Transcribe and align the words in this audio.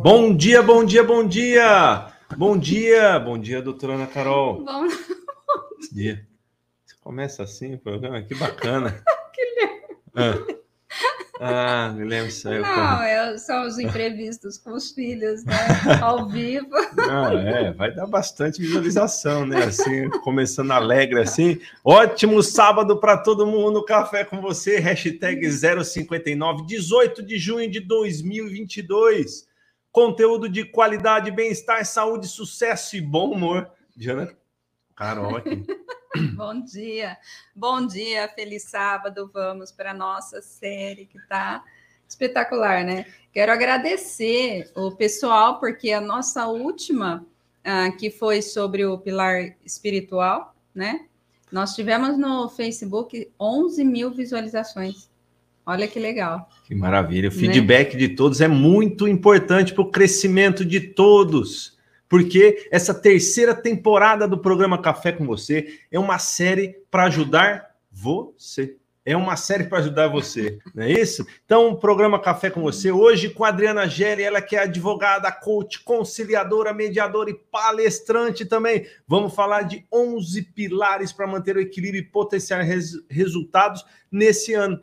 Bom 0.00 0.32
dia, 0.32 0.62
bom 0.62 0.84
dia, 0.84 1.02
bom 1.02 1.26
dia! 1.26 2.06
Bom 2.36 2.56
dia, 2.56 3.18
bom 3.18 3.36
dia, 3.36 3.60
doutora 3.60 3.94
Ana 3.94 4.06
Carol. 4.06 4.64
Bom, 4.64 4.86
Bom 4.86 4.88
dia. 5.92 6.24
Você 6.86 6.94
começa 7.02 7.42
assim 7.42 7.74
o 7.74 7.78
programa? 7.78 8.22
Que 8.22 8.32
bacana. 8.36 9.02
Guilherme. 9.34 10.60
Ah, 11.40 11.88
ah 11.88 11.94
Guilherme 11.96 12.30
saiu. 12.30 12.62
Não, 12.62 13.02
é, 13.02 13.36
são 13.38 13.66
os 13.66 13.76
imprevistos 13.80 14.56
com 14.56 14.70
os 14.70 14.92
filhos, 14.92 15.44
né? 15.44 15.56
Ao 16.00 16.28
vivo. 16.28 16.70
Não, 16.96 17.36
é, 17.36 17.72
vai 17.72 17.92
dar 17.92 18.06
bastante 18.06 18.60
visualização, 18.60 19.44
né? 19.44 19.64
Assim, 19.64 20.08
começando 20.22 20.70
alegre 20.70 21.22
assim. 21.22 21.60
Ótimo 21.82 22.40
sábado 22.40 23.00
para 23.00 23.16
todo 23.16 23.48
mundo. 23.48 23.84
Café 23.84 24.24
com 24.24 24.40
você. 24.40 24.78
Hashtag 24.78 25.44
059, 25.50 26.64
18 26.66 27.20
de 27.20 27.36
junho 27.36 27.68
de 27.68 27.80
2022. 27.80 29.47
Conteúdo 29.98 30.48
de 30.48 30.64
qualidade, 30.64 31.28
bem-estar, 31.28 31.84
saúde, 31.84 32.28
sucesso 32.28 32.96
e 32.96 33.00
bom 33.00 33.32
humor. 33.32 33.68
Diana 33.96 34.32
Carol 34.94 35.34
aqui. 35.38 35.66
Bom 36.36 36.60
dia, 36.60 37.18
bom 37.52 37.84
dia, 37.84 38.28
feliz 38.28 38.62
sábado. 38.70 39.28
Vamos 39.34 39.72
para 39.72 39.90
a 39.90 39.94
nossa 39.94 40.40
série 40.40 41.04
que 41.04 41.18
está 41.18 41.64
espetacular, 42.08 42.84
né? 42.84 43.06
Quero 43.32 43.50
agradecer 43.50 44.70
o 44.76 44.92
pessoal, 44.92 45.58
porque 45.58 45.90
a 45.90 46.00
nossa 46.00 46.46
última, 46.46 47.26
ah, 47.64 47.90
que 47.90 48.08
foi 48.08 48.40
sobre 48.40 48.86
o 48.86 48.98
pilar 48.98 49.56
espiritual, 49.64 50.54
né? 50.72 51.08
Nós 51.50 51.74
tivemos 51.74 52.16
no 52.16 52.48
Facebook 52.48 53.32
11 53.40 53.84
mil 53.84 54.12
visualizações. 54.12 55.07
Olha 55.68 55.86
que 55.86 55.98
legal. 55.98 56.48
Que 56.64 56.74
maravilha. 56.74 57.28
O 57.28 57.32
feedback 57.32 57.92
né? 57.92 58.00
de 58.00 58.08
todos 58.08 58.40
é 58.40 58.48
muito 58.48 59.06
importante 59.06 59.74
para 59.74 59.82
o 59.82 59.90
crescimento 59.90 60.64
de 60.64 60.80
todos 60.80 61.78
porque 62.08 62.66
essa 62.70 62.94
terceira 62.94 63.54
temporada 63.54 64.26
do 64.26 64.38
programa 64.38 64.80
Café 64.80 65.12
com 65.12 65.26
Você 65.26 65.78
é 65.90 65.98
uma 65.98 66.18
série 66.18 66.76
para 66.90 67.04
ajudar 67.04 67.74
você. 67.92 68.76
É 69.04 69.16
uma 69.16 69.36
série 69.36 69.64
para 69.64 69.78
ajudar 69.78 70.08
você, 70.08 70.58
não 70.74 70.84
é 70.84 70.92
isso? 70.92 71.26
Então, 71.46 71.70
o 71.70 71.76
programa 71.78 72.20
Café 72.20 72.50
com 72.50 72.60
Você, 72.60 72.92
hoje 72.92 73.30
com 73.30 73.42
a 73.42 73.48
Adriana 73.48 73.88
Gelli, 73.88 74.22
ela 74.22 74.42
que 74.42 74.54
é 74.54 74.64
advogada, 74.64 75.32
coach, 75.32 75.82
conciliadora, 75.82 76.74
mediadora 76.74 77.30
e 77.30 77.34
palestrante 77.34 78.44
também. 78.44 78.86
Vamos 79.06 79.34
falar 79.34 79.62
de 79.62 79.86
11 79.90 80.42
pilares 80.54 81.10
para 81.10 81.26
manter 81.26 81.56
o 81.56 81.60
equilíbrio 81.60 82.00
e 82.02 82.04
potenciar 82.04 82.60
res 82.62 83.02
resultados 83.08 83.82
nesse 84.12 84.52
ano, 84.52 84.78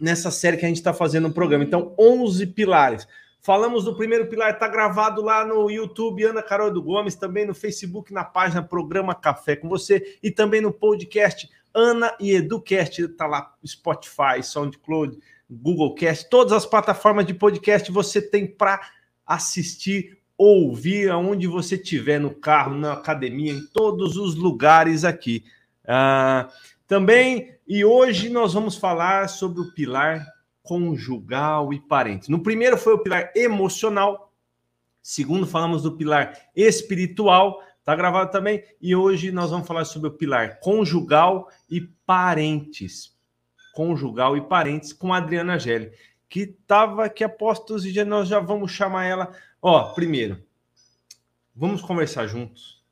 nessa 0.00 0.30
série 0.30 0.56
que 0.56 0.64
a 0.64 0.68
gente 0.68 0.78
está 0.78 0.92
fazendo 0.92 1.28
no 1.28 1.34
programa. 1.34 1.64
Então, 1.64 1.94
11 1.98 2.46
pilares. 2.48 3.06
Falamos 3.40 3.84
do 3.84 3.94
primeiro 3.94 4.26
pilar, 4.26 4.54
está 4.54 4.66
gravado 4.66 5.20
lá 5.20 5.44
no 5.44 5.70
YouTube, 5.70 6.24
Ana 6.24 6.42
Carol 6.42 6.72
do 6.72 6.82
Gomes, 6.82 7.14
também 7.14 7.46
no 7.46 7.54
Facebook, 7.54 8.10
na 8.10 8.24
página 8.24 8.62
Programa 8.62 9.14
Café 9.14 9.54
com 9.54 9.68
você 9.68 10.18
e 10.22 10.30
também 10.30 10.62
no 10.62 10.72
podcast 10.72 11.50
Ana 11.74 12.16
e 12.20 12.32
Educast, 12.32 13.02
está 13.02 13.26
lá 13.26 13.52
Spotify, 13.66 14.42
SoundCloud, 14.42 15.18
Google 15.50 15.94
Cast, 15.94 16.30
todas 16.30 16.52
as 16.52 16.64
plataformas 16.64 17.26
de 17.26 17.34
podcast 17.34 17.90
você 17.90 18.22
tem 18.22 18.46
para 18.46 18.80
assistir, 19.26 20.16
ouvir 20.38 21.10
aonde 21.10 21.46
você 21.46 21.74
estiver, 21.74 22.18
no 22.18 22.30
carro, 22.34 22.74
na 22.74 22.92
academia, 22.92 23.52
em 23.52 23.66
todos 23.66 24.16
os 24.16 24.36
lugares 24.36 25.04
aqui. 25.04 25.44
Ah, 25.86 26.48
também, 26.86 27.54
e 27.66 27.84
hoje 27.84 28.28
nós 28.28 28.52
vamos 28.52 28.76
falar 28.76 29.28
sobre 29.28 29.60
o 29.60 29.72
pilar 29.72 30.26
conjugal 30.62 31.72
e 31.72 31.80
parentes. 31.80 32.28
No 32.28 32.42
primeiro 32.42 32.76
foi 32.76 32.94
o 32.94 32.98
pilar 32.98 33.32
emocional, 33.34 34.32
segundo 35.02 35.46
falamos 35.46 35.82
do 35.82 35.96
pilar 35.96 36.38
espiritual, 36.54 37.62
tá 37.82 37.94
gravado 37.94 38.30
também, 38.30 38.62
e 38.80 38.94
hoje 38.94 39.32
nós 39.32 39.50
vamos 39.50 39.66
falar 39.66 39.84
sobre 39.84 40.08
o 40.08 40.12
pilar 40.12 40.60
conjugal 40.60 41.48
e 41.70 41.80
parentes. 41.80 43.14
Conjugal 43.74 44.36
e 44.36 44.42
parentes 44.42 44.92
com 44.92 45.12
a 45.12 45.16
Adriana 45.16 45.58
Gelli, 45.58 45.90
que 46.28 46.40
estava 46.40 47.06
aqui 47.06 47.24
apostos 47.24 47.84
e 47.84 48.04
nós 48.04 48.28
já 48.28 48.40
vamos 48.40 48.70
chamar 48.70 49.04
ela. 49.04 49.32
Ó, 49.60 49.92
primeiro, 49.94 50.42
vamos 51.54 51.82
conversar 51.82 52.26
juntos 52.26 52.83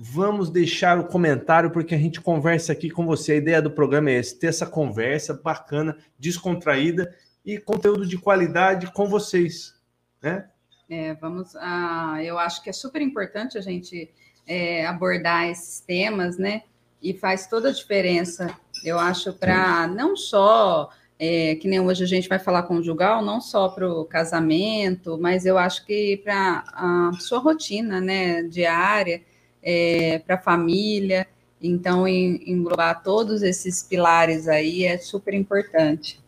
Vamos 0.00 0.48
deixar 0.48 0.96
o 0.96 1.08
comentário 1.08 1.72
porque 1.72 1.92
a 1.92 1.98
gente 1.98 2.20
conversa 2.20 2.70
aqui 2.70 2.88
com 2.88 3.04
você. 3.04 3.32
A 3.32 3.36
ideia 3.36 3.60
do 3.60 3.68
programa 3.68 4.10
é 4.10 4.20
esse, 4.20 4.38
ter 4.38 4.46
essa 4.46 4.64
conversa 4.64 5.34
bacana, 5.34 5.96
descontraída 6.16 7.12
e 7.44 7.58
conteúdo 7.58 8.06
de 8.06 8.16
qualidade 8.16 8.92
com 8.92 9.08
vocês, 9.08 9.74
né? 10.22 10.48
É, 10.88 11.14
vamos. 11.14 11.56
Ah, 11.56 12.16
eu 12.22 12.38
acho 12.38 12.62
que 12.62 12.70
é 12.70 12.72
super 12.72 13.02
importante 13.02 13.58
a 13.58 13.60
gente 13.60 14.08
é, 14.46 14.86
abordar 14.86 15.48
esses 15.48 15.80
temas, 15.80 16.38
né? 16.38 16.62
E 17.02 17.12
faz 17.12 17.48
toda 17.48 17.70
a 17.70 17.72
diferença. 17.72 18.56
Eu 18.84 19.00
acho 19.00 19.32
para 19.32 19.88
não 19.88 20.16
só 20.16 20.90
é, 21.18 21.56
que 21.56 21.66
nem 21.66 21.80
hoje 21.80 22.04
a 22.04 22.06
gente 22.06 22.28
vai 22.28 22.38
falar 22.38 22.62
conjugal, 22.62 23.20
não 23.20 23.40
só 23.40 23.68
para 23.68 23.92
o 23.92 24.04
casamento, 24.04 25.18
mas 25.18 25.44
eu 25.44 25.58
acho 25.58 25.84
que 25.84 26.18
para 26.18 26.62
a 26.72 27.10
sua 27.18 27.40
rotina, 27.40 28.00
né, 28.00 28.44
diária 28.44 29.22
é, 29.62 30.20
para 30.26 30.36
a 30.36 30.40
família. 30.40 31.26
Então, 31.60 32.06
em, 32.06 32.42
englobar 32.46 33.02
todos 33.02 33.42
esses 33.42 33.82
pilares 33.82 34.48
aí 34.48 34.84
é 34.84 34.98
super 34.98 35.34
importante. 35.34 36.20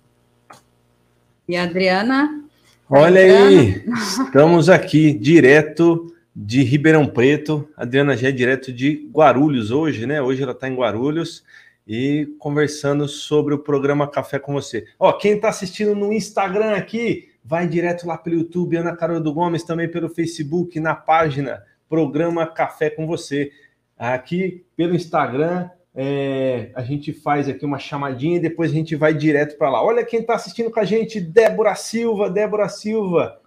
E 1.48 1.56
a 1.56 1.64
Adriana? 1.64 2.44
Olha 2.88 3.20
Adriana... 3.22 3.48
aí, 3.48 3.84
estamos 4.24 4.68
aqui 4.68 5.12
direto 5.12 6.12
de 6.34 6.62
Ribeirão 6.62 7.06
Preto. 7.06 7.68
A 7.76 7.82
Adriana 7.82 8.16
já 8.16 8.28
é 8.28 8.32
direto 8.32 8.72
de 8.72 9.08
Guarulhos 9.12 9.70
hoje, 9.70 10.06
né? 10.06 10.20
Hoje 10.20 10.42
ela 10.42 10.52
está 10.52 10.68
em 10.68 10.74
Guarulhos 10.74 11.44
e 11.86 12.34
conversando 12.38 13.08
sobre 13.08 13.54
o 13.54 13.58
programa 13.58 14.08
Café 14.08 14.38
com 14.38 14.52
você. 14.52 14.86
Ó, 14.98 15.12
quem 15.12 15.32
está 15.32 15.48
assistindo 15.48 15.94
no 15.94 16.12
Instagram 16.12 16.76
aqui, 16.76 17.28
vai 17.44 17.66
direto 17.66 18.06
lá 18.06 18.16
pelo 18.16 18.36
YouTube, 18.36 18.76
Ana 18.76 18.94
Carol 18.94 19.20
do 19.20 19.32
Gomes, 19.32 19.64
também 19.64 19.88
pelo 19.88 20.08
Facebook, 20.08 20.78
na 20.78 20.94
página 20.94 21.62
programa 21.90 22.46
Café 22.46 22.88
com 22.88 23.04
Você. 23.04 23.50
Aqui 23.98 24.64
pelo 24.76 24.94
Instagram, 24.94 25.68
é, 25.94 26.70
a 26.74 26.82
gente 26.82 27.12
faz 27.12 27.48
aqui 27.48 27.66
uma 27.66 27.78
chamadinha 27.78 28.36
e 28.36 28.40
depois 28.40 28.70
a 28.70 28.74
gente 28.74 28.94
vai 28.94 29.12
direto 29.12 29.58
para 29.58 29.68
lá. 29.68 29.84
Olha 29.84 30.04
quem 30.04 30.20
está 30.20 30.36
assistindo 30.36 30.70
com 30.70 30.78
a 30.78 30.84
gente, 30.84 31.20
Débora 31.20 31.74
Silva, 31.74 32.30
Débora 32.30 32.68
Silva, 32.68 33.38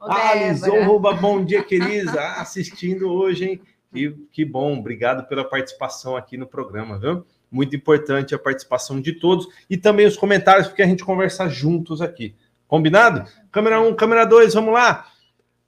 Orruba, 0.69 1.13
bom 1.13 1.43
dia, 1.43 1.63
querida, 1.63 2.21
assistindo 2.37 3.09
hoje, 3.09 3.45
hein? 3.45 3.61
Que, 3.91 4.11
que 4.31 4.43
bom, 4.45 4.77
obrigado 4.77 5.27
pela 5.27 5.45
participação 5.45 6.17
aqui 6.17 6.35
no 6.35 6.45
programa, 6.45 6.99
viu? 6.99 7.25
Muito 7.49 7.75
importante 7.75 8.35
a 8.35 8.39
participação 8.39 8.99
de 8.99 9.13
todos 9.13 9.47
e 9.69 9.77
também 9.77 10.05
os 10.05 10.17
comentários, 10.17 10.67
porque 10.67 10.83
a 10.83 10.87
gente 10.87 11.05
conversa 11.05 11.47
juntos 11.47 12.01
aqui. 12.01 12.35
Combinado? 12.67 13.25
Câmera 13.51 13.79
1, 13.79 13.87
um, 13.87 13.95
câmera 13.95 14.25
2, 14.25 14.53
vamos 14.53 14.73
lá? 14.73 15.07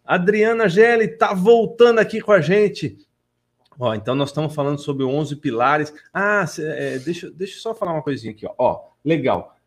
Adriana 0.06 0.70
Gelli 0.70 1.06
está 1.06 1.34
voltando 1.34 2.00
aqui 2.00 2.22
com 2.22 2.32
a 2.32 2.40
gente. 2.40 2.98
Ó, 3.78 3.94
então 3.94 4.16
nós 4.16 4.30
estamos 4.30 4.54
falando 4.54 4.80
sobre 4.80 5.04
11 5.04 5.36
pilares. 5.38 5.94
Ah, 6.14 6.46
é, 6.60 7.00
deixa, 7.00 7.30
deixa 7.32 7.58
eu 7.58 7.62
só 7.62 7.76
falar 7.76 7.94
uma 7.94 8.04
coisinha 8.04 8.32
aqui. 8.32 8.46
Ó, 8.46 8.54
ó 8.58 8.82
legal. 9.04 9.58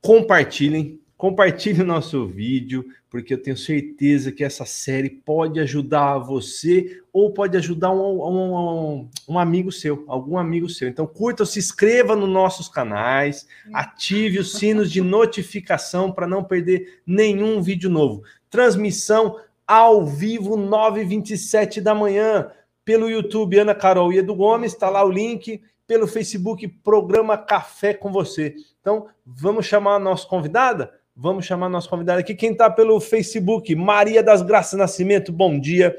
Compartilhem, 0.00 1.00
compartilhem 1.16 1.82
o 1.82 1.86
nosso 1.86 2.26
vídeo, 2.26 2.84
porque 3.08 3.34
eu 3.34 3.42
tenho 3.42 3.56
certeza 3.56 4.32
que 4.32 4.44
essa 4.44 4.64
série 4.64 5.10
pode 5.10 5.60
ajudar 5.60 6.18
você 6.18 7.00
ou 7.12 7.32
pode 7.32 7.56
ajudar 7.56 7.90
um, 7.90 8.22
um, 8.22 8.54
um, 8.56 9.10
um 9.28 9.38
amigo 9.38 9.70
seu, 9.70 10.04
algum 10.08 10.38
amigo 10.38 10.68
seu. 10.68 10.88
Então 10.88 11.06
curta, 11.06 11.44
se 11.44 11.58
inscreva 11.58 12.16
nos 12.16 12.28
nossos 12.28 12.68
canais, 12.68 13.46
ative 13.72 14.38
os 14.38 14.52
sinos 14.52 14.90
de 14.90 15.00
notificação 15.00 16.12
para 16.12 16.26
não 16.26 16.44
perder 16.44 17.00
nenhum 17.06 17.62
vídeo 17.62 17.90
novo. 17.90 18.22
Transmissão 18.50 19.38
ao 19.66 20.04
vivo, 20.04 20.56
9h27 20.56 21.80
da 21.80 21.94
manhã, 21.94 22.50
pelo 22.84 23.10
YouTube 23.10 23.58
Ana 23.58 23.74
Carol 23.74 24.12
e 24.12 24.18
Edu 24.18 24.34
Gomes, 24.34 24.72
está 24.72 24.90
lá 24.90 25.04
o 25.04 25.10
link, 25.10 25.62
pelo 25.86 26.06
Facebook 26.06 26.66
Programa 26.66 27.36
Café 27.36 27.94
com 27.94 28.10
você. 28.10 28.54
Então, 28.80 29.08
vamos 29.24 29.66
chamar 29.66 29.96
a 29.96 29.98
nossa 29.98 30.26
convidada? 30.26 30.92
Vamos 31.14 31.44
chamar 31.44 31.66
a 31.66 31.70
nossa 31.70 31.88
convidada 31.88 32.20
aqui. 32.20 32.34
Quem 32.34 32.52
está 32.52 32.70
pelo 32.70 32.98
Facebook, 33.00 33.74
Maria 33.74 34.22
das 34.22 34.42
Graças 34.42 34.78
Nascimento, 34.78 35.30
bom 35.30 35.58
dia. 35.58 35.96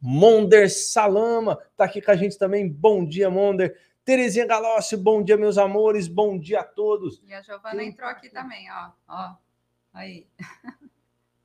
Monder 0.00 0.70
Salama 0.70 1.58
está 1.70 1.84
aqui 1.84 2.00
com 2.00 2.10
a 2.10 2.16
gente 2.16 2.36
também, 2.38 2.68
bom 2.68 3.04
dia, 3.04 3.30
Monder. 3.30 3.76
Terezinha 4.04 4.46
Galócio, 4.46 4.96
bom 4.96 5.22
dia, 5.22 5.36
meus 5.36 5.58
amores, 5.58 6.06
bom 6.06 6.38
dia 6.38 6.60
a 6.60 6.64
todos. 6.64 7.20
E 7.26 7.34
a 7.34 7.42
Giovana 7.42 7.82
entrou 7.82 8.08
aqui 8.08 8.28
também, 8.28 8.70
ó, 8.70 8.90
ó, 9.08 9.34
aí. 9.92 10.26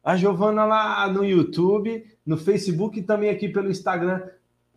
A 0.03 0.15
Giovana 0.15 0.65
lá 0.65 1.07
no 1.07 1.23
YouTube, 1.23 2.03
no 2.25 2.37
Facebook 2.37 2.99
e 2.99 3.03
também 3.03 3.29
aqui 3.29 3.47
pelo 3.49 3.69
Instagram. 3.69 4.21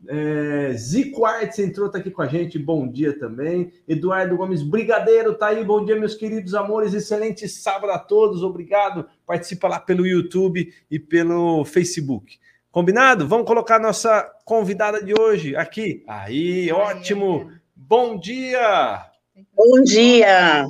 É, 0.06 0.72
Zico 0.74 1.24
Artes 1.24 1.58
entrou, 1.58 1.88
tá 1.88 1.98
aqui 1.98 2.10
com 2.10 2.22
a 2.22 2.26
gente, 2.26 2.58
bom 2.58 2.86
dia 2.86 3.18
também. 3.18 3.72
Eduardo 3.88 4.36
Gomes 4.36 4.62
Brigadeiro 4.62 5.34
tá 5.34 5.46
aí, 5.46 5.64
bom 5.64 5.84
dia, 5.84 5.98
meus 5.98 6.14
queridos 6.14 6.54
amores, 6.54 6.92
excelente 6.92 7.48
sábado 7.48 7.90
a 7.90 7.98
todos, 7.98 8.42
obrigado. 8.42 9.06
Participa 9.26 9.68
lá 9.68 9.80
pelo 9.80 10.06
YouTube 10.06 10.72
e 10.90 10.98
pelo 10.98 11.64
Facebook. 11.64 12.38
Combinado? 12.70 13.26
Vamos 13.26 13.46
colocar 13.46 13.78
nossa 13.78 14.28
convidada 14.44 15.02
de 15.02 15.14
hoje 15.18 15.54
aqui. 15.56 16.02
Aí, 16.06 16.70
ótimo. 16.72 17.50
Bom 17.74 18.18
dia! 18.18 19.06
Bom 19.54 19.82
dia! 19.84 20.66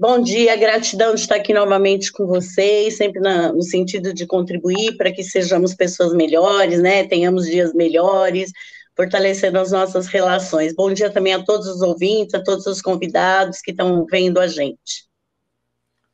Bom 0.00 0.22
dia, 0.22 0.54
gratidão 0.54 1.12
de 1.12 1.22
estar 1.22 1.34
aqui 1.34 1.52
novamente 1.52 2.12
com 2.12 2.24
vocês, 2.24 2.96
sempre 2.96 3.20
na, 3.20 3.52
no 3.52 3.64
sentido 3.64 4.14
de 4.14 4.28
contribuir 4.28 4.96
para 4.96 5.10
que 5.10 5.24
sejamos 5.24 5.74
pessoas 5.74 6.12
melhores, 6.14 6.80
né? 6.80 7.04
Tenhamos 7.08 7.46
dias 7.46 7.74
melhores, 7.74 8.52
fortalecendo 8.94 9.58
as 9.58 9.72
nossas 9.72 10.06
relações. 10.06 10.72
Bom 10.72 10.92
dia 10.92 11.10
também 11.10 11.34
a 11.34 11.44
todos 11.44 11.66
os 11.66 11.82
ouvintes, 11.82 12.32
a 12.34 12.44
todos 12.44 12.64
os 12.66 12.80
convidados 12.80 13.60
que 13.60 13.72
estão 13.72 14.06
vendo 14.08 14.38
a 14.38 14.46
gente. 14.46 15.08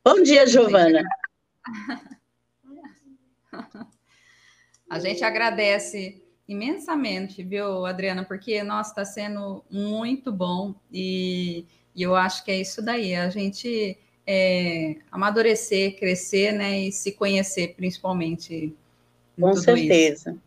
Bom 0.03 0.19
dia, 0.23 0.47
Giovana. 0.47 1.03
A 4.87 4.99
gente 4.99 5.23
agradece 5.23 6.23
imensamente, 6.47 7.43
viu, 7.43 7.85
Adriana? 7.85 8.23
Porque, 8.23 8.61
nossa, 8.63 8.91
está 8.91 9.03
sendo 9.05 9.63
muito 9.69 10.31
bom 10.31 10.75
e 10.91 11.67
e 11.95 12.03
eu 12.03 12.15
acho 12.15 12.43
que 12.43 12.51
é 12.51 12.59
isso 12.59 12.81
daí, 12.81 13.15
a 13.15 13.29
gente 13.29 13.97
é, 14.27 14.95
amadurecer, 15.11 15.97
crescer, 15.97 16.51
né, 16.51 16.79
e 16.79 16.91
se 16.91 17.11
conhecer, 17.11 17.75
principalmente. 17.75 18.75
Com 19.39 19.53
certeza. 19.55 20.31
Isso. 20.31 20.45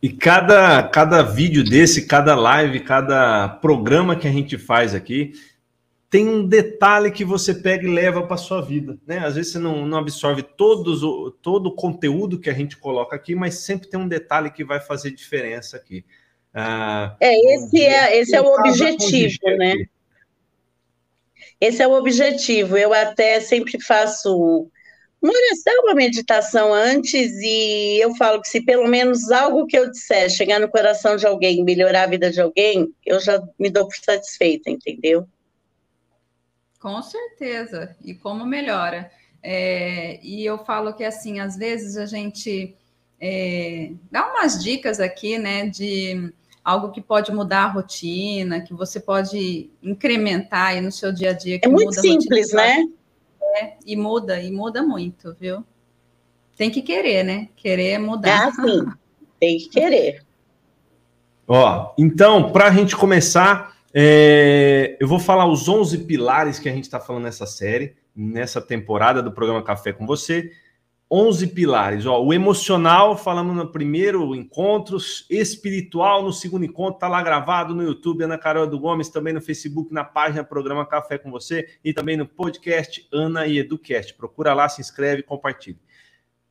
E 0.00 0.10
cada, 0.10 0.82
cada 0.84 1.22
vídeo 1.22 1.64
desse, 1.64 2.06
cada 2.06 2.34
live, 2.36 2.80
cada 2.80 3.48
programa 3.48 4.14
que 4.14 4.28
a 4.28 4.32
gente 4.32 4.56
faz 4.56 4.94
aqui, 4.94 5.32
tem 6.08 6.26
um 6.26 6.46
detalhe 6.46 7.10
que 7.10 7.24
você 7.24 7.52
pega 7.52 7.84
e 7.84 7.90
leva 7.90 8.22
para 8.22 8.36
sua 8.36 8.62
vida, 8.62 8.96
né? 9.06 9.18
Às 9.18 9.34
vezes 9.34 9.52
você 9.52 9.58
não, 9.58 9.84
não 9.84 9.98
absorve 9.98 10.42
todos 10.42 11.02
o, 11.02 11.30
todo 11.30 11.66
o 11.66 11.74
conteúdo 11.74 12.38
que 12.38 12.48
a 12.48 12.54
gente 12.54 12.76
coloca 12.76 13.14
aqui, 13.14 13.34
mas 13.34 13.56
sempre 13.56 13.88
tem 13.88 13.98
um 13.98 14.08
detalhe 14.08 14.50
que 14.50 14.64
vai 14.64 14.80
fazer 14.80 15.10
diferença 15.10 15.76
aqui. 15.76 16.04
Ah, 16.54 17.14
é, 17.20 17.54
esse 17.54 17.84
é, 17.84 18.20
esse 18.20 18.34
é 18.34 18.40
o 18.40 18.46
objetivo, 18.46 19.36
né? 19.58 19.72
Aqui. 19.72 19.88
Esse 21.60 21.82
é 21.82 21.88
o 21.88 21.92
objetivo. 21.92 22.76
Eu 22.76 22.92
até 22.92 23.40
sempre 23.40 23.82
faço 23.82 24.70
uma 25.20 25.32
oração, 25.32 25.74
uma 25.82 25.94
meditação 25.94 26.72
antes, 26.72 27.32
e 27.42 27.98
eu 28.00 28.14
falo 28.14 28.40
que 28.40 28.48
se 28.48 28.64
pelo 28.64 28.86
menos 28.86 29.30
algo 29.30 29.66
que 29.66 29.76
eu 29.76 29.90
disser 29.90 30.30
chegar 30.30 30.60
no 30.60 30.68
coração 30.68 31.16
de 31.16 31.26
alguém, 31.26 31.64
melhorar 31.64 32.04
a 32.04 32.08
vida 32.08 32.30
de 32.30 32.40
alguém, 32.40 32.94
eu 33.04 33.18
já 33.18 33.42
me 33.58 33.68
dou 33.68 33.86
por 33.86 33.96
satisfeita, 33.96 34.70
entendeu? 34.70 35.26
Com 36.80 37.02
certeza. 37.02 37.96
E 38.04 38.14
como 38.14 38.46
melhora. 38.46 39.10
É, 39.42 40.20
e 40.22 40.44
eu 40.44 40.58
falo 40.58 40.94
que 40.94 41.04
assim, 41.04 41.40
às 41.40 41.56
vezes 41.56 41.96
a 41.96 42.06
gente 42.06 42.76
é, 43.20 43.90
dá 44.10 44.30
umas 44.30 44.62
dicas 44.62 45.00
aqui, 45.00 45.38
né, 45.38 45.66
de 45.66 46.32
algo 46.68 46.90
que 46.90 47.00
pode 47.00 47.32
mudar 47.32 47.64
a 47.64 47.68
rotina, 47.68 48.60
que 48.60 48.74
você 48.74 49.00
pode 49.00 49.70
incrementar 49.82 50.66
aí 50.66 50.82
no 50.82 50.92
seu 50.92 51.10
dia 51.10 51.30
a 51.30 51.32
dia. 51.32 51.58
é 51.62 51.66
muito 51.66 51.98
simples, 51.98 52.52
né? 52.52 52.84
É, 53.56 53.72
e 53.86 53.96
muda, 53.96 54.38
e 54.38 54.52
muda 54.52 54.82
muito, 54.82 55.34
viu? 55.40 55.64
Tem 56.58 56.70
que 56.70 56.82
querer, 56.82 57.24
né? 57.24 57.48
Querer 57.56 57.98
mudar. 57.98 58.48
Ah, 58.48 58.52
sim. 58.52 58.84
Tem 59.40 59.56
que 59.56 59.70
querer. 59.70 60.22
Ó, 61.46 61.94
então, 61.96 62.52
para 62.52 62.66
a 62.66 62.70
gente 62.70 62.94
começar, 62.94 63.74
é, 63.94 64.94
eu 65.00 65.08
vou 65.08 65.18
falar 65.18 65.46
os 65.46 65.70
11 65.70 65.98
pilares 66.04 66.58
que 66.58 66.68
a 66.68 66.72
gente 66.72 66.84
está 66.84 67.00
falando 67.00 67.22
nessa 67.22 67.46
série, 67.46 67.96
nessa 68.14 68.60
temporada 68.60 69.22
do 69.22 69.32
programa 69.32 69.62
Café 69.62 69.90
com 69.94 70.06
Você. 70.06 70.52
11 71.10 71.46
pilares. 71.48 72.04
Ó, 72.04 72.22
o 72.22 72.34
emocional, 72.34 73.16
falamos 73.16 73.56
no 73.56 73.72
primeiro 73.72 74.34
encontro, 74.34 74.98
espiritual 75.30 76.22
no 76.22 76.32
segundo 76.32 76.66
encontro, 76.66 77.00
tá 77.00 77.08
lá 77.08 77.22
gravado 77.22 77.74
no 77.74 77.82
YouTube, 77.82 78.24
Ana 78.24 78.36
Carol 78.36 78.66
do 78.66 78.78
Gomes, 78.78 79.08
também 79.08 79.32
no 79.32 79.40
Facebook, 79.40 79.92
na 79.92 80.04
página 80.04 80.44
Programa 80.44 80.84
Café 80.84 81.16
com 81.16 81.30
Você 81.30 81.68
e 81.82 81.94
também 81.94 82.16
no 82.16 82.26
podcast 82.26 83.08
Ana 83.10 83.46
e 83.46 83.58
Educast. 83.58 84.14
Procura 84.14 84.52
lá, 84.52 84.68
se 84.68 84.82
inscreve, 84.82 85.22
compartilha. 85.22 85.78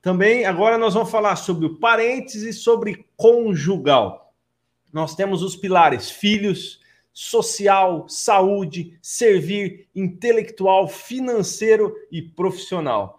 Também 0.01 0.45
agora 0.45 0.77
nós 0.77 0.95
vamos 0.95 1.12
falar 1.12 1.36
sobre 1.36 1.68
o 1.68 1.77
parênteses 1.77 2.56
e 2.56 2.60
sobre 2.60 3.06
conjugal. 3.15 4.33
Nós 4.92 5.15
temos 5.15 5.44
os 5.44 5.56
pilares 5.56 6.10
filhos, 6.10 6.80
social, 7.13 8.07
saúde, 8.07 8.98
servir, 9.01 9.88
intelectual, 9.94 10.88
financeiro 10.88 11.94
e 12.12 12.21
profissional 12.21 13.16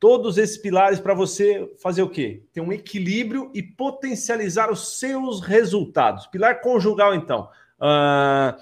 todos 0.00 0.38
esses 0.38 0.56
pilares 0.56 1.00
para 1.00 1.14
você 1.14 1.70
fazer 1.82 2.02
o 2.02 2.08
quê? 2.08 2.42
Ter 2.52 2.60
um 2.60 2.72
equilíbrio 2.72 3.50
e 3.54 3.62
potencializar 3.62 4.70
os 4.70 4.98
seus 4.98 5.40
resultados. 5.40 6.26
Pilar 6.26 6.60
conjugal, 6.60 7.14
então. 7.14 7.48
Uh, 7.80 8.58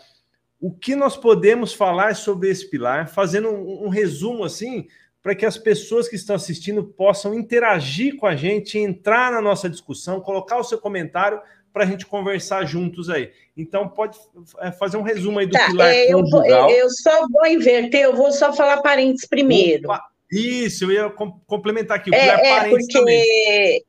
o 0.60 0.72
que 0.72 0.96
nós 0.96 1.16
podemos 1.16 1.72
falar 1.72 2.16
sobre 2.16 2.48
esse 2.48 2.68
pilar, 2.68 3.08
fazendo 3.08 3.48
um, 3.50 3.84
um 3.84 3.88
resumo 3.88 4.44
assim, 4.44 4.86
para 5.22 5.34
que 5.34 5.44
as 5.44 5.58
pessoas 5.58 6.08
que 6.08 6.16
estão 6.16 6.36
assistindo 6.36 6.84
possam 6.84 7.34
interagir 7.34 8.16
com 8.16 8.26
a 8.26 8.34
gente, 8.34 8.78
entrar 8.78 9.32
na 9.32 9.42
nossa 9.42 9.68
discussão, 9.68 10.20
colocar 10.20 10.56
o 10.56 10.64
seu 10.64 10.78
comentário 10.78 11.40
para 11.72 11.84
a 11.84 11.86
gente 11.86 12.06
conversar 12.06 12.64
juntos 12.64 13.10
aí. 13.10 13.30
Então, 13.54 13.86
pode 13.86 14.18
é, 14.60 14.72
fazer 14.72 14.96
um 14.96 15.02
resumo 15.02 15.38
aí 15.38 15.46
do 15.46 15.52
tá, 15.52 15.66
pilar 15.66 15.94
eu 15.94 16.20
conjugal. 16.20 16.68
Vou, 16.68 16.70
eu 16.70 16.88
só 16.88 17.26
vou 17.28 17.46
inverter, 17.46 18.00
eu 18.00 18.16
vou 18.16 18.32
só 18.32 18.52
falar 18.54 18.80
parentes 18.80 19.26
primeiro. 19.26 19.84
Opa. 19.84 20.15
Isso, 20.30 20.84
eu 20.84 20.92
ia 20.92 21.10
complementar 21.46 21.98
aqui. 21.98 22.10
O 22.10 22.12
pilar 22.12 22.40
é, 22.40 22.48
é 22.48 22.68
porque... 22.68 22.92
Também. 22.92 23.84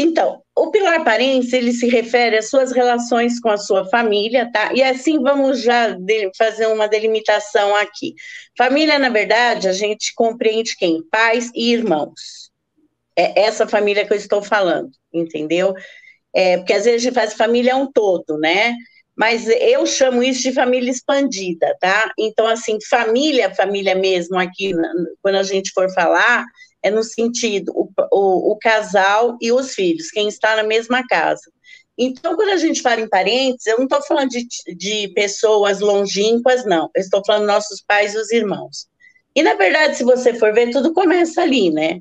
Então, 0.00 0.42
o 0.54 0.70
pilar 0.70 1.02
parente, 1.02 1.56
ele 1.56 1.72
se 1.72 1.88
refere 1.88 2.36
às 2.36 2.48
suas 2.48 2.70
relações 2.70 3.40
com 3.40 3.48
a 3.48 3.56
sua 3.56 3.84
família, 3.90 4.48
tá? 4.52 4.72
E 4.72 4.80
assim 4.80 5.20
vamos 5.20 5.60
já 5.60 5.96
fazer 6.36 6.68
uma 6.68 6.86
delimitação 6.86 7.74
aqui. 7.74 8.14
Família, 8.56 8.96
na 8.96 9.08
verdade, 9.08 9.66
a 9.66 9.72
gente 9.72 10.14
compreende 10.14 10.76
quem? 10.76 11.02
Pais 11.10 11.50
e 11.52 11.72
irmãos. 11.72 12.52
É 13.16 13.40
essa 13.40 13.66
família 13.66 14.06
que 14.06 14.12
eu 14.12 14.16
estou 14.16 14.40
falando, 14.40 14.90
entendeu? 15.12 15.74
É, 16.32 16.58
porque 16.58 16.74
às 16.74 16.84
vezes 16.84 17.00
a 17.00 17.04
gente 17.04 17.14
faz 17.14 17.34
família 17.34 17.76
um 17.76 17.90
todo, 17.90 18.38
né? 18.38 18.76
Mas 19.18 19.48
eu 19.48 19.84
chamo 19.84 20.22
isso 20.22 20.42
de 20.42 20.52
família 20.52 20.92
expandida, 20.92 21.76
tá? 21.80 22.12
Então, 22.16 22.46
assim, 22.46 22.78
família, 22.88 23.52
família 23.52 23.96
mesmo, 23.96 24.38
aqui, 24.38 24.72
quando 25.20 25.34
a 25.34 25.42
gente 25.42 25.72
for 25.72 25.92
falar, 25.92 26.44
é 26.84 26.88
no 26.88 27.02
sentido 27.02 27.72
o, 27.74 27.90
o, 28.12 28.52
o 28.52 28.58
casal 28.58 29.36
e 29.40 29.50
os 29.50 29.74
filhos, 29.74 30.12
quem 30.12 30.28
está 30.28 30.54
na 30.54 30.62
mesma 30.62 31.04
casa. 31.04 31.50
Então, 31.98 32.36
quando 32.36 32.50
a 32.50 32.56
gente 32.56 32.80
fala 32.80 33.00
em 33.00 33.08
parentes, 33.08 33.66
eu 33.66 33.78
não 33.78 33.86
estou 33.86 34.00
falando 34.02 34.28
de, 34.28 34.46
de 34.76 35.08
pessoas 35.08 35.80
longínquas, 35.80 36.64
não. 36.64 36.88
Eu 36.94 37.00
estou 37.00 37.20
falando 37.26 37.48
nossos 37.48 37.82
pais 37.82 38.14
e 38.14 38.18
os 38.18 38.30
irmãos. 38.30 38.86
E, 39.34 39.42
na 39.42 39.54
verdade, 39.54 39.96
se 39.96 40.04
você 40.04 40.32
for 40.32 40.54
ver, 40.54 40.70
tudo 40.70 40.92
começa 40.92 41.42
ali, 41.42 41.72
né? 41.72 41.98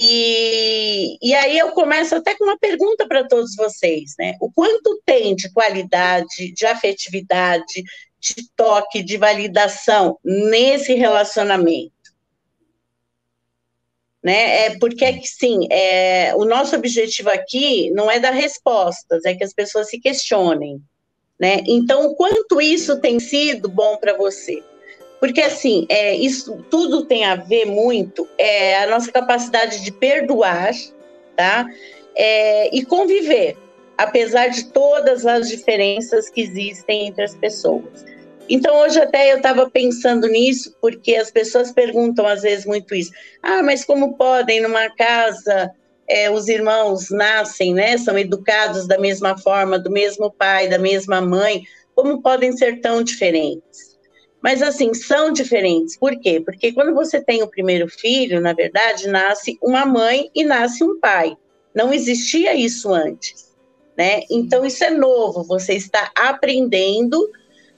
E, 0.00 1.16
e 1.22 1.34
aí 1.34 1.58
eu 1.58 1.72
começo 1.72 2.14
até 2.14 2.34
com 2.36 2.44
uma 2.44 2.58
pergunta 2.58 3.06
para 3.06 3.26
todos 3.26 3.54
vocês, 3.56 4.14
né? 4.18 4.34
O 4.40 4.50
quanto 4.50 5.00
tem 5.04 5.34
de 5.34 5.52
qualidade, 5.52 6.52
de 6.52 6.66
afetividade, 6.66 7.82
de 8.18 8.48
toque, 8.56 9.02
de 9.02 9.16
validação 9.16 10.18
nesse 10.24 10.94
relacionamento? 10.94 11.92
Né? 14.22 14.66
É 14.66 14.78
porque 14.78 15.04
é 15.04 15.20
sim, 15.22 15.66
é, 15.70 16.34
o 16.34 16.46
nosso 16.46 16.74
objetivo 16.74 17.28
aqui 17.28 17.90
não 17.90 18.10
é 18.10 18.18
dar 18.18 18.30
respostas, 18.30 19.24
é 19.26 19.34
que 19.34 19.44
as 19.44 19.52
pessoas 19.52 19.90
se 19.90 20.00
questionem, 20.00 20.80
né? 21.38 21.62
Então, 21.66 22.06
o 22.06 22.14
quanto 22.14 22.58
isso 22.58 22.98
tem 23.00 23.20
sido 23.20 23.68
bom 23.68 23.98
para 23.98 24.16
você? 24.16 24.62
Porque, 25.24 25.40
assim, 25.40 25.86
é, 25.88 26.14
isso 26.14 26.62
tudo 26.70 27.06
tem 27.06 27.24
a 27.24 27.34
ver 27.34 27.64
muito 27.64 28.28
é, 28.36 28.82
a 28.82 28.88
nossa 28.88 29.10
capacidade 29.10 29.82
de 29.82 29.90
perdoar, 29.90 30.74
tá? 31.34 31.64
É, 32.14 32.76
e 32.76 32.84
conviver, 32.84 33.56
apesar 33.96 34.48
de 34.48 34.66
todas 34.66 35.24
as 35.24 35.48
diferenças 35.48 36.28
que 36.28 36.42
existem 36.42 37.06
entre 37.06 37.24
as 37.24 37.34
pessoas. 37.34 38.04
Então, 38.50 38.82
hoje 38.82 39.00
até 39.00 39.32
eu 39.32 39.38
estava 39.38 39.70
pensando 39.70 40.28
nisso, 40.28 40.76
porque 40.78 41.16
as 41.16 41.30
pessoas 41.30 41.72
perguntam 41.72 42.26
às 42.26 42.42
vezes 42.42 42.66
muito 42.66 42.94
isso. 42.94 43.10
Ah, 43.42 43.62
mas 43.62 43.82
como 43.82 44.18
podem 44.18 44.60
numa 44.60 44.90
casa 44.90 45.72
é, 46.06 46.30
os 46.30 46.48
irmãos 46.48 47.08
nascem, 47.08 47.72
né? 47.72 47.96
São 47.96 48.18
educados 48.18 48.86
da 48.86 48.98
mesma 48.98 49.38
forma, 49.38 49.78
do 49.78 49.90
mesmo 49.90 50.30
pai, 50.30 50.68
da 50.68 50.78
mesma 50.78 51.22
mãe. 51.22 51.62
Como 51.94 52.20
podem 52.20 52.52
ser 52.52 52.82
tão 52.82 53.02
diferentes? 53.02 53.93
Mas, 54.44 54.60
assim, 54.60 54.92
são 54.92 55.32
diferentes. 55.32 55.96
Por 55.96 56.20
quê? 56.20 56.38
Porque 56.38 56.70
quando 56.70 56.92
você 56.92 57.18
tem 57.18 57.42
o 57.42 57.48
primeiro 57.48 57.88
filho, 57.88 58.42
na 58.42 58.52
verdade, 58.52 59.08
nasce 59.08 59.58
uma 59.62 59.86
mãe 59.86 60.30
e 60.34 60.44
nasce 60.44 60.84
um 60.84 61.00
pai. 61.00 61.34
Não 61.74 61.94
existia 61.94 62.54
isso 62.54 62.92
antes. 62.92 63.50
né? 63.96 64.20
Então 64.30 64.66
isso 64.66 64.84
é 64.84 64.90
novo, 64.90 65.44
você 65.44 65.72
está 65.72 66.10
aprendendo 66.14 67.18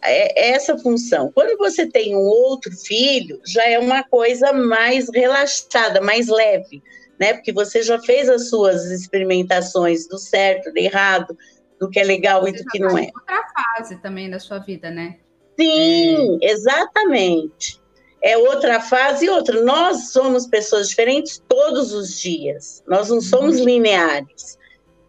é, 0.03 0.51
essa 0.51 0.77
função. 0.77 1.31
Quando 1.33 1.57
você 1.57 1.87
tem 1.87 2.17
um 2.17 2.27
outro 2.27 2.73
filho, 2.73 3.41
já 3.47 3.65
é 3.69 3.79
uma 3.79 4.03
coisa 4.03 4.53
mais 4.53 5.09
relaxada, 5.15 6.01
mais 6.01 6.27
leve, 6.27 6.83
né? 7.21 7.35
Porque 7.35 7.53
você 7.53 7.81
já 7.83 8.01
fez 8.01 8.29
as 8.29 8.49
suas 8.49 8.91
experimentações 8.91 10.09
do 10.09 10.19
certo, 10.19 10.73
do 10.73 10.79
errado, 10.79 11.37
do 11.79 11.89
que 11.89 12.01
é 12.01 12.05
legal 12.05 12.41
você 12.41 12.51
e 12.51 12.53
do 12.55 12.65
que 12.65 12.79
não 12.81 12.99
é. 12.99 13.09
Outra 13.15 13.43
fase 13.55 14.01
também 14.01 14.29
da 14.29 14.41
sua 14.41 14.59
vida, 14.59 14.91
né? 14.91 15.19
Sim, 15.59 16.39
exatamente. 16.43 17.81
É 18.23 18.37
outra 18.37 18.81
fase 18.81 19.27
e 19.27 19.31
outra. 19.31 19.63
Nós 19.63 20.11
somos 20.11 20.47
pessoas 20.47 20.89
diferentes 20.89 21.43
todos 21.49 21.93
os 21.93 22.19
dias. 22.19 22.83
Nós 22.87 23.09
não 23.09 23.21
somos 23.21 23.59
uhum. 23.59 23.65
lineares. 23.65 24.59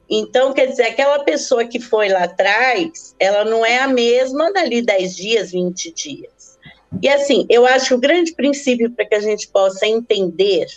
Então, 0.09 0.53
quer 0.53 0.67
dizer, 0.67 0.83
aquela 0.83 1.19
pessoa 1.23 1.65
que 1.65 1.79
foi 1.79 2.09
lá 2.09 2.23
atrás, 2.23 3.15
ela 3.19 3.43
não 3.43 3.65
é 3.65 3.79
a 3.79 3.87
mesma 3.87 4.51
dali 4.53 4.81
10 4.81 5.15
dias, 5.15 5.51
20 5.51 5.91
dias. 5.91 6.57
E 7.01 7.09
assim, 7.09 7.45
eu 7.49 7.65
acho 7.65 7.87
que 7.89 7.93
o 7.93 7.99
grande 7.99 8.33
princípio 8.33 8.89
para 8.91 9.05
que 9.05 9.15
a 9.15 9.19
gente 9.19 9.47
possa 9.49 9.85
entender 9.85 10.67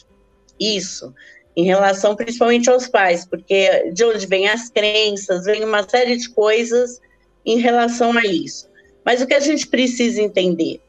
isso, 0.58 1.14
em 1.56 1.64
relação 1.64 2.16
principalmente 2.16 2.68
aos 2.68 2.88
pais, 2.88 3.24
porque 3.24 3.90
de 3.92 4.04
onde 4.04 4.26
vêm 4.26 4.48
as 4.48 4.68
crenças, 4.68 5.44
vem 5.44 5.64
uma 5.64 5.88
série 5.88 6.16
de 6.16 6.28
coisas 6.30 7.00
em 7.44 7.58
relação 7.58 8.16
a 8.16 8.24
isso. 8.24 8.68
Mas 9.04 9.21
o 9.21 9.26
que 9.26 9.35
a 9.35 9.40
gente 9.40 9.66
precisa 9.66 10.21
entender? 10.21 10.80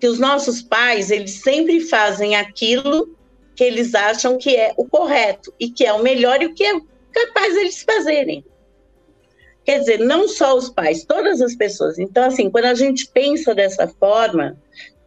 Que 0.00 0.06
os 0.06 0.18
nossos 0.18 0.62
pais, 0.62 1.10
eles 1.10 1.32
sempre 1.42 1.80
fazem 1.80 2.36
aquilo 2.36 3.16
que 3.54 3.64
eles 3.64 3.94
acham 3.94 4.38
que 4.38 4.54
é 4.54 4.72
o 4.76 4.86
correto 4.86 5.52
e 5.58 5.68
que 5.68 5.84
é 5.84 5.92
o 5.92 6.02
melhor 6.02 6.40
e 6.40 6.46
o 6.46 6.54
que 6.54 6.64
é 6.64 6.80
capaz 7.12 7.56
eles 7.56 7.82
fazerem. 7.82 8.44
Quer 9.64 9.80
dizer, 9.80 9.98
não 9.98 10.28
só 10.28 10.56
os 10.56 10.70
pais, 10.70 11.04
todas 11.04 11.42
as 11.42 11.54
pessoas. 11.54 11.98
Então, 11.98 12.24
assim, 12.24 12.48
quando 12.48 12.66
a 12.66 12.74
gente 12.74 13.08
pensa 13.08 13.54
dessa 13.54 13.86
forma, 13.86 14.56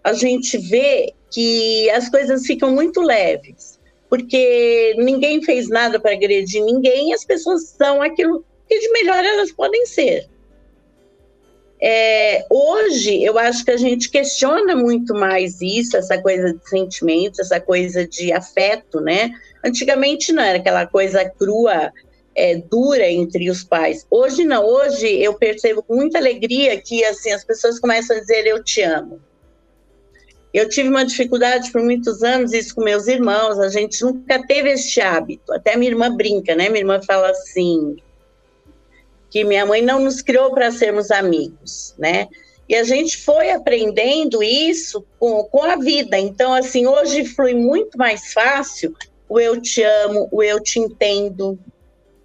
a 0.04 0.14
gente 0.14 0.58
vê 0.58 1.14
que 1.32 1.90
as 1.92 2.10
coisas 2.10 2.46
ficam 2.46 2.72
muito 2.72 3.02
leves, 3.02 3.80
porque 4.10 4.94
ninguém 4.98 5.42
fez 5.42 5.70
nada 5.70 6.00
para 6.00 6.12
agredir 6.12 6.64
ninguém 6.64 7.14
as 7.14 7.24
pessoas 7.24 7.70
são 7.70 8.02
aquilo 8.02 8.44
que 8.68 8.80
de 8.80 8.92
melhor 8.92 9.24
elas 9.24 9.52
podem 9.52 9.86
ser. 9.86 10.28
É, 11.84 12.46
hoje, 12.48 13.24
eu 13.24 13.40
acho 13.40 13.66
que 13.66 13.72
a 13.72 13.78
gente 13.78 14.12
questiona 14.12 14.76
muito 14.76 15.16
mais 15.16 15.60
isso, 15.62 15.98
essa 15.98 16.22
coisa 16.22 16.54
de 16.54 16.70
sentimentos, 16.70 17.40
essa 17.40 17.60
coisa 17.60 18.08
de 18.08 18.32
afeto, 18.32 19.02
né? 19.02 19.32
Antigamente 19.66 20.32
não 20.32 20.44
era 20.44 20.60
aquela 20.60 20.86
coisa 20.86 21.28
crua, 21.28 21.92
é, 22.36 22.58
dura 22.58 23.10
entre 23.10 23.50
os 23.50 23.64
pais. 23.64 24.06
Hoje 24.12 24.44
não, 24.46 24.64
hoje 24.64 25.08
eu 25.08 25.34
percebo 25.34 25.82
com 25.82 25.96
muita 25.96 26.20
alegria 26.20 26.80
que 26.80 27.04
assim 27.04 27.32
as 27.32 27.44
pessoas 27.44 27.80
começam 27.80 28.16
a 28.16 28.20
dizer 28.20 28.46
eu 28.46 28.64
te 28.64 28.84
amo. 28.84 29.20
Eu 30.54 30.70
tive 30.70 30.90
uma 30.90 31.06
dificuldade 31.06 31.72
por 31.72 31.82
muitos 31.82 32.22
anos 32.22 32.54
isso 32.54 32.76
com 32.76 32.84
meus 32.84 33.08
irmãos, 33.08 33.58
a 33.58 33.70
gente 33.70 34.04
nunca 34.04 34.46
teve 34.46 34.70
este 34.70 35.02
hábito. 35.02 35.52
Até 35.52 35.76
minha 35.76 35.92
irmã 35.92 36.16
brinca, 36.16 36.54
né? 36.54 36.70
Minha 36.70 36.82
irmã 36.82 37.02
fala 37.02 37.32
assim 37.32 37.96
que 39.32 39.46
minha 39.46 39.66
mãe 39.66 39.82
não 39.82 40.00
nos 40.00 40.22
criou 40.22 40.52
para 40.52 40.72
sermos 40.72 41.10
amigos, 41.10 41.96
né? 41.98 42.28
E 42.68 42.76
a 42.76 42.84
gente 42.84 43.18
foi 43.18 43.50
aprendendo 43.50 44.44
isso 44.44 45.04
com, 45.18 45.44
com 45.46 45.64
a 45.64 45.78
vida. 45.78 46.18
Então, 46.20 46.54
assim, 46.54 46.86
hoje 46.86 47.26
flui 47.26 47.54
muito 47.54 47.98
mais 47.98 48.32
fácil 48.34 48.96
o 49.28 49.40
eu 49.40 49.62
te 49.62 49.82
amo, 49.82 50.28
o 50.30 50.44
eu 50.44 50.62
te 50.62 50.78
entendo, 50.78 51.58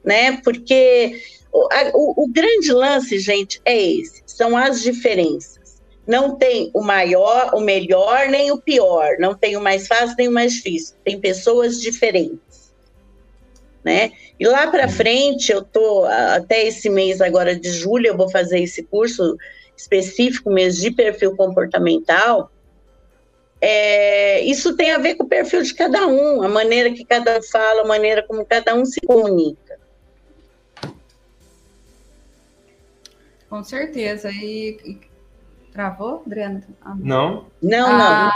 né? 0.04 0.40
Porque 0.42 1.20
o, 1.52 1.68
a, 1.72 1.90
o, 1.94 2.24
o 2.24 2.28
grande 2.28 2.72
lance, 2.72 3.18
gente, 3.18 3.60
é 3.64 3.80
esse: 3.80 4.22
são 4.26 4.56
as 4.56 4.82
diferenças. 4.82 5.80
Não 6.06 6.36
tem 6.36 6.70
o 6.74 6.82
maior, 6.82 7.52
o 7.54 7.60
melhor, 7.60 8.28
nem 8.28 8.50
o 8.52 8.58
pior. 8.58 9.16
Não 9.18 9.34
tem 9.34 9.56
o 9.56 9.60
mais 9.60 9.86
fácil, 9.86 10.14
nem 10.18 10.28
o 10.28 10.32
mais 10.32 10.54
difícil. 10.54 10.96
Tem 11.04 11.20
pessoas 11.20 11.80
diferentes, 11.80 12.38
né? 13.86 14.12
E 14.38 14.46
lá 14.46 14.66
para 14.66 14.88
frente, 14.88 15.50
eu 15.50 15.62
tô 15.62 16.04
até 16.04 16.66
esse 16.66 16.90
mês 16.90 17.22
agora 17.22 17.58
de 17.58 17.70
julho, 17.70 18.08
eu 18.08 18.16
vou 18.16 18.28
fazer 18.28 18.60
esse 18.60 18.82
curso 18.82 19.38
específico 19.74 20.50
mesmo 20.50 20.82
de 20.82 20.90
perfil 20.90 21.34
comportamental 21.34 22.50
é, 23.60 24.40
isso 24.42 24.76
tem 24.76 24.92
a 24.92 24.98
ver 24.98 25.14
com 25.14 25.24
o 25.24 25.28
perfil 25.28 25.62
de 25.62 25.74
cada 25.74 26.06
um, 26.06 26.42
a 26.42 26.48
maneira 26.48 26.92
que 26.92 27.04
cada 27.04 27.38
um 27.38 27.42
fala, 27.42 27.82
a 27.82 27.86
maneira 27.86 28.22
como 28.22 28.44
cada 28.44 28.74
um 28.74 28.84
se 28.84 29.00
comunica. 29.00 29.78
Com 33.48 33.64
certeza. 33.64 34.30
E, 34.30 34.78
e 34.84 35.00
travou, 35.72 36.22
Adriana? 36.26 36.62
Ah, 36.82 36.94
não. 36.98 37.46
Não, 37.62 37.88
ah, 37.88 38.32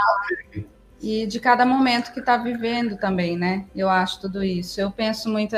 não. 0.53 0.63
E 1.01 1.25
de 1.25 1.39
cada 1.39 1.65
momento 1.65 2.13
que 2.13 2.19
está 2.19 2.37
vivendo 2.37 2.95
também, 2.97 3.35
né? 3.35 3.65
Eu 3.75 3.89
acho 3.89 4.21
tudo 4.21 4.43
isso. 4.43 4.79
Eu 4.79 4.91
penso 4.91 5.29
muito 5.29 5.55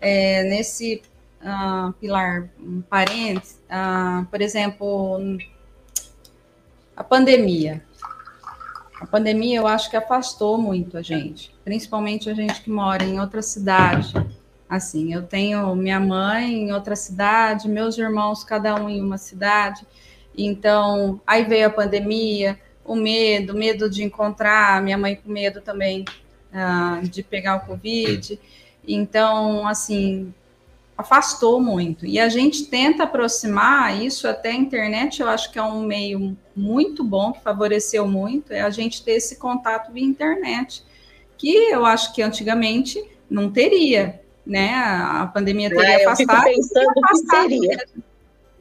é, 0.00 0.44
nesse 0.44 1.02
uh, 1.42 1.92
pilar 1.94 2.48
um 2.60 2.80
parentes, 2.82 3.60
uh, 3.68 4.24
por 4.26 4.40
exemplo, 4.40 5.38
a 6.96 7.02
pandemia. 7.02 7.82
A 9.00 9.06
pandemia, 9.06 9.58
eu 9.58 9.66
acho 9.66 9.90
que 9.90 9.96
afastou 9.96 10.58
muito 10.58 10.96
a 10.96 11.02
gente, 11.02 11.54
principalmente 11.64 12.28
a 12.28 12.34
gente 12.34 12.60
que 12.62 12.70
mora 12.70 13.04
em 13.04 13.20
outra 13.20 13.42
cidade. 13.42 14.12
Assim, 14.68 15.14
eu 15.14 15.22
tenho 15.22 15.74
minha 15.74 16.00
mãe 16.00 16.52
em 16.52 16.72
outra 16.72 16.94
cidade, 16.94 17.68
meus 17.68 17.96
irmãos, 17.96 18.44
cada 18.44 18.74
um 18.74 18.88
em 18.88 19.00
uma 19.00 19.16
cidade. 19.16 19.86
Então, 20.36 21.20
aí 21.26 21.44
veio 21.44 21.68
a 21.68 21.70
pandemia, 21.70 22.58
o 22.88 22.96
medo, 22.96 23.54
medo 23.54 23.88
de 23.88 24.02
encontrar, 24.02 24.82
minha 24.82 24.96
mãe 24.96 25.14
com 25.14 25.30
medo 25.30 25.60
também 25.60 26.04
uh, 26.52 27.06
de 27.06 27.22
pegar 27.22 27.56
o 27.56 27.60
Covid. 27.66 28.40
Então, 28.86 29.68
assim, 29.68 30.32
afastou 30.96 31.60
muito. 31.60 32.06
E 32.06 32.18
a 32.18 32.28
gente 32.28 32.64
tenta 32.64 33.04
aproximar 33.04 34.02
isso 34.02 34.26
até 34.26 34.50
a 34.50 34.54
internet, 34.54 35.20
eu 35.20 35.28
acho 35.28 35.52
que 35.52 35.58
é 35.58 35.62
um 35.62 35.82
meio 35.82 36.36
muito 36.56 37.04
bom, 37.04 37.32
que 37.32 37.40
favoreceu 37.40 38.08
muito, 38.08 38.52
é 38.52 38.62
a 38.62 38.70
gente 38.70 39.04
ter 39.04 39.12
esse 39.12 39.36
contato 39.36 39.92
via 39.92 40.02
internet, 40.02 40.82
que 41.36 41.54
eu 41.70 41.84
acho 41.84 42.12
que 42.12 42.20
antigamente 42.20 43.00
não 43.30 43.50
teria, 43.50 44.20
né? 44.44 44.74
A 44.74 45.30
pandemia 45.32 45.68
teria 45.68 46.08
ah, 46.08 46.12
afastado. 46.12 46.44
pensando 46.44 46.72
teria 46.72 47.04
afastado 47.04 47.48
que 47.48 47.58
seria. 47.58 47.88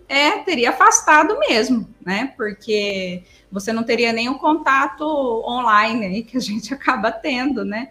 É, 0.09 0.39
teria 0.39 0.69
afastado 0.69 1.37
mesmo, 1.39 1.87
né? 2.05 2.33
Porque 2.37 3.23
você 3.51 3.73
não 3.73 3.83
teria 3.83 4.13
nenhum 4.13 4.37
contato 4.37 5.03
online 5.45 6.05
aí 6.05 6.23
que 6.23 6.37
a 6.37 6.41
gente 6.41 6.71
acaba 6.73 7.11
tendo, 7.11 7.65
né? 7.65 7.89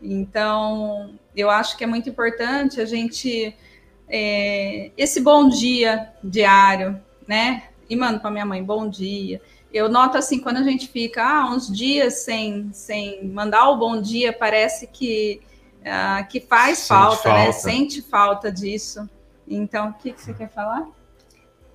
Então, 0.00 1.14
eu 1.36 1.48
acho 1.48 1.76
que 1.76 1.84
é 1.84 1.86
muito 1.86 2.08
importante 2.08 2.80
a 2.80 2.84
gente 2.84 3.54
é, 4.08 4.90
esse 4.96 5.20
bom 5.20 5.48
dia 5.48 6.12
diário, 6.22 7.00
né? 7.26 7.64
E 7.88 7.94
mando 7.94 8.20
para 8.20 8.30
minha 8.30 8.44
mãe, 8.44 8.62
bom 8.62 8.88
dia. 8.88 9.40
Eu 9.72 9.88
noto 9.88 10.18
assim, 10.18 10.38
quando 10.38 10.58
a 10.58 10.62
gente 10.62 10.88
fica 10.88 11.24
ah, 11.24 11.50
uns 11.50 11.66
dias 11.72 12.24
sem, 12.24 12.70
sem 12.72 13.24
mandar 13.26 13.70
o 13.70 13.78
bom 13.78 14.02
dia, 14.02 14.32
parece 14.32 14.86
que, 14.86 15.40
uh, 15.80 16.28
que 16.28 16.40
faz 16.40 16.86
falta, 16.86 17.28
né? 17.32 17.34
falta, 17.36 17.46
né? 17.46 17.52
Sente 17.52 18.02
falta 18.02 18.52
disso. 18.52 19.08
Então, 19.48 19.90
o 19.90 19.94
que, 19.94 20.12
que 20.12 20.20
você 20.20 20.34
quer 20.34 20.50
falar? 20.50 20.86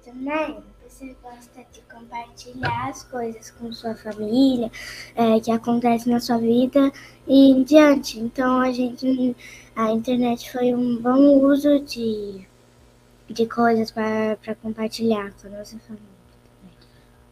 Também 0.08 0.64
você 0.88 1.14
gosta 1.22 1.66
de 1.70 1.82
compartilhar 1.82 2.88
as 2.88 3.04
coisas 3.04 3.52
com 3.52 3.74
sua 3.74 3.94
família, 3.94 4.72
é, 5.14 5.38
que 5.42 5.52
acontecem 5.52 6.14
na 6.14 6.22
sua 6.22 6.38
vida 6.38 6.94
e 7.28 7.52
em 7.52 7.62
diante. 7.62 8.18
Então 8.18 8.62
a 8.62 8.72
gente, 8.72 9.36
a 9.76 9.92
internet 9.92 10.50
foi 10.50 10.74
um 10.74 10.96
bom 11.02 11.46
uso 11.46 11.82
de, 11.82 12.48
de 13.30 13.46
coisas 13.48 13.92
para 13.92 14.56
compartilhar 14.62 15.34
com 15.34 15.48
a 15.48 15.58
nossa 15.58 15.78
família. 15.80 16.17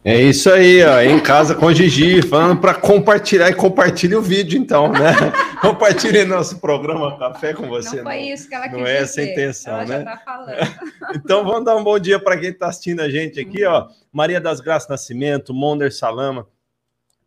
É 0.08 0.22
isso 0.22 0.48
aí, 0.48 0.84
ó, 0.84 1.00
em 1.00 1.18
casa 1.18 1.52
com 1.52 1.72
Gigi, 1.72 2.22
falando 2.22 2.60
para 2.60 2.72
compartilhar 2.74 3.50
e 3.50 3.54
compartilhe 3.56 4.14
o 4.14 4.22
vídeo, 4.22 4.56
então, 4.56 4.92
né? 4.92 5.10
compartilhe 5.60 6.24
nosso 6.24 6.60
programa 6.60 7.18
Café 7.18 7.52
com 7.52 7.66
você. 7.66 7.96
Não 7.96 8.04
foi 8.04 8.14
não, 8.14 8.22
isso 8.22 8.48
que 8.48 8.54
ela 8.54 8.68
quis 8.68 8.78
Não 8.78 8.86
é 8.86 8.98
essa 8.98 9.20
a 9.20 9.24
intenção, 9.24 9.74
ela 9.80 9.84
né? 9.84 9.98
Já 9.98 10.04
tá 10.04 10.22
falando. 10.24 10.56
então, 11.16 11.44
vamos 11.44 11.64
dar 11.64 11.74
um 11.74 11.82
bom 11.82 11.98
dia 11.98 12.20
para 12.20 12.38
quem 12.38 12.50
está 12.50 12.68
assistindo 12.68 13.00
a 13.00 13.10
gente 13.10 13.40
aqui, 13.40 13.64
ó. 13.64 13.88
Maria 14.12 14.40
das 14.40 14.60
Graças 14.60 14.88
Nascimento, 14.88 15.52
Monder 15.52 15.92
Salama, 15.92 16.46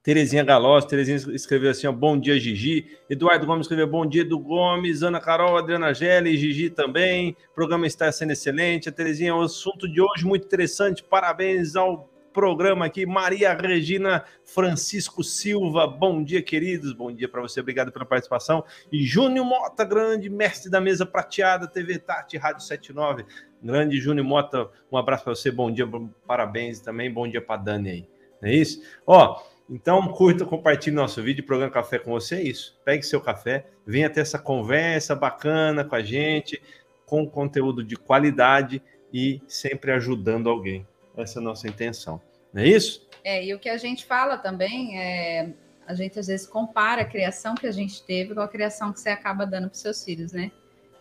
Terezinha 0.01 0.45
Galós, 0.45 0.85
Terezinha 0.85 1.17
escreveu 1.35 1.71
assim, 1.71 1.85
ó, 1.85 1.91
bom 1.91 2.17
dia, 2.17 2.39
Gigi. 2.39 2.85
Eduardo 3.09 3.45
Gomes 3.45 3.65
escreveu 3.65 3.87
bom 3.87 4.05
dia, 4.05 4.23
do 4.23 4.39
Gomes, 4.39 5.03
Ana 5.03 5.19
Carol, 5.19 5.57
Adriana 5.57 5.93
Gelli, 5.93 6.37
Gigi 6.37 6.69
também. 6.69 7.35
O 7.51 7.55
programa 7.55 7.85
está 7.85 8.09
sendo 8.09 8.31
excelente. 8.31 8.87
A 8.87 8.91
Terezinha, 8.93 9.35
o 9.35 9.41
assunto 9.41 9.85
de 9.85 9.99
hoje 9.99 10.23
muito 10.23 10.45
interessante. 10.45 11.03
Parabéns 11.03 11.75
ao 11.75 12.09
programa 12.39 12.85
aqui. 12.85 13.05
Maria 13.05 13.53
Regina 13.53 14.23
Francisco 14.45 15.21
Silva, 15.25 15.85
bom 15.85 16.23
dia, 16.23 16.41
queridos. 16.41 16.93
Bom 16.93 17.11
dia 17.11 17.27
para 17.27 17.41
você, 17.41 17.59
obrigado 17.59 17.91
pela 17.91 18.05
participação. 18.05 18.63
E 18.89 19.03
Júnior 19.03 19.45
Mota, 19.45 19.83
grande 19.83 20.29
mestre 20.29 20.71
da 20.71 20.79
mesa 20.79 21.05
prateada, 21.05 21.67
TV 21.67 21.99
Tati, 21.99 22.37
Rádio 22.37 22.63
79. 22.63 23.25
Grande 23.61 23.99
Júnior 23.99 24.25
Mota, 24.25 24.69
um 24.89 24.95
abraço 24.95 25.25
para 25.25 25.35
você, 25.35 25.51
bom 25.51 25.69
dia, 25.69 25.85
parabéns 26.25 26.79
também, 26.79 27.11
bom 27.11 27.27
dia 27.27 27.41
para 27.41 27.61
Dani 27.61 27.89
aí. 27.89 28.07
É 28.41 28.53
isso? 28.55 28.81
Ó, 29.05 29.43
então 29.69 30.07
curta, 30.07 30.45
compartilhe 30.45 30.95
nosso 30.95 31.21
vídeo, 31.21 31.45
programa 31.45 31.73
Café 31.73 31.99
com 31.99 32.11
você, 32.11 32.35
é 32.35 32.43
isso. 32.43 32.79
Pegue 32.85 33.03
seu 33.03 33.19
café, 33.19 33.65
venha 33.85 34.09
ter 34.09 34.21
essa 34.21 34.39
conversa 34.39 35.13
bacana 35.13 35.83
com 35.83 35.95
a 35.95 36.01
gente, 36.01 36.61
com 37.05 37.29
conteúdo 37.29 37.83
de 37.83 37.97
qualidade 37.97 38.81
e 39.13 39.41
sempre 39.45 39.91
ajudando 39.91 40.49
alguém. 40.49 40.87
Essa 41.17 41.39
é 41.39 41.41
a 41.41 41.43
nossa 41.43 41.67
intenção. 41.67 42.28
Não 42.53 42.61
é 42.61 42.67
isso? 42.67 43.07
É, 43.23 43.45
e 43.45 43.53
o 43.53 43.59
que 43.59 43.69
a 43.69 43.77
gente 43.77 44.05
fala 44.05 44.37
também 44.37 44.99
é 44.99 45.49
a 45.89 45.95
gente 45.95 46.19
às 46.19 46.27
vezes 46.27 46.45
compara 46.45 47.01
a 47.01 47.05
criação 47.05 47.55
que 47.55 47.65
a 47.65 47.71
gente 47.71 48.03
teve 48.03 48.35
com 48.35 48.41
a 48.41 48.47
criação 48.47 48.93
que 48.93 48.99
você 48.99 49.09
acaba 49.09 49.43
dando 49.43 49.69
para 49.69 49.79
seus 49.79 50.03
filhos, 50.03 50.31
né? 50.31 50.51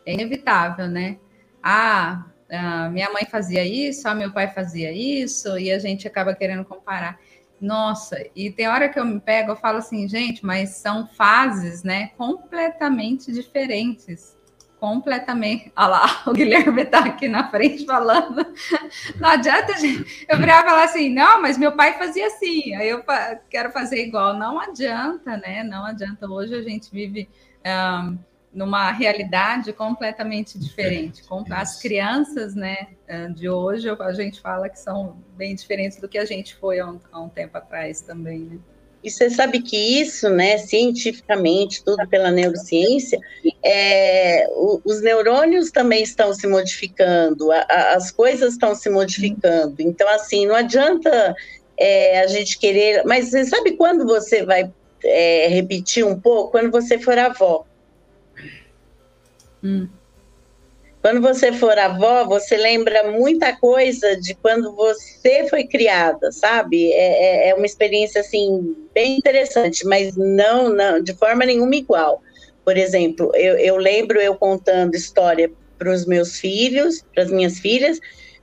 É 0.06 0.14
inevitável, 0.14 0.88
né? 0.88 1.18
Ah, 1.62 2.24
minha 2.90 3.12
mãe 3.12 3.26
fazia 3.26 3.62
isso, 3.66 4.08
ah, 4.08 4.14
meu 4.14 4.32
pai 4.32 4.48
fazia 4.48 4.90
isso, 4.90 5.58
e 5.58 5.70
a 5.70 5.78
gente 5.78 6.08
acaba 6.08 6.34
querendo 6.34 6.64
comparar. 6.64 7.20
Nossa, 7.60 8.16
e 8.34 8.50
tem 8.50 8.66
hora 8.66 8.88
que 8.88 8.98
eu 8.98 9.04
me 9.04 9.20
pego, 9.20 9.50
eu 9.50 9.56
falo 9.56 9.76
assim, 9.76 10.08
gente, 10.08 10.46
mas 10.46 10.70
são 10.70 11.06
fases, 11.08 11.82
né, 11.82 12.12
completamente 12.16 13.30
diferentes. 13.30 14.37
Completamente. 14.78 15.72
Olha 15.76 15.88
lá, 15.88 16.22
o 16.26 16.32
Guilherme 16.32 16.82
está 16.82 17.00
aqui 17.00 17.28
na 17.28 17.50
frente 17.50 17.84
falando. 17.84 18.46
Não 19.16 19.28
adianta, 19.28 19.76
gente. 19.76 20.26
Eu 20.28 20.38
virava 20.38 20.68
falar 20.68 20.84
assim, 20.84 21.08
não, 21.08 21.42
mas 21.42 21.58
meu 21.58 21.72
pai 21.72 21.98
fazia 21.98 22.26
assim, 22.28 22.74
aí 22.74 22.88
eu 22.88 23.02
quero 23.50 23.72
fazer 23.72 24.06
igual. 24.06 24.34
Não 24.34 24.60
adianta, 24.60 25.36
né? 25.36 25.64
Não 25.64 25.84
adianta. 25.84 26.28
Hoje 26.30 26.54
a 26.54 26.62
gente 26.62 26.90
vive. 26.90 27.28
Um, 27.66 28.18
numa 28.50 28.90
realidade 28.90 29.72
completamente 29.74 30.58
diferente. 30.58 31.22
As 31.50 31.80
crianças, 31.80 32.54
né, 32.54 32.88
de 33.34 33.48
hoje, 33.48 33.88
a 33.90 34.12
gente 34.12 34.40
fala 34.40 34.70
que 34.70 34.78
são 34.78 35.22
bem 35.36 35.54
diferentes 35.54 36.00
do 36.00 36.08
que 36.08 36.16
a 36.16 36.24
gente 36.24 36.56
foi 36.56 36.80
há 36.80 36.86
um, 36.86 36.98
há 37.12 37.20
um 37.20 37.28
tempo 37.28 37.58
atrás 37.58 38.00
também, 38.00 38.40
né? 38.40 38.58
E 39.02 39.10
você 39.10 39.30
sabe 39.30 39.62
que 39.62 39.76
isso, 39.76 40.28
né, 40.28 40.58
cientificamente, 40.58 41.84
tudo 41.84 42.06
pela 42.08 42.30
neurociência, 42.32 43.18
é, 43.64 44.46
os 44.84 45.00
neurônios 45.00 45.70
também 45.70 46.02
estão 46.02 46.34
se 46.34 46.46
modificando, 46.48 47.52
a, 47.52 47.64
a, 47.68 47.94
as 47.94 48.10
coisas 48.10 48.54
estão 48.54 48.74
se 48.74 48.90
modificando. 48.90 49.76
Então, 49.78 50.08
assim, 50.08 50.46
não 50.46 50.54
adianta 50.56 51.34
é, 51.76 52.20
a 52.20 52.26
gente 52.26 52.58
querer. 52.58 53.04
Mas 53.04 53.30
você 53.30 53.44
sabe 53.44 53.76
quando 53.76 54.04
você 54.04 54.44
vai 54.44 54.70
é, 55.04 55.46
repetir 55.48 56.04
um 56.04 56.18
pouco? 56.18 56.50
Quando 56.50 56.70
você 56.70 56.98
for 56.98 57.16
avó. 57.16 57.64
Hum. 59.62 59.88
Quando 61.00 61.20
você 61.20 61.52
for 61.52 61.78
avó, 61.78 62.24
você 62.24 62.56
lembra 62.56 63.10
muita 63.12 63.56
coisa 63.56 64.16
de 64.16 64.34
quando 64.34 64.74
você 64.74 65.46
foi 65.48 65.64
criada, 65.64 66.32
sabe? 66.32 66.92
É, 66.92 67.46
é, 67.46 67.48
é 67.50 67.54
uma 67.54 67.66
experiência 67.66 68.20
assim 68.20 68.76
bem 68.92 69.16
interessante, 69.16 69.86
mas 69.86 70.16
não, 70.16 70.70
não 70.70 71.00
de 71.00 71.14
forma 71.14 71.46
nenhuma 71.46 71.76
igual. 71.76 72.20
Por 72.64 72.76
exemplo, 72.76 73.30
eu, 73.36 73.56
eu 73.56 73.76
lembro 73.76 74.20
eu 74.20 74.34
contando 74.34 74.96
história 74.96 75.50
para 75.78 75.92
os 75.92 76.04
meus 76.04 76.38
filhos, 76.38 77.04
para 77.14 77.22
as 77.22 77.30
minhas 77.30 77.60
filhas, 77.60 78.00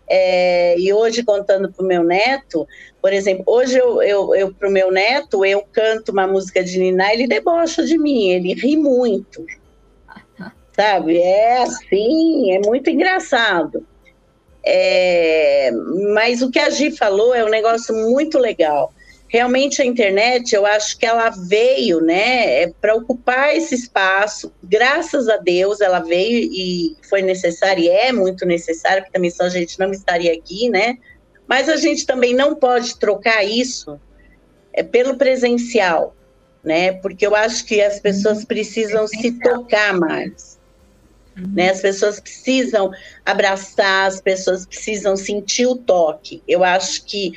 é, 0.08 0.80
e 0.80 0.94
hoje 0.94 1.24
contando 1.24 1.72
para 1.72 1.84
o 1.84 1.88
meu 1.88 2.04
neto, 2.04 2.66
por 3.02 3.12
exemplo, 3.12 3.44
hoje 3.48 3.78
eu, 3.78 4.02
eu, 4.02 4.34
eu 4.34 4.54
para 4.54 4.70
o 4.70 4.72
meu 4.72 4.92
neto, 4.92 5.44
eu 5.44 5.64
canto 5.74 6.12
uma 6.12 6.26
música 6.26 6.64
de 6.64 6.80
Niná, 6.80 7.14
ele 7.14 7.28
debocha 7.28 7.84
de 7.84 7.98
mim, 7.98 8.30
ele 8.30 8.54
ri 8.54 8.78
muito 8.78 9.46
sabe? 10.76 11.18
É 11.18 11.64
assim, 11.64 12.52
é 12.52 12.60
muito 12.60 12.90
engraçado. 12.90 13.86
É, 14.68 15.72
mas 16.14 16.42
o 16.42 16.50
que 16.50 16.60
a 16.60 16.70
Gi 16.70 16.92
falou 16.92 17.34
é 17.34 17.46
um 17.46 17.50
negócio 17.50 17.96
muito 17.96 18.38
legal. 18.38 18.94
Realmente 19.28 19.82
a 19.82 19.86
internet, 19.86 20.54
eu 20.54 20.66
acho 20.66 20.98
que 20.98 21.06
ela 21.06 21.30
veio, 21.30 22.00
né, 22.00 22.64
é 22.64 22.74
para 22.80 22.96
ocupar 22.96 23.56
esse 23.56 23.76
espaço. 23.76 24.52
Graças 24.64 25.28
a 25.28 25.38
Deus, 25.38 25.82
ela 25.82 26.00
veio 26.00 26.50
e 26.52 26.96
foi 27.10 27.22
necessária 27.22 27.82
e 27.82 27.90
é 27.90 28.12
muito 28.12 28.46
necessária, 28.46 29.02
porque 29.02 29.14
também 29.14 29.32
só 29.32 29.44
a 29.44 29.50
gente 29.50 29.80
não 29.80 29.92
estaria 29.92 30.34
aqui, 30.34 30.70
né? 30.70 30.98
Mas 31.48 31.70
a 31.70 31.76
gente 31.76 32.06
também 32.06 32.34
não 32.34 32.56
pode 32.56 32.98
trocar 32.98 33.44
isso 33.44 34.00
é, 34.74 34.84
pelo 34.84 35.16
presencial, 35.16 36.16
né? 36.64 36.94
Porque 36.94 37.26
eu 37.26 37.36
acho 37.36 37.66
que 37.66 37.82
as 37.82 38.00
pessoas 38.00 38.40
uhum. 38.40 38.46
precisam 38.46 39.08
se 39.08 39.32
tocar 39.40 39.94
mais 39.94 40.55
né? 41.36 41.70
As 41.70 41.82
pessoas 41.82 42.20
precisam 42.20 42.92
abraçar, 43.26 44.08
as 44.08 44.22
pessoas 44.22 44.66
precisam 44.66 45.16
sentir 45.16 45.68
o 45.68 45.76
toque. 45.76 46.42
Eu 46.48 46.64
acho 46.64 47.04
que 47.06 47.34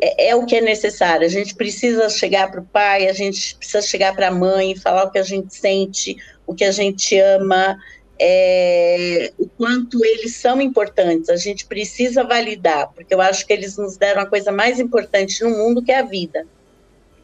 é, 0.00 0.28
é 0.28 0.34
o 0.34 0.46
que 0.46 0.56
é 0.56 0.60
necessário. 0.60 1.26
A 1.26 1.30
gente 1.30 1.54
precisa 1.54 2.08
chegar 2.08 2.50
para 2.50 2.60
o 2.60 2.64
pai, 2.64 3.08
a 3.08 3.12
gente 3.12 3.56
precisa 3.56 3.82
chegar 3.82 4.14
para 4.14 4.28
a 4.28 4.34
mãe 4.34 4.76
falar 4.76 5.04
o 5.04 5.10
que 5.10 5.18
a 5.18 5.22
gente 5.22 5.54
sente, 5.54 6.16
o 6.46 6.54
que 6.54 6.64
a 6.64 6.70
gente 6.70 7.18
ama, 7.18 7.78
é, 8.18 9.32
o 9.38 9.46
quanto 9.46 10.04
eles 10.04 10.36
são 10.36 10.60
importantes. 10.60 11.28
A 11.28 11.36
gente 11.36 11.66
precisa 11.66 12.24
validar, 12.24 12.90
porque 12.94 13.14
eu 13.14 13.20
acho 13.20 13.46
que 13.46 13.52
eles 13.52 13.76
nos 13.76 13.96
deram 13.96 14.22
a 14.22 14.26
coisa 14.26 14.50
mais 14.50 14.80
importante 14.80 15.42
no 15.42 15.50
mundo, 15.50 15.82
que 15.82 15.92
é 15.92 15.98
a 15.98 16.02
vida. 16.02 16.46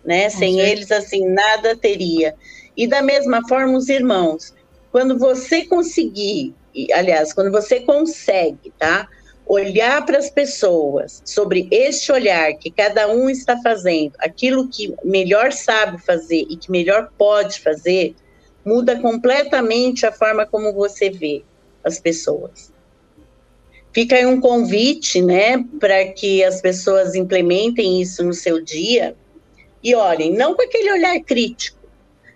Né? 0.05 0.29
Sem 0.31 0.61
eles, 0.61 0.91
assim, 0.91 1.29
nada 1.29 1.77
teria. 1.77 2.35
E 2.77 2.87
da 2.87 3.03
mesma 3.03 3.47
forma, 3.47 3.77
os 3.77 3.89
irmãos. 3.89 4.55
Quando 4.91 5.19
você 5.19 5.65
conseguir, 5.65 6.55
aliás, 6.93 7.33
quando 7.33 7.51
você 7.51 7.81
consegue, 7.81 8.73
tá? 8.79 9.09
Olhar 9.47 10.05
para 10.05 10.19
as 10.19 10.31
pessoas 10.31 11.23
sobre 11.25 11.69
este 11.71 12.13
olhar 12.13 12.55
que 12.55 12.71
cada 12.71 13.09
um 13.09 13.29
está 13.29 13.61
fazendo, 13.63 14.13
aquilo 14.19 14.69
que 14.69 14.95
melhor 15.05 15.53
sabe 15.53 16.01
fazer 16.01 16.47
e 16.49 16.57
que 16.57 16.71
melhor 16.71 17.11
pode 17.19 17.61
fazer, 17.61 18.15
muda 18.65 19.01
completamente 19.01 20.07
a 20.07 20.13
forma 20.13 20.47
como 20.47 20.73
você 20.73 21.11
vê 21.11 21.43
as 21.83 21.99
pessoas. 21.99 22.73
Fica 23.93 24.15
aí 24.15 24.27
um 24.27 24.41
convite, 24.41 25.21
né, 25.21 25.65
para 25.81 26.05
que 26.13 26.45
as 26.45 26.61
pessoas 26.61 27.15
implementem 27.15 28.01
isso 28.01 28.23
no 28.23 28.33
seu 28.33 28.63
dia 28.63 29.17
e 29.83 29.95
olhem, 29.95 30.33
não 30.33 30.55
com 30.55 30.63
aquele 30.63 30.93
olhar 30.93 31.19
crítico, 31.21 31.80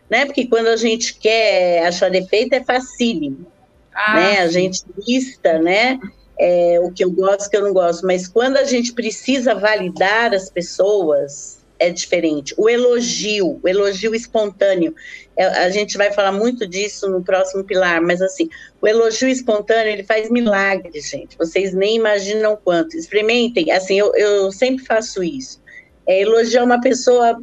né? 0.09 0.27
Porque 0.27 0.47
quando 0.47 0.69
a 0.69 0.77
gente 0.77 1.15
quer 1.15 1.87
achar 1.87 2.11
defeito 2.11 2.55
é 2.55 2.63
facílimo, 2.63 3.47
ah, 3.95 4.15
né? 4.15 4.39
A 4.41 4.49
gente 4.49 4.83
lista, 5.07 5.59
né? 5.59 5.99
É, 6.39 6.81
o 6.81 6.91
que 6.91 7.05
eu 7.05 7.11
gosto, 7.11 7.47
o 7.47 7.51
que 7.51 7.57
eu 7.57 7.63
não 7.63 7.73
gosto, 7.73 8.05
mas 8.05 8.27
quando 8.27 8.57
a 8.57 8.65
gente 8.65 8.93
precisa 8.93 9.55
validar 9.55 10.35
as 10.35 10.51
pessoas, 10.51 11.65
é 11.79 11.91
diferente. 11.91 12.55
O 12.57 12.69
elogio, 12.69 13.61
o 13.63 13.69
elogio 13.69 14.15
espontâneo, 14.15 14.95
é, 15.37 15.45
a 15.45 15.71
gente 15.71 15.97
vai 15.97 16.13
falar 16.13 16.33
muito 16.33 16.67
disso 16.67 17.09
no 17.09 17.23
próximo 17.23 17.65
pilar, 17.65 18.01
mas 18.01 18.21
assim, 18.21 18.49
o 18.81 18.89
elogio 18.89 19.29
espontâneo, 19.29 19.93
ele 19.93 20.03
faz 20.03 20.31
milagres, 20.31 21.09
gente. 21.09 21.37
Vocês 21.37 21.73
nem 21.73 21.97
imaginam 21.97 22.57
quanto. 22.57 22.97
Experimentem, 22.97 23.71
assim, 23.71 23.99
eu, 23.99 24.15
eu 24.15 24.51
sempre 24.51 24.85
faço 24.85 25.23
isso. 25.23 25.63
É, 26.07 26.21
elogiar 26.21 26.65
uma 26.65 26.81
pessoa 26.81 27.41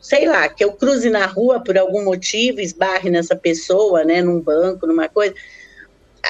sei 0.00 0.26
lá, 0.26 0.48
que 0.48 0.64
eu 0.64 0.72
cruze 0.72 1.10
na 1.10 1.26
rua 1.26 1.60
por 1.60 1.76
algum 1.76 2.04
motivo, 2.04 2.60
esbarre 2.60 3.10
nessa 3.10 3.34
pessoa, 3.34 4.04
né, 4.04 4.22
num 4.22 4.40
banco, 4.40 4.86
numa 4.86 5.08
coisa. 5.08 5.34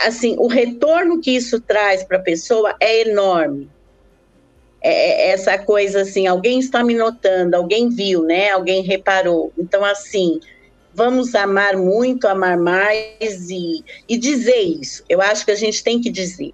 Assim, 0.06 0.36
o 0.38 0.46
retorno 0.46 1.20
que 1.20 1.30
isso 1.30 1.60
traz 1.60 2.04
para 2.04 2.18
a 2.18 2.22
pessoa 2.22 2.74
é 2.80 3.02
enorme. 3.02 3.68
É, 4.80 5.28
é 5.28 5.30
essa 5.30 5.58
coisa 5.58 6.02
assim, 6.02 6.26
alguém 6.26 6.60
está 6.60 6.84
me 6.84 6.94
notando, 6.94 7.54
alguém 7.54 7.88
viu, 7.88 8.22
né? 8.22 8.50
Alguém 8.50 8.82
reparou. 8.82 9.52
Então, 9.58 9.84
assim, 9.84 10.40
vamos 10.94 11.34
amar 11.34 11.76
muito, 11.76 12.26
amar 12.26 12.56
mais 12.56 13.50
e, 13.50 13.84
e 14.08 14.16
dizer 14.16 14.60
isso. 14.60 15.04
Eu 15.08 15.20
acho 15.20 15.44
que 15.44 15.50
a 15.50 15.56
gente 15.56 15.82
tem 15.82 16.00
que 16.00 16.10
dizer. 16.10 16.52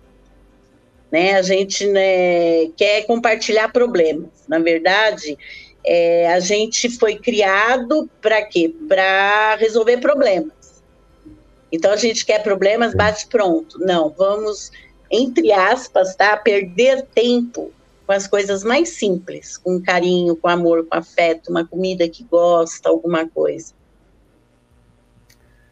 Né? 1.10 1.34
A 1.34 1.42
gente 1.42 1.86
né, 1.86 2.66
quer 2.76 3.06
compartilhar 3.06 3.72
problemas. 3.72 4.30
Na 4.48 4.58
verdade, 4.58 5.38
é, 5.84 6.32
a 6.32 6.40
gente 6.40 6.88
foi 6.88 7.16
criado 7.16 8.08
para 8.20 8.42
quê? 8.42 8.74
Para 8.88 9.56
resolver 9.56 9.98
problemas. 9.98 10.82
Então 11.70 11.92
a 11.92 11.96
gente 11.96 12.24
quer 12.24 12.42
problemas, 12.42 12.94
bate 12.94 13.26
pronto. 13.26 13.78
Não, 13.80 14.08
vamos, 14.10 14.70
entre 15.10 15.52
aspas, 15.52 16.14
tá? 16.14 16.36
Perder 16.36 17.02
tempo 17.14 17.72
com 18.06 18.12
as 18.12 18.26
coisas 18.26 18.62
mais 18.62 18.90
simples, 18.90 19.56
com 19.56 19.82
carinho, 19.82 20.36
com 20.36 20.48
amor, 20.48 20.86
com 20.86 20.96
afeto, 20.96 21.50
uma 21.50 21.66
comida 21.66 22.08
que 22.08 22.22
gosta, 22.24 22.88
alguma 22.88 23.28
coisa. 23.28 23.74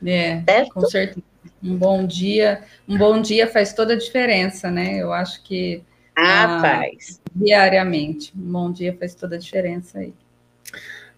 É, 0.05 0.43
certo? 0.43 0.75
com 0.75 0.87
certeza. 0.87 1.23
Um 1.63 1.77
bom 1.77 2.05
dia, 2.05 2.65
um 2.89 2.99
bom 2.99 3.21
dia 3.21 3.47
faz 3.47 3.73
toda 3.73 3.93
a 3.93 3.97
diferença, 3.97 4.71
né? 4.71 4.97
Eu 4.97 5.13
acho 5.13 5.43
que 5.45 5.83
Ah, 6.17 6.57
ah, 6.57 6.61
faz. 6.61 7.22
Diariamente. 7.35 8.33
Um 8.37 8.53
bom 8.53 8.73
dia 8.73 8.97
faz 8.99 9.15
toda 9.15 9.37
a 9.37 9.39
diferença 9.39 9.99
aí. 9.99 10.13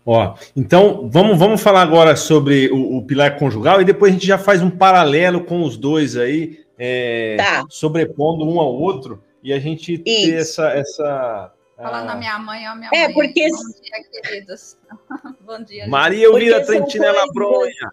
Ó, 0.07 0.35
então 0.55 1.09
vamos, 1.11 1.38
vamos 1.38 1.62
falar 1.62 1.81
agora 1.81 2.14
sobre 2.14 2.68
o, 2.68 2.98
o, 2.98 3.03
pilar 3.03 3.38
conjugal 3.38 3.81
e 3.81 3.85
depois 3.87 4.11
a 4.11 4.14
gente 4.14 4.27
já 4.27 4.37
faz 4.37 4.61
um 4.61 4.68
paralelo 4.68 5.44
com 5.44 5.62
os 5.62 5.79
dois 5.79 6.14
aí, 6.14 6.62
é, 6.79 7.37
tá. 7.38 7.64
sobrepondo 7.70 8.44
um 8.44 8.61
ao 8.61 8.74
outro 8.74 9.22
e 9.42 9.53
a 9.53 9.59
gente 9.59 10.03
Isso. 10.05 10.05
ter 10.05 10.35
essa. 10.35 10.68
essa 10.72 11.53
Falando 11.77 12.11
a 12.11 12.16
minha 12.16 12.38
mãe, 12.38 12.66
a 12.66 12.74
minha 12.74 12.90
é, 12.94 13.05
mãe. 13.05 13.14
Porque... 13.14 13.48
Bom 13.48 13.57
dia, 13.83 14.22
queridos. 14.22 14.79
Bom 15.40 15.62
dia. 15.62 15.88
Maria 15.88 16.27
Elvira 16.27 16.64
Trentinella 16.64 17.24
Bronha. 17.33 17.90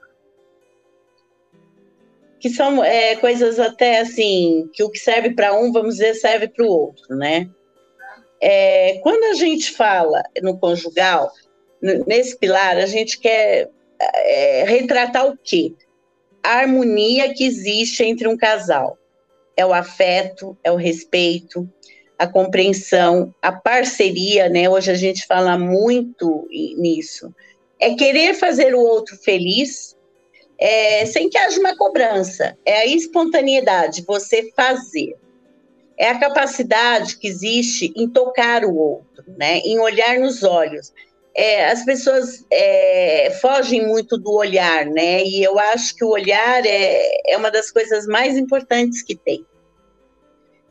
Que 2.39 2.49
são 2.49 2.83
é, 2.83 3.15
coisas 3.15 3.59
até 3.59 3.99
assim, 3.99 4.69
que 4.73 4.83
o 4.83 4.89
que 4.89 4.99
serve 4.99 5.31
para 5.31 5.53
um, 5.53 5.71
vamos 5.71 5.95
dizer, 5.95 6.13
serve 6.15 6.47
para 6.47 6.65
o 6.65 6.69
outro, 6.69 7.15
né? 7.15 7.49
É, 8.41 8.99
quando 9.03 9.23
a 9.25 9.33
gente 9.35 9.71
fala 9.71 10.23
no 10.41 10.57
conjugal, 10.57 11.31
nesse 12.07 12.37
pilar, 12.37 12.77
a 12.77 12.87
gente 12.87 13.19
quer 13.19 13.69
é, 13.99 14.63
retratar 14.65 15.27
o 15.27 15.37
quê? 15.37 15.73
A 16.43 16.59
harmonia 16.59 17.33
que 17.33 17.45
existe 17.45 18.03
entre 18.03 18.27
um 18.27 18.35
casal. 18.35 18.97
É 19.55 19.65
o 19.65 19.73
afeto, 19.73 20.57
é 20.63 20.71
o 20.71 20.75
respeito, 20.75 21.69
a 22.17 22.25
compreensão, 22.25 23.33
a 23.41 23.51
parceria, 23.51 24.49
né? 24.49 24.69
Hoje 24.69 24.91
a 24.91 24.95
gente 24.95 25.25
fala 25.27 25.57
muito 25.57 26.47
nisso. 26.49 27.33
É 27.79 27.93
querer 27.93 28.33
fazer 28.33 28.73
o 28.73 28.79
outro 28.79 29.17
feliz, 29.17 29.95
é, 30.57 31.05
sem 31.05 31.29
que 31.29 31.37
haja 31.37 31.59
uma 31.59 31.75
cobrança. 31.75 32.57
É 32.65 32.77
a 32.77 32.85
espontaneidade, 32.85 34.03
você 34.07 34.51
fazer. 34.55 35.15
É 35.97 36.09
a 36.09 36.19
capacidade 36.19 37.17
que 37.17 37.27
existe 37.27 37.93
em 37.95 38.09
tocar 38.09 38.65
o 38.65 38.75
outro, 38.75 39.23
né? 39.37 39.59
Em 39.59 39.79
olhar 39.79 40.19
nos 40.19 40.43
olhos 40.43 40.91
é, 41.35 41.69
as 41.69 41.85
pessoas 41.85 42.45
é, 42.51 43.31
fogem 43.41 43.87
muito 43.87 44.17
do 44.17 44.31
olhar, 44.33 44.85
né? 44.85 45.23
E 45.23 45.43
eu 45.43 45.57
acho 45.57 45.95
que 45.95 46.03
o 46.03 46.09
olhar 46.09 46.65
é, 46.65 47.31
é 47.31 47.37
uma 47.37 47.49
das 47.49 47.71
coisas 47.71 48.05
mais 48.05 48.37
importantes 48.37 49.01
que 49.01 49.15
tem. 49.15 49.45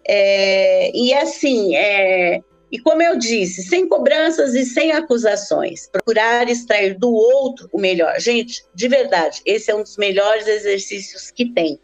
É, 0.06 0.90
e 0.94 1.14
assim, 1.14 1.74
é, 1.76 2.40
e 2.70 2.78
como 2.78 3.02
eu 3.02 3.16
disse, 3.16 3.62
sem 3.62 3.88
cobranças 3.88 4.54
e 4.54 4.64
sem 4.64 4.92
acusações, 4.92 5.88
procurar 5.88 6.48
extrair 6.48 6.98
do 6.98 7.12
outro 7.12 7.68
o 7.72 7.78
melhor. 7.78 8.18
Gente, 8.20 8.62
de 8.74 8.88
verdade, 8.88 9.40
esse 9.46 9.70
é 9.70 9.74
um 9.74 9.82
dos 9.82 9.96
melhores 9.96 10.46
exercícios 10.46 11.30
que 11.30 11.52
tem. 11.52 11.78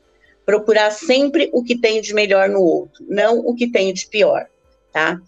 Procurar 0.47 0.91
sempre 0.91 1.51
o 1.53 1.63
que 1.63 1.77
tem 1.77 2.01
de 2.01 2.15
melhor 2.15 2.49
no 2.49 2.63
outro, 2.63 3.05
não 3.09 3.41
o 3.41 3.55
que 3.55 3.71
tem 3.71 3.93
de 3.93 4.07
pior, 4.07 4.47
tá? 4.93 5.21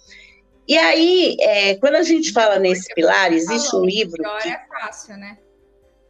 E 0.69 0.77
aí, 0.77 1.37
é, 1.41 1.75
quando 1.77 1.95
a 1.95 2.03
gente 2.03 2.31
fala 2.31 2.59
nesse 2.59 2.95
pilar, 2.95 3.33
existe 3.33 3.75
um 3.75 3.85
livro. 3.85 4.13
O 4.13 4.17
de 4.17 4.23
pior 4.23 4.43
que... 4.43 4.49
é 4.51 4.61
fácil, 4.69 5.17
né? 5.17 5.39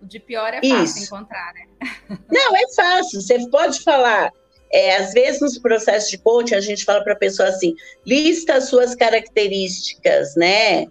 O 0.02 0.06
de 0.06 0.18
pior 0.18 0.52
é 0.52 0.56
fácil 0.56 0.84
Isso. 0.84 1.04
encontrar, 1.04 1.52
né? 1.54 2.18
Não, 2.28 2.56
é 2.56 2.72
fácil. 2.74 3.20
Você 3.20 3.48
pode 3.50 3.80
falar. 3.82 4.32
É, 4.70 4.96
às 4.96 5.12
vezes, 5.12 5.40
nos 5.40 5.58
processos 5.58 6.10
de 6.10 6.18
coaching, 6.18 6.56
a 6.56 6.60
gente 6.60 6.84
fala 6.84 7.02
para 7.04 7.12
a 7.12 7.16
pessoa 7.16 7.48
assim: 7.48 7.74
lista 8.04 8.54
as 8.54 8.64
suas 8.64 8.96
características, 8.96 10.34
né? 10.34 10.86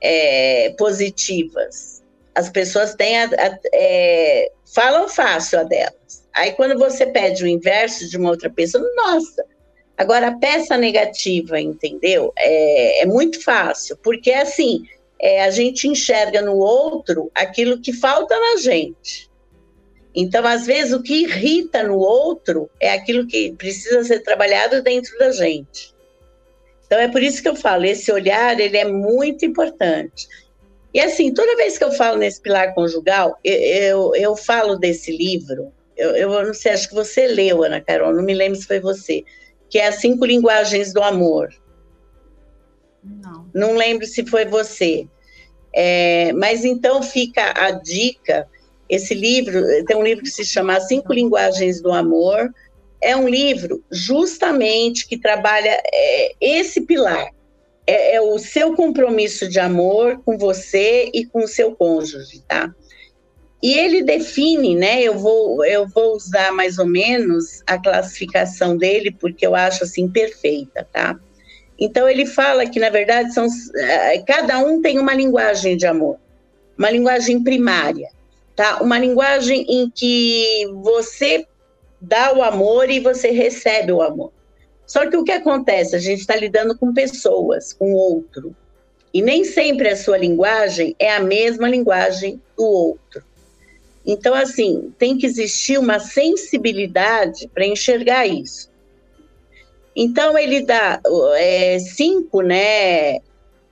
É, 0.00 0.74
positivas. 0.76 2.02
As 2.34 2.50
pessoas 2.50 2.94
têm 2.96 3.18
a, 3.18 3.26
a, 3.26 3.58
é, 3.72 4.50
falam 4.74 5.08
fácil 5.08 5.60
a 5.60 5.62
delas. 5.62 6.21
Aí, 6.34 6.52
quando 6.52 6.78
você 6.78 7.06
pede 7.06 7.44
o 7.44 7.48
inverso 7.48 8.08
de 8.08 8.16
uma 8.16 8.30
outra 8.30 8.48
pessoa, 8.48 8.84
nossa, 8.96 9.44
Agora, 9.96 10.28
a 10.28 10.36
peça 10.38 10.76
negativa, 10.76 11.60
entendeu? 11.60 12.32
É, 12.36 13.02
é 13.02 13.06
muito 13.06 13.40
fácil, 13.42 13.96
porque 14.02 14.32
assim, 14.32 14.84
é, 15.20 15.44
a 15.44 15.50
gente 15.50 15.86
enxerga 15.86 16.40
no 16.42 16.56
outro 16.56 17.30
aquilo 17.34 17.80
que 17.80 17.92
falta 17.92 18.36
na 18.36 18.56
gente. 18.60 19.30
Então, 20.14 20.44
às 20.46 20.66
vezes, 20.66 20.92
o 20.92 21.02
que 21.02 21.22
irrita 21.22 21.82
no 21.82 21.98
outro 21.98 22.68
é 22.80 22.92
aquilo 22.92 23.26
que 23.26 23.52
precisa 23.52 24.02
ser 24.04 24.20
trabalhado 24.20 24.82
dentro 24.82 25.16
da 25.18 25.30
gente. 25.30 25.94
Então, 26.84 26.98
é 26.98 27.08
por 27.08 27.22
isso 27.22 27.40
que 27.40 27.48
eu 27.48 27.56
falo, 27.56 27.84
esse 27.84 28.10
olhar, 28.12 28.58
ele 28.58 28.76
é 28.76 28.84
muito 28.84 29.46
importante. 29.46 30.26
E 30.92 31.00
assim, 31.00 31.32
toda 31.32 31.56
vez 31.56 31.78
que 31.78 31.84
eu 31.84 31.92
falo 31.92 32.18
nesse 32.18 32.40
pilar 32.40 32.74
conjugal, 32.74 33.38
eu, 33.42 33.54
eu, 33.54 34.14
eu 34.16 34.36
falo 34.36 34.76
desse 34.76 35.16
livro, 35.16 35.72
eu, 36.02 36.30
eu 36.32 36.46
não 36.46 36.54
sei, 36.54 36.72
acho 36.72 36.88
que 36.88 36.94
você 36.94 37.26
leu, 37.26 37.62
Ana 37.62 37.80
Carol, 37.80 38.12
não 38.12 38.22
me 38.22 38.34
lembro 38.34 38.58
se 38.58 38.66
foi 38.66 38.80
você, 38.80 39.24
que 39.68 39.78
é 39.78 39.88
as 39.88 39.96
cinco 39.96 40.24
linguagens 40.24 40.92
do 40.92 41.02
amor. 41.02 41.48
Não. 43.02 43.48
Não 43.52 43.76
lembro 43.76 44.06
se 44.06 44.24
foi 44.26 44.44
você. 44.44 45.06
É, 45.74 46.32
mas 46.34 46.64
então 46.64 47.02
fica 47.02 47.52
a 47.56 47.70
dica. 47.70 48.46
Esse 48.88 49.14
livro 49.14 49.62
tem 49.86 49.96
um 49.96 50.02
livro 50.02 50.22
que 50.22 50.30
se 50.30 50.44
chama 50.44 50.76
As 50.76 50.86
Cinco 50.86 51.12
Linguagens 51.12 51.80
do 51.80 51.90
Amor. 51.90 52.52
É 53.00 53.16
um 53.16 53.26
livro 53.26 53.82
justamente 53.90 55.08
que 55.08 55.16
trabalha 55.16 55.80
é, 55.92 56.32
esse 56.40 56.82
pilar. 56.82 57.30
É, 57.86 58.16
é, 58.16 58.20
o 58.20 58.38
seu 58.38 58.74
compromisso 58.76 59.48
de 59.48 59.58
amor 59.58 60.22
com 60.24 60.38
você 60.38 61.10
e 61.12 61.24
com 61.24 61.42
o 61.42 61.48
seu 61.48 61.74
cônjuge, 61.74 62.40
tá? 62.46 62.72
E 63.62 63.78
ele 63.78 64.02
define, 64.02 64.74
né? 64.74 65.00
Eu 65.00 65.16
vou, 65.16 65.64
eu 65.64 65.86
vou 65.86 66.16
usar 66.16 66.50
mais 66.52 66.78
ou 66.78 66.86
menos 66.86 67.62
a 67.64 67.78
classificação 67.78 68.76
dele, 68.76 69.12
porque 69.12 69.46
eu 69.46 69.54
acho 69.54 69.84
assim 69.84 70.08
perfeita, 70.08 70.86
tá? 70.92 71.16
Então 71.78 72.08
ele 72.08 72.26
fala 72.26 72.66
que, 72.66 72.80
na 72.80 72.90
verdade, 72.90 73.32
são, 73.32 73.46
eh, 73.76 74.18
cada 74.26 74.58
um 74.58 74.82
tem 74.82 74.98
uma 74.98 75.14
linguagem 75.14 75.76
de 75.76 75.86
amor, 75.86 76.16
uma 76.76 76.90
linguagem 76.90 77.42
primária, 77.42 78.08
tá? 78.56 78.82
Uma 78.82 78.98
linguagem 78.98 79.64
em 79.68 79.88
que 79.88 80.66
você 80.82 81.46
dá 82.00 82.36
o 82.36 82.42
amor 82.42 82.90
e 82.90 82.98
você 82.98 83.30
recebe 83.30 83.92
o 83.92 84.02
amor. 84.02 84.32
Só 84.84 85.08
que 85.08 85.16
o 85.16 85.22
que 85.24 85.32
acontece? 85.32 85.94
A 85.94 86.00
gente 86.00 86.20
está 86.20 86.34
lidando 86.34 86.76
com 86.76 86.92
pessoas, 86.92 87.72
com 87.72 87.92
outro. 87.92 88.54
E 89.14 89.22
nem 89.22 89.44
sempre 89.44 89.88
a 89.88 89.96
sua 89.96 90.18
linguagem 90.18 90.96
é 90.98 91.14
a 91.14 91.20
mesma 91.20 91.68
linguagem 91.68 92.42
do 92.56 92.64
outro. 92.64 93.24
Então, 94.04 94.34
assim, 94.34 94.92
tem 94.98 95.16
que 95.16 95.26
existir 95.26 95.78
uma 95.78 96.00
sensibilidade 96.00 97.48
para 97.48 97.66
enxergar 97.66 98.26
isso. 98.26 98.70
Então, 99.94 100.36
ele 100.36 100.64
dá 100.64 101.00
é, 101.36 101.78
cinco 101.78 102.40
né, 102.40 103.18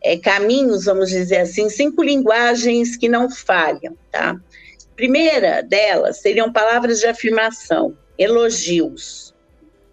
é, 0.03 0.16
caminhos, 0.23 0.85
vamos 0.85 1.11
dizer 1.11 1.38
assim, 1.38 1.69
cinco 1.69 2.03
linguagens 2.03 2.97
que 2.97 3.09
não 3.09 3.31
falham, 3.31 3.97
tá? 4.12 4.37
Primeira 4.95 5.62
delas 5.62 6.19
seriam 6.19 6.53
palavras 6.53 7.01
de 7.01 7.07
afirmação, 7.07 7.97
elogios 8.19 9.30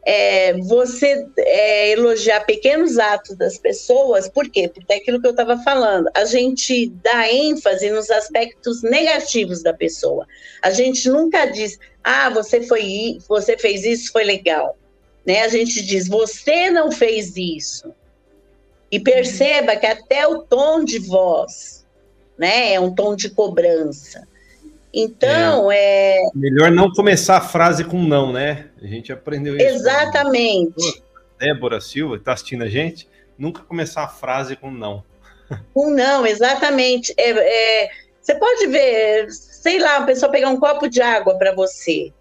é, 0.10 0.54
você 0.54 1.28
é, 1.38 1.92
elogiar 1.92 2.46
pequenos 2.46 2.98
atos 2.98 3.36
das 3.36 3.58
pessoas, 3.58 4.30
por 4.30 4.50
quê? 4.50 4.72
Porque 4.74 4.94
é 4.94 4.96
aquilo 4.96 5.20
que 5.20 5.28
eu 5.28 5.32
estava 5.32 5.58
falando, 5.58 6.10
a 6.16 6.24
gente 6.24 6.88
dá 7.04 7.30
ênfase 7.30 7.90
nos 7.90 8.10
aspectos 8.10 8.82
negativos 8.84 9.62
da 9.62 9.74
pessoa. 9.74 10.26
A 10.62 10.72
gente 10.72 11.10
nunca 11.10 11.46
diz, 11.48 11.78
ah, 12.02 12.30
você 12.30 12.62
foi, 12.62 13.18
você 13.28 13.58
fez 13.58 13.84
isso, 13.84 14.14
foi 14.14 14.24
legal. 14.24 14.78
Né? 15.26 15.42
A 15.42 15.50
gente 15.50 15.86
diz, 15.86 16.08
você 16.08 16.70
não 16.70 16.90
fez 16.90 17.36
isso. 17.36 17.94
E 18.90 19.02
perceba 19.02 19.76
que 19.76 19.86
até 19.86 20.26
o 20.26 20.42
tom 20.42 20.86
de 20.86 21.00
voz, 21.00 21.86
né, 22.38 22.76
é 22.76 22.80
um 22.80 22.96
tom 22.96 23.14
de 23.14 23.30
cobrança. 23.30 24.26
Então, 24.94 25.70
é. 25.70 26.16
é... 26.16 26.30
Melhor 26.34 26.72
não 26.72 26.90
começar 26.92 27.38
a 27.38 27.42
frase 27.42 27.84
com 27.84 28.02
não, 28.02 28.32
né? 28.32 28.68
A 28.88 28.90
gente 28.90 29.12
aprendeu 29.12 29.58
isso. 29.58 29.66
Exatamente. 29.66 31.04
Débora 31.38 31.82
Silva, 31.82 32.16
está 32.16 32.32
assistindo 32.32 32.64
a 32.64 32.70
gente, 32.70 33.08
nunca 33.38 33.62
começar 33.62 34.04
a 34.04 34.08
frase 34.08 34.56
com 34.56 34.72
não. 34.72 35.04
Com 35.74 35.92
não, 35.92 36.26
exatamente. 36.26 37.14
É, 37.18 37.32
é, 37.32 37.90
você 38.20 38.36
pode 38.36 38.68
ver, 38.68 39.30
sei 39.30 39.80
lá, 39.80 39.98
uma 39.98 40.06
pessoa 40.06 40.32
pegar 40.32 40.50
um 40.50 40.60
copo 40.60 40.90
de 40.90 41.02
água 41.02 41.38
para 41.38 41.54
você. 41.54 42.12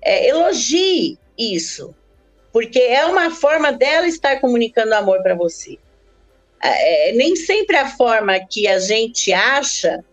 É, 0.00 0.28
elogie 0.28 1.18
isso, 1.38 1.94
porque 2.52 2.78
é 2.78 3.04
uma 3.06 3.30
forma 3.30 3.72
dela 3.72 4.06
estar 4.06 4.40
comunicando 4.40 4.94
amor 4.94 5.22
para 5.22 5.34
você. 5.34 5.78
É, 6.60 7.12
nem 7.12 7.36
sempre 7.36 7.76
a 7.76 7.88
forma 7.88 8.38
que 8.40 8.66
a 8.68 8.78
gente 8.78 9.32
acha 9.32 10.04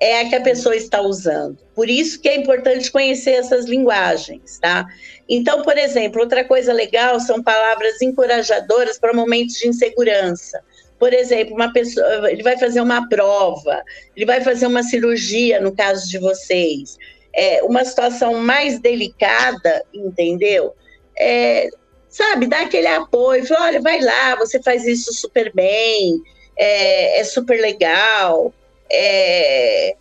é 0.00 0.20
a 0.20 0.28
que 0.28 0.34
a 0.34 0.40
pessoa 0.40 0.76
está 0.76 1.00
usando. 1.00 1.58
Por 1.74 1.88
isso 1.88 2.20
que 2.20 2.28
é 2.28 2.36
importante 2.36 2.90
conhecer 2.90 3.32
essas 3.32 3.66
linguagens, 3.66 4.58
tá? 4.58 4.86
Então, 5.28 5.62
por 5.62 5.78
exemplo, 5.78 6.20
outra 6.20 6.44
coisa 6.44 6.72
legal 6.72 7.18
são 7.20 7.42
palavras 7.42 8.02
encorajadoras 8.02 8.98
para 8.98 9.14
momentos 9.14 9.56
de 9.56 9.68
insegurança. 9.68 10.62
Por 10.98 11.12
exemplo, 11.12 11.54
uma 11.54 11.72
pessoa, 11.72 12.30
ele 12.30 12.42
vai 12.42 12.58
fazer 12.58 12.80
uma 12.80 13.08
prova, 13.08 13.82
ele 14.16 14.26
vai 14.26 14.40
fazer 14.40 14.66
uma 14.66 14.82
cirurgia, 14.82 15.60
no 15.60 15.74
caso 15.74 16.08
de 16.08 16.18
vocês, 16.18 16.98
é 17.34 17.62
uma 17.62 17.84
situação 17.84 18.34
mais 18.34 18.78
delicada, 18.78 19.84
entendeu? 19.92 20.74
É, 21.18 21.68
sabe, 22.08 22.46
dar 22.46 22.62
aquele 22.62 22.86
apoio, 22.86 23.46
falar, 23.46 23.66
olha, 23.66 23.80
vai 23.80 24.00
lá, 24.00 24.36
você 24.36 24.62
faz 24.62 24.86
isso 24.86 25.12
super 25.12 25.52
bem, 25.52 26.22
é, 26.56 27.20
é 27.20 27.24
super 27.24 27.60
legal, 27.60 28.52
é, 28.90 29.96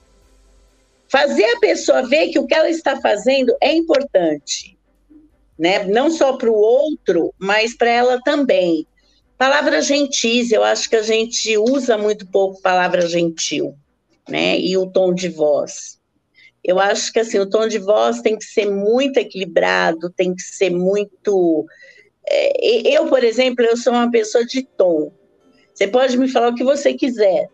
fazer 1.07 1.45
a 1.45 1.59
pessoa 1.59 2.07
ver 2.07 2.29
que 2.29 2.39
o 2.39 2.47
que 2.47 2.55
ela 2.55 2.69
está 2.69 2.99
fazendo 2.99 3.55
é 3.61 3.71
importante, 3.73 4.77
né? 5.57 5.83
Não 5.85 6.09
só 6.09 6.33
para 6.37 6.49
o 6.49 6.55
outro, 6.55 7.33
mas 7.37 7.75
para 7.75 7.89
ela 7.89 8.21
também. 8.21 8.87
Palavra 9.37 9.81
gentis, 9.81 10.51
eu 10.51 10.63
acho 10.63 10.89
que 10.89 10.95
a 10.95 11.01
gente 11.01 11.57
usa 11.57 11.97
muito 11.97 12.25
pouco 12.27 12.61
palavra 12.61 13.07
gentil, 13.07 13.75
né? 14.27 14.59
E 14.59 14.77
o 14.77 14.87
tom 14.87 15.13
de 15.13 15.29
voz. 15.29 15.99
Eu 16.63 16.79
acho 16.79 17.11
que 17.11 17.19
assim, 17.19 17.39
o 17.39 17.49
tom 17.49 17.67
de 17.67 17.77
voz 17.77 18.21
tem 18.21 18.37
que 18.37 18.45
ser 18.45 18.69
muito 18.71 19.17
equilibrado, 19.17 20.09
tem 20.09 20.33
que 20.33 20.41
ser 20.41 20.69
muito. 20.69 21.65
É, 22.27 22.89
eu, 22.97 23.07
por 23.07 23.23
exemplo, 23.23 23.65
eu 23.65 23.75
sou 23.75 23.93
uma 23.93 24.09
pessoa 24.09 24.45
de 24.45 24.63
tom. 24.63 25.11
Você 25.73 25.87
pode 25.87 26.17
me 26.17 26.27
falar 26.27 26.49
o 26.49 26.55
que 26.55 26.63
você 26.63 26.93
quiser, 26.93 27.49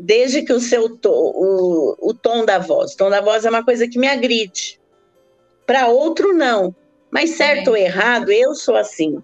desde 0.00 0.42
que 0.42 0.52
o 0.52 0.60
seu 0.60 0.96
tom, 0.96 1.32
o, 1.34 1.96
o 2.00 2.14
tom 2.14 2.44
da 2.44 2.58
voz. 2.58 2.94
O 2.94 2.96
tom 2.96 3.10
da 3.10 3.20
voz 3.20 3.44
é 3.44 3.50
uma 3.50 3.64
coisa 3.64 3.86
que 3.86 3.98
me 3.98 4.08
agride. 4.08 4.80
Para 5.66 5.88
outro, 5.88 6.32
não. 6.32 6.74
Mas 7.10 7.30
certo 7.30 7.68
ou 7.68 7.76
errado, 7.76 8.30
eu 8.30 8.54
sou 8.54 8.76
assim. 8.76 9.22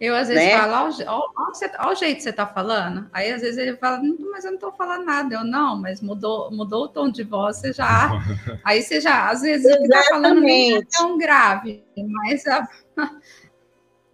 Eu 0.00 0.14
às 0.14 0.28
vezes 0.28 0.44
né? 0.44 0.58
falo, 0.58 0.92
olha 1.06 1.92
o 1.92 1.94
jeito 1.94 2.16
que 2.16 2.22
você 2.22 2.30
está 2.30 2.46
falando. 2.46 3.08
Aí 3.12 3.32
às 3.32 3.40
vezes 3.40 3.56
ele 3.56 3.76
fala, 3.76 4.02
mas 4.30 4.44
eu 4.44 4.50
não 4.50 4.56
estou 4.56 4.72
falando 4.72 5.04
nada. 5.04 5.34
Eu 5.34 5.44
não, 5.44 5.80
mas 5.80 6.00
mudou, 6.00 6.50
mudou 6.50 6.84
o 6.84 6.88
tom 6.88 7.10
de 7.10 7.22
voz, 7.22 7.56
você 7.56 7.72
já. 7.72 8.10
Aí 8.64 8.82
você 8.82 9.00
já, 9.00 9.30
às 9.30 9.40
vezes 9.40 9.72
o 9.72 9.78
que 9.78 9.84
está 9.84 10.02
falando 10.04 10.40
nem 10.40 10.76
é 10.76 10.80
tão 10.84 11.16
grave, 11.16 11.84
mas 11.96 12.46
a, 12.46 12.68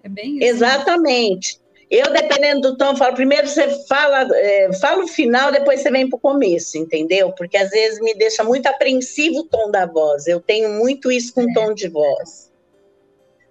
é 0.04 0.08
bem 0.08 0.36
isso. 0.36 0.46
Exatamente. 0.46 1.59
Eu, 1.90 2.12
dependendo 2.12 2.60
do 2.60 2.76
tom, 2.76 2.94
falo, 2.94 3.16
primeiro 3.16 3.48
você 3.48 3.84
fala, 3.86 4.28
é, 4.36 4.72
fala 4.74 5.02
o 5.02 5.08
final, 5.08 5.50
depois 5.50 5.80
você 5.80 5.90
vem 5.90 6.08
para 6.08 6.16
o 6.16 6.20
começo, 6.20 6.78
entendeu? 6.78 7.32
Porque 7.32 7.56
às 7.56 7.70
vezes 7.70 8.00
me 8.00 8.14
deixa 8.14 8.44
muito 8.44 8.66
apreensivo 8.68 9.40
o 9.40 9.44
tom 9.44 9.70
da 9.72 9.86
voz. 9.86 10.28
Eu 10.28 10.40
tenho 10.40 10.70
muito 10.70 11.10
isso 11.10 11.34
com 11.34 11.42
é. 11.42 11.52
tom 11.52 11.74
de 11.74 11.88
voz. 11.88 12.50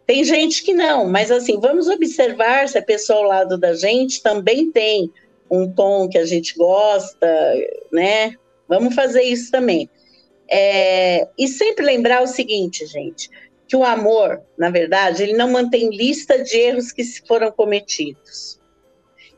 Tem 0.08 0.24
gente 0.24 0.64
que 0.64 0.74
não, 0.74 1.06
mas 1.06 1.30
assim, 1.30 1.60
vamos 1.60 1.90
observar 1.90 2.68
se 2.70 2.78
a 2.78 2.82
pessoa 2.82 3.20
ao 3.20 3.26
lado 3.26 3.58
da 3.58 3.74
gente 3.74 4.24
também 4.24 4.72
tem 4.72 5.12
um 5.52 5.70
tom 5.70 6.08
que 6.08 6.18
a 6.18 6.26
gente 6.26 6.56
gosta, 6.56 7.28
né? 7.92 8.34
Vamos 8.68 8.96
fazer 8.96 9.24
isso 9.24 9.52
também. 9.52 9.90
É, 10.50 11.28
e 11.38 11.48
sempre 11.48 11.86
lembrar 11.86 12.24
o 12.24 12.28
seguinte, 12.28 12.86
gente, 12.88 13.30
que 13.70 13.76
o 13.76 13.84
amor, 13.84 14.42
na 14.58 14.72
verdade, 14.72 15.22
ele 15.22 15.34
não 15.34 15.52
mantém 15.52 15.96
lista 15.96 16.44
de 16.44 16.58
erros 16.58 16.92
que 16.92 17.04
foram 17.28 17.52
cometidos. 17.52 18.60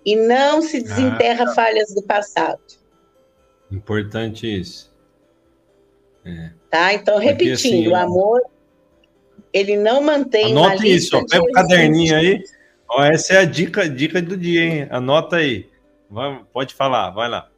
E 0.06 0.16
não 0.16 0.62
se 0.62 0.82
desenterra 0.82 1.44
ah, 1.50 1.54
falhas 1.54 1.94
do 1.94 2.02
passado. 2.02 2.62
Importante 3.70 4.48
isso. 4.48 4.90
É. 6.26 6.52
Tá? 6.70 6.94
Então, 6.94 7.16
Porque, 7.16 7.28
repetindo, 7.28 7.54
assim, 7.54 7.88
o 7.90 7.96
amor 7.96 8.42
ele 9.52 9.76
não 9.76 10.02
mantém 10.02 10.52
Anote 10.52 10.88
isso, 10.88 11.18
ó, 11.18 11.26
pega 11.30 11.44
o 11.44 11.52
caderninho 11.52 12.16
aí. 12.16 12.42
Ó, 12.88 13.04
essa 13.04 13.34
é 13.34 13.38
a 13.40 13.46
dica, 13.46 13.90
dica 13.90 14.22
do 14.22 14.38
dia, 14.38 14.64
hein? 14.64 14.88
Anota 14.90 15.36
aí. 15.36 15.70
Vai, 16.10 16.42
pode 16.54 16.74
falar, 16.74 17.10
vai 17.10 17.28
lá. 17.28 17.51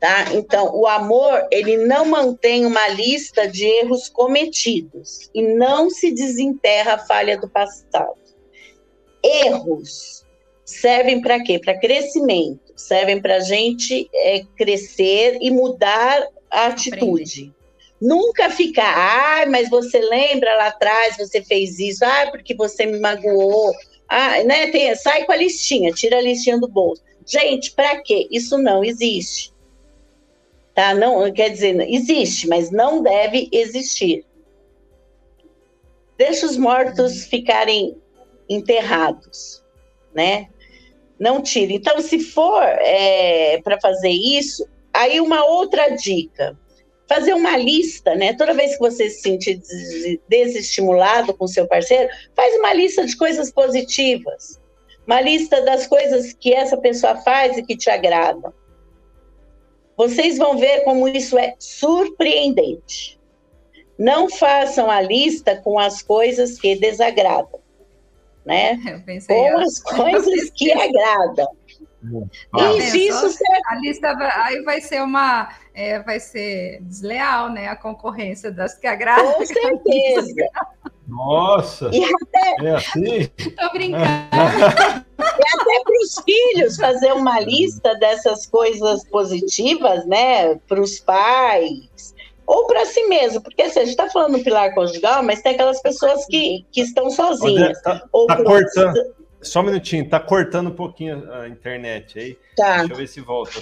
Tá? 0.00 0.32
Então, 0.32 0.76
o 0.76 0.86
amor, 0.86 1.44
ele 1.50 1.76
não 1.76 2.04
mantém 2.04 2.64
uma 2.64 2.86
lista 2.88 3.48
de 3.48 3.64
erros 3.64 4.08
cometidos 4.08 5.28
e 5.34 5.42
não 5.42 5.90
se 5.90 6.12
desenterra 6.12 6.94
a 6.94 6.98
falha 6.98 7.36
do 7.36 7.48
passado. 7.48 8.14
Erros 9.24 10.24
servem 10.64 11.20
para 11.20 11.42
quê? 11.42 11.58
Para 11.58 11.78
crescimento, 11.80 12.72
servem 12.76 13.20
para 13.20 13.36
a 13.36 13.40
gente 13.40 14.08
é, 14.14 14.44
crescer 14.56 15.38
e 15.40 15.50
mudar 15.50 16.28
a 16.48 16.66
atitude. 16.66 17.52
Nunca 18.00 18.48
ficar, 18.50 18.94
ai, 18.96 19.42
ah, 19.42 19.50
mas 19.50 19.68
você 19.68 19.98
lembra 19.98 20.54
lá 20.54 20.68
atrás, 20.68 21.16
você 21.16 21.42
fez 21.42 21.80
isso, 21.80 22.04
ah, 22.04 22.28
porque 22.30 22.54
você 22.54 22.86
me 22.86 23.00
magoou. 23.00 23.74
Ah, 24.08 24.44
né? 24.44 24.70
Tem, 24.70 24.94
sai 24.94 25.24
com 25.24 25.32
a 25.32 25.36
listinha, 25.36 25.90
tira 25.90 26.18
a 26.18 26.22
listinha 26.22 26.58
do 26.58 26.68
bolso. 26.68 27.02
Gente, 27.26 27.72
para 27.72 28.00
quê? 28.00 28.28
Isso 28.30 28.56
não 28.56 28.84
existe. 28.84 29.52
Tá? 30.78 30.94
Não, 30.94 31.32
quer 31.32 31.48
dizer, 31.48 31.76
existe, 31.90 32.46
mas 32.46 32.70
não 32.70 33.02
deve 33.02 33.48
existir. 33.50 34.24
Deixa 36.16 36.46
os 36.46 36.56
mortos 36.56 37.24
ficarem 37.24 37.96
enterrados, 38.48 39.60
né? 40.14 40.48
Não 41.18 41.42
tire. 41.42 41.74
Então, 41.74 42.00
se 42.00 42.20
for 42.20 42.62
é, 42.62 43.60
para 43.60 43.80
fazer 43.80 44.10
isso, 44.10 44.68
aí 44.92 45.20
uma 45.20 45.44
outra 45.46 45.88
dica 45.96 46.56
fazer 47.08 47.34
uma 47.34 47.56
lista, 47.56 48.14
né? 48.14 48.34
Toda 48.34 48.54
vez 48.54 48.74
que 48.74 48.78
você 48.78 49.10
se 49.10 49.20
sentir 49.20 49.60
desestimulado 50.28 51.34
com 51.34 51.48
seu 51.48 51.66
parceiro, 51.66 52.08
faz 52.36 52.54
uma 52.54 52.72
lista 52.72 53.04
de 53.04 53.16
coisas 53.16 53.50
positivas. 53.50 54.60
Uma 55.04 55.20
lista 55.20 55.60
das 55.62 55.88
coisas 55.88 56.32
que 56.34 56.54
essa 56.54 56.76
pessoa 56.76 57.16
faz 57.16 57.58
e 57.58 57.64
que 57.64 57.76
te 57.76 57.90
agradam. 57.90 58.52
Vocês 59.98 60.38
vão 60.38 60.56
ver 60.56 60.84
como 60.84 61.08
isso 61.08 61.36
é 61.36 61.56
surpreendente. 61.58 63.18
Não 63.98 64.30
façam 64.30 64.88
a 64.88 65.00
lista 65.00 65.56
com 65.56 65.76
as 65.76 66.00
coisas 66.00 66.56
que 66.56 66.76
desagradam, 66.76 67.58
né? 68.46 68.78
com 69.26 69.58
as 69.58 69.82
coisas 69.82 70.50
que 70.50 70.70
agradam. 70.80 71.48
Ah, 72.52 72.72
isso, 72.74 72.96
isso 72.96 73.38
a 73.66 73.74
lista 73.80 74.14
vai, 74.14 74.30
aí 74.30 74.62
vai 74.62 74.80
ser 74.80 75.02
uma 75.02 75.52
é, 75.74 75.98
vai 75.98 76.20
ser 76.20 76.80
desleal, 76.82 77.50
né? 77.50 77.66
A 77.66 77.74
concorrência 77.74 78.52
das 78.52 78.74
que 78.74 78.86
agradam. 78.86 79.32
Com 79.32 79.44
certeza. 79.44 80.48
Nossa! 81.08 81.90
E 81.92 82.04
até... 82.04 82.66
É 82.66 82.74
assim? 82.74 83.26
Tô 83.58 83.72
brincando. 83.72 84.04
e 85.18 85.60
até 85.60 85.82
para 85.82 86.02
os 86.02 86.22
filhos 86.22 86.76
fazer 86.76 87.12
uma 87.12 87.40
lista 87.40 87.94
dessas 87.94 88.46
coisas 88.46 89.04
positivas, 89.08 90.06
né? 90.06 90.56
Para 90.68 90.80
os 90.80 91.00
pais, 91.00 92.14
ou 92.46 92.66
para 92.66 92.86
si 92.86 93.06
mesmo, 93.06 93.42
porque 93.42 93.62
assim, 93.62 93.80
a 93.80 93.84
gente 93.84 93.90
está 93.90 94.08
falando 94.08 94.38
do 94.38 94.44
pilar 94.44 94.74
conjugal, 94.74 95.22
mas 95.22 95.42
tem 95.42 95.52
aquelas 95.52 95.82
pessoas 95.82 96.24
que, 96.26 96.64
que 96.72 96.80
estão 96.82 97.10
sozinhas. 97.10 97.80
Tá, 97.82 98.00
tá 98.00 98.42
cortando. 98.42 99.18
Só 99.40 99.60
um 99.60 99.64
minutinho, 99.64 100.08
tá 100.08 100.18
cortando 100.18 100.68
um 100.68 100.74
pouquinho 100.74 101.30
a 101.32 101.48
internet 101.48 102.18
aí. 102.18 102.38
Tá. 102.56 102.78
Deixa 102.78 102.92
eu 102.92 102.96
ver 102.96 103.06
se 103.06 103.20
volta. 103.20 103.52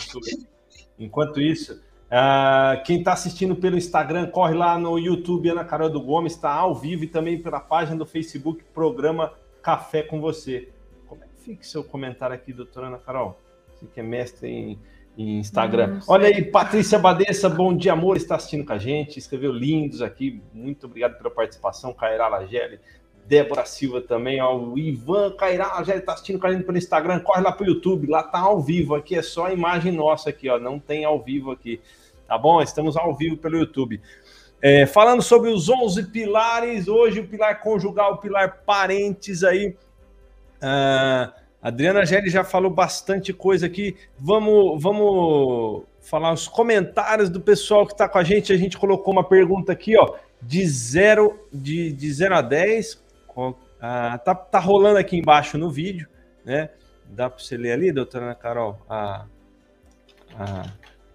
Enquanto 0.98 1.40
isso, 1.40 1.80
uh, 2.06 2.82
quem 2.84 2.98
está 2.98 3.12
assistindo 3.12 3.54
pelo 3.56 3.76
Instagram, 3.76 4.26
corre 4.28 4.54
lá 4.54 4.78
no 4.78 4.98
YouTube, 4.98 5.48
Ana 5.48 5.64
Carol 5.64 5.90
do 5.90 6.00
Gomes, 6.00 6.34
está 6.34 6.52
ao 6.52 6.74
vivo 6.74 7.04
e 7.04 7.08
também 7.08 7.40
pela 7.40 7.60
página 7.60 7.96
do 7.96 8.06
Facebook, 8.06 8.64
programa 8.74 9.32
Café 9.62 10.02
com 10.02 10.20
Você. 10.20 10.72
Como 11.06 11.22
é 11.22 11.26
que 11.26 11.42
fica 11.42 11.62
o 11.62 11.66
seu 11.66 11.84
comentário 11.84 12.34
aqui, 12.34 12.52
doutora 12.52 12.88
Ana 12.88 12.98
Carol? 12.98 13.40
Você 13.68 13.86
que 13.86 14.00
é 14.00 14.02
mestre 14.02 14.48
em, 14.48 14.78
em 15.16 15.38
Instagram. 15.38 16.00
Olha 16.08 16.28
aí, 16.28 16.44
Patrícia 16.44 16.98
Badeça, 16.98 17.48
bom 17.48 17.76
dia, 17.76 17.92
amor, 17.92 18.16
está 18.16 18.36
assistindo 18.36 18.64
com 18.64 18.72
a 18.72 18.78
gente, 18.78 19.18
escreveu 19.18 19.52
lindos 19.52 20.02
aqui, 20.02 20.42
muito 20.52 20.86
obrigado 20.86 21.16
pela 21.16 21.30
participação, 21.30 21.92
Cairá 21.92 22.28
Lageli, 22.28 22.80
Débora 23.26 23.64
Silva 23.64 24.00
também, 24.00 24.40
ó, 24.40 24.56
o 24.56 24.78
Ivan 24.78 25.32
Cairá, 25.32 25.82
já 25.82 25.96
está 25.96 26.12
assistindo 26.12 26.44
a 26.46 26.52
gente 26.52 26.64
pelo 26.64 26.78
Instagram, 26.78 27.18
corre 27.20 27.40
lá 27.40 27.50
para 27.50 27.64
o 27.64 27.68
YouTube, 27.68 28.06
lá 28.06 28.22
tá 28.22 28.38
ao 28.38 28.60
vivo, 28.60 28.94
aqui 28.94 29.16
é 29.16 29.22
só 29.22 29.46
a 29.46 29.52
imagem 29.52 29.90
nossa 29.92 30.30
aqui, 30.30 30.48
ó, 30.48 30.58
não 30.58 30.78
tem 30.78 31.04
ao 31.04 31.20
vivo 31.20 31.50
aqui, 31.50 31.80
tá 32.28 32.38
bom? 32.38 32.62
Estamos 32.62 32.96
ao 32.96 33.14
vivo 33.16 33.36
pelo 33.36 33.58
YouTube. 33.58 34.00
É, 34.62 34.86
falando 34.86 35.22
sobre 35.22 35.50
os 35.50 35.68
11 35.68 36.04
pilares, 36.04 36.86
hoje 36.86 37.20
o 37.20 37.26
pilar 37.26 37.60
conjugal, 37.60 38.14
o 38.14 38.18
pilar 38.18 38.62
parentes 38.64 39.42
aí, 39.42 39.76
uh, 40.62 41.32
Adriana 41.60 42.06
Gelli 42.06 42.30
já 42.30 42.44
falou 42.44 42.70
bastante 42.70 43.32
coisa 43.32 43.66
aqui, 43.66 43.96
vamos, 44.16 44.80
vamos 44.80 45.82
falar 46.00 46.32
os 46.32 46.46
comentários 46.46 47.28
do 47.28 47.40
pessoal 47.40 47.84
que 47.84 47.92
está 47.92 48.08
com 48.08 48.18
a 48.18 48.24
gente, 48.24 48.52
a 48.52 48.56
gente 48.56 48.78
colocou 48.78 49.12
uma 49.12 49.24
pergunta 49.24 49.72
aqui, 49.72 49.98
ó, 49.98 50.14
de 50.40 50.64
0 50.64 51.36
de, 51.52 51.92
de 51.92 52.12
zero 52.12 52.36
a 52.36 52.40
10, 52.40 53.04
ah, 53.80 54.18
tá, 54.18 54.34
tá 54.34 54.58
rolando 54.58 54.98
aqui 54.98 55.16
embaixo 55.16 55.58
no 55.58 55.70
vídeo, 55.70 56.08
né? 56.44 56.70
Dá 57.04 57.30
para 57.30 57.42
você 57.42 57.56
ler 57.56 57.72
ali, 57.72 57.92
doutora 57.92 58.26
Ana 58.26 58.34
Carol? 58.34 58.78
Ah, 58.88 59.26
ah, 60.34 60.72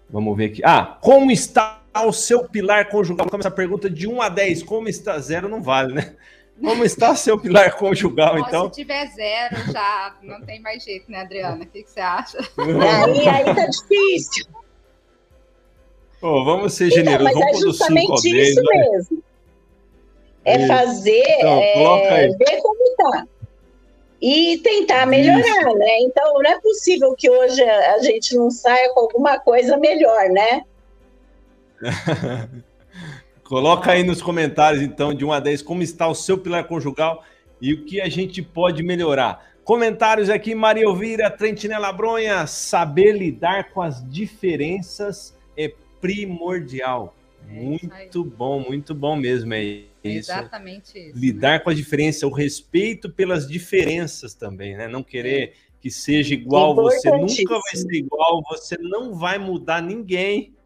vamos 0.08 0.36
ver 0.36 0.46
aqui. 0.46 0.62
Ah, 0.64 0.98
como 1.00 1.30
está 1.30 1.82
o 2.04 2.12
seu 2.12 2.48
pilar 2.48 2.88
conjugal? 2.88 3.28
Como 3.28 3.40
essa 3.40 3.50
pergunta 3.50 3.90
de 3.90 4.08
1 4.08 4.22
a 4.22 4.28
10, 4.28 4.62
como 4.62 4.88
está? 4.88 5.18
Zero 5.18 5.48
não 5.48 5.62
vale, 5.62 5.94
né? 5.94 6.16
Como 6.60 6.84
está 6.84 7.14
seu 7.16 7.38
pilar 7.38 7.76
conjugal, 7.76 8.38
então? 8.38 8.66
Se 8.66 8.82
tiver 8.82 9.06
zero, 9.10 9.72
já 9.72 10.16
não 10.22 10.40
tem 10.42 10.60
mais 10.60 10.84
jeito, 10.84 11.10
né, 11.10 11.22
Adriana? 11.22 11.64
O 11.64 11.66
que, 11.66 11.82
que 11.82 11.90
você 11.90 12.00
acha? 12.00 12.38
aí, 12.38 13.28
aí 13.28 13.44
tá 13.44 13.66
difícil. 13.66 14.46
Pô, 16.20 16.44
vamos 16.44 16.74
ser 16.74 16.86
então, 16.86 16.98
generosos, 16.98 17.34
vamos 17.34 17.56
é 17.56 17.60
justamente 17.60 18.28
isso 18.28 18.62
mesmo. 18.62 19.24
É 20.44 20.66
fazer, 20.66 21.22
então, 21.38 21.96
é, 21.98 22.28
ver 22.28 22.60
como 22.60 22.96
tá. 22.96 23.26
E 24.20 24.58
tentar 24.58 25.06
melhorar, 25.06 25.40
Isso. 25.40 25.78
né? 25.78 26.00
Então, 26.00 26.34
não 26.34 26.50
é 26.50 26.60
possível 26.60 27.14
que 27.16 27.28
hoje 27.28 27.62
a 27.62 27.98
gente 28.00 28.36
não 28.36 28.50
saia 28.50 28.92
com 28.92 29.00
alguma 29.00 29.38
coisa 29.38 29.76
melhor, 29.76 30.28
né? 30.30 30.62
Coloca 33.44 33.92
aí 33.92 34.02
nos 34.02 34.22
comentários, 34.22 34.82
então, 34.82 35.12
de 35.12 35.24
1 35.24 35.32
a 35.32 35.40
10, 35.40 35.62
como 35.62 35.82
está 35.82 36.06
o 36.08 36.14
seu 36.14 36.38
pilar 36.38 36.64
conjugal 36.64 37.24
e 37.60 37.74
o 37.74 37.84
que 37.84 38.00
a 38.00 38.08
gente 38.08 38.40
pode 38.42 38.82
melhorar. 38.82 39.52
Comentários 39.64 40.28
aqui, 40.28 40.54
Maria 40.54 40.84
Elvira, 40.84 41.30
Trentinela 41.30 41.92
Bronha, 41.92 42.46
saber 42.46 43.12
lidar 43.12 43.70
com 43.72 43.80
as 43.80 44.08
diferenças 44.10 45.36
é 45.56 45.72
primordial. 46.00 47.14
É 47.52 47.60
muito 47.60 48.24
bom, 48.24 48.60
muito 48.60 48.94
bom 48.94 49.16
mesmo. 49.16 49.52
É 49.54 49.64
isso. 50.04 50.30
Exatamente 50.30 50.98
isso. 50.98 51.18
Lidar 51.18 51.52
né? 51.52 51.58
com 51.58 51.70
a 51.70 51.74
diferença, 51.74 52.26
o 52.26 52.32
respeito 52.32 53.10
pelas 53.10 53.46
diferenças 53.46 54.34
também, 54.34 54.76
né? 54.76 54.88
Não 54.88 55.02
querer 55.02 55.42
é. 55.42 55.52
que 55.80 55.90
seja 55.90 56.34
igual, 56.34 56.74
você 56.74 57.10
nunca 57.10 57.58
vai 57.58 57.76
ser 57.76 57.94
igual, 57.94 58.42
você 58.48 58.76
não 58.78 59.14
vai 59.14 59.38
mudar 59.38 59.82
ninguém. 59.82 60.54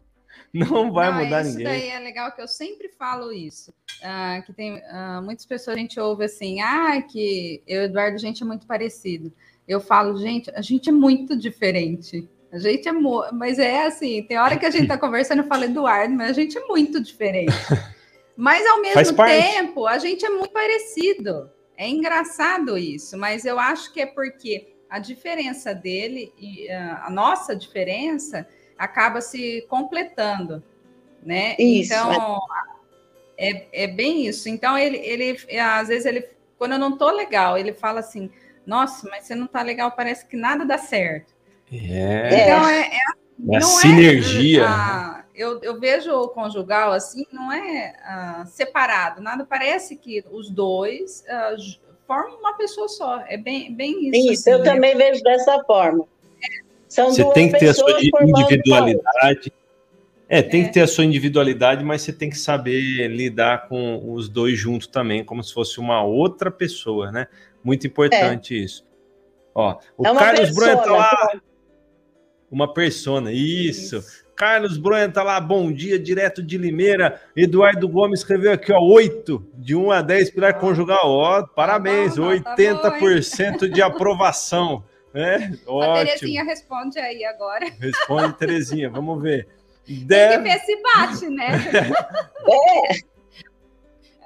Não 0.53 0.91
vai 0.91 1.11
não, 1.11 1.23
mudar 1.23 1.41
isso 1.41 1.57
ninguém. 1.57 1.75
Isso 1.75 1.87
daí 1.87 1.89
é 1.89 1.99
legal 1.99 2.31
que 2.31 2.41
eu 2.41 2.47
sempre 2.47 2.89
falo 2.89 3.33
isso. 3.33 3.71
Uh, 4.01 4.43
que 4.45 4.53
tem 4.53 4.77
uh, 4.77 5.21
muitas 5.21 5.45
pessoas 5.45 5.75
a 5.75 5.79
gente 5.79 5.99
ouve 5.99 6.23
assim, 6.23 6.61
ah, 6.61 7.01
que 7.01 7.61
eu 7.67 7.81
e 7.81 7.85
Eduardo, 7.85 8.15
a 8.15 8.19
gente 8.19 8.41
é 8.41 8.45
muito 8.45 8.65
parecido. 8.65 9.31
Eu 9.67 9.81
falo, 9.81 10.17
gente, 10.17 10.49
a 10.51 10.61
gente 10.61 10.89
é 10.89 10.91
muito 10.91 11.37
diferente. 11.37 12.27
A 12.51 12.57
gente 12.59 12.87
é 12.87 12.91
muito, 12.91 13.33
mas 13.35 13.59
é 13.59 13.85
assim, 13.85 14.23
tem 14.23 14.37
hora 14.37 14.57
que 14.57 14.65
a 14.65 14.69
gente 14.69 14.83
está 14.83 14.97
conversando, 14.99 15.43
eu 15.43 15.47
falo 15.47 15.65
Eduardo, 15.65 16.13
mas 16.13 16.29
a 16.29 16.33
gente 16.33 16.57
é 16.57 16.65
muito 16.65 17.01
diferente. 17.01 17.53
Mas 18.39 18.63
ao 18.67 18.79
mesmo 18.79 19.15
tempo, 19.15 19.87
a 19.87 19.97
gente 19.97 20.23
é 20.23 20.29
muito 20.29 20.51
parecido. 20.51 21.49
É 21.75 21.89
engraçado 21.89 22.77
isso, 22.77 23.17
mas 23.17 23.45
eu 23.45 23.59
acho 23.59 23.91
que 23.91 23.99
é 23.99 24.05
porque 24.05 24.75
a 24.87 24.99
diferença 24.99 25.73
dele 25.73 26.31
e 26.37 26.69
ah, 26.69 27.05
a 27.05 27.09
nossa 27.09 27.55
diferença 27.55 28.47
acaba 28.77 29.21
se 29.21 29.65
completando, 29.67 30.63
né? 31.23 31.55
Isso. 31.57 31.93
Então 31.93 32.39
é, 33.37 33.83
é 33.83 33.87
bem 33.87 34.27
isso. 34.27 34.47
Então 34.49 34.77
ele, 34.77 34.97
ele 34.97 35.37
às 35.59 35.87
vezes 35.87 36.05
ele 36.05 36.27
quando 36.57 36.73
eu 36.73 36.79
não 36.79 36.97
tô 36.97 37.11
legal, 37.11 37.57
ele 37.57 37.73
fala 37.73 37.99
assim: 37.99 38.31
"Nossa, 38.65 39.07
mas 39.09 39.25
você 39.25 39.35
não 39.35 39.47
tá 39.47 39.61
legal, 39.61 39.91
parece 39.91 40.25
que 40.25 40.37
nada 40.37 40.65
dá 40.65 40.77
certo". 40.77 41.36
É. 41.71 42.43
Então 42.43 42.69
é, 42.69 42.81
é, 42.81 43.55
é 43.55 43.57
a 43.57 43.61
sinergia. 43.61 44.63
É, 44.63 44.65
a, 44.65 45.25
eu, 45.35 45.61
eu, 45.61 45.79
vejo 45.79 46.11
o 46.11 46.29
conjugal 46.29 46.91
assim, 46.91 47.25
não 47.31 47.51
é 47.51 47.93
uh, 48.01 48.47
separado, 48.47 49.21
nada 49.21 49.45
parece 49.45 49.95
que 49.95 50.23
os 50.31 50.49
dois 50.49 51.23
uh, 51.27 51.79
formam 52.07 52.39
uma 52.39 52.57
pessoa 52.57 52.87
só. 52.87 53.23
É 53.27 53.37
bem, 53.37 53.73
bem 53.75 54.09
isso. 54.09 54.31
Isso, 54.31 54.41
assim, 54.41 54.51
eu 54.51 54.59
né? 54.59 54.73
também 54.73 54.95
vejo 54.95 55.21
dessa 55.21 55.63
forma. 55.63 56.05
São 56.87 57.11
você 57.11 57.23
tem 57.31 57.51
que 57.51 57.59
ter 57.59 57.69
a 57.69 57.73
sua 57.73 57.99
individualidade. 58.21 59.51
É, 60.29 60.41
tem 60.41 60.63
é. 60.63 60.65
que 60.65 60.73
ter 60.73 60.81
a 60.81 60.87
sua 60.87 61.05
individualidade, 61.05 61.83
mas 61.83 62.01
você 62.01 62.11
tem 62.11 62.29
que 62.29 62.37
saber 62.37 63.07
lidar 63.07 63.67
com 63.67 64.13
os 64.13 64.27
dois 64.27 64.57
juntos 64.57 64.87
também, 64.87 65.23
como 65.23 65.43
se 65.43 65.53
fosse 65.53 65.79
uma 65.79 66.03
outra 66.03 66.51
pessoa, 66.51 67.11
né? 67.11 67.27
Muito 67.63 67.87
importante 67.87 68.55
é. 68.55 68.57
isso. 68.57 68.85
Ó, 69.53 69.77
o 69.97 70.05
é 70.05 70.13
Carlos 70.13 70.53
Brunha 70.53 70.77
tá 70.77 70.91
lá. 70.91 71.41
Uma 72.49 72.73
persona, 72.73 73.31
isso. 73.31 73.97
isso. 73.97 74.27
Carlos 74.37 74.77
Bronha 74.77 75.09
tá 75.09 75.23
lá, 75.23 75.41
bom 75.41 75.71
dia, 75.71 75.97
direto 75.97 76.43
de 76.43 76.59
Limeira. 76.59 77.19
Eduardo 77.35 77.89
Gomes 77.89 78.19
escreveu 78.19 78.51
aqui, 78.51 78.71
ó, 78.71 78.79
8, 78.79 79.43
de 79.55 79.75
1 79.75 79.91
a 79.91 80.01
10, 80.03 80.29
pilar 80.29 80.59
conjugal. 80.59 81.09
Ó, 81.09 81.43
parabéns, 81.43 82.15
tá 82.15 82.21
bom, 82.21 82.27
80% 82.27 83.59
tá 83.59 83.67
de 83.67 83.81
aprovação. 83.81 84.83
É, 85.11 85.49
ótimo. 85.65 85.81
A 85.81 86.05
Terezinha 86.05 86.43
responde 86.43 86.99
aí 86.99 87.25
agora. 87.25 87.65
Responde, 87.79 88.37
Terezinha, 88.37 88.91
vamos 88.91 89.19
ver. 89.19 89.47
Deve... 89.87 90.35
Tem 90.35 90.43
que 90.43 90.49
ver 90.49 90.59
se 90.65 90.81
bate, 90.83 91.29
né? 91.29 91.47
é. 92.93 93.16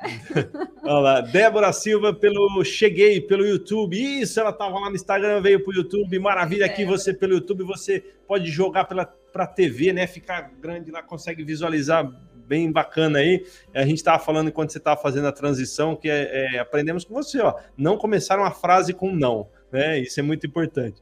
Olha 0.84 1.00
lá, 1.00 1.22
Débora 1.22 1.72
Silva 1.72 2.14
pelo 2.14 2.64
Cheguei 2.64 3.22
pelo 3.22 3.46
YouTube. 3.46 4.22
Isso, 4.22 4.40
ela 4.40 4.50
estava 4.50 4.80
lá 4.80 4.90
no 4.90 4.96
Instagram, 4.96 5.42
veio 5.42 5.64
para 5.64 5.72
o 5.72 5.76
YouTube. 5.76 6.20
Maravilha, 6.20 6.66
aqui 6.66 6.86
você 6.86 7.14
pelo 7.14 7.34
YouTube, 7.34 7.64
você 7.64 8.04
pode 8.28 8.50
jogar 8.50 8.86
para 8.86 9.08
a 9.36 9.48
TV, 9.48 9.94
né? 9.94 10.08
Ficar 10.08 10.52
grande 10.60 10.92
lá, 10.92 11.04
consegue 11.04 11.44
visualizar 11.44 12.12
bem 12.48 12.72
bacana 12.72 13.20
aí. 13.20 13.46
A 13.74 13.86
gente 13.86 13.98
estava 13.98 14.20
falando 14.20 14.50
enquanto 14.50 14.72
você 14.72 14.78
estava 14.78 15.00
fazendo 15.00 15.28
a 15.28 15.32
transição, 15.32 15.96
que 15.96 16.10
é, 16.10 16.56
é, 16.56 16.60
aprendemos 16.60 17.06
com 17.06 17.14
você, 17.14 17.40
ó. 17.40 17.56
Não 17.78 17.98
começar 17.98 18.38
uma 18.38 18.52
frase 18.52 18.94
com 18.94 19.12
não 19.14 19.48
né? 19.72 20.00
Isso 20.00 20.20
é 20.20 20.24
muito 20.24 20.46
importante. 20.46 21.02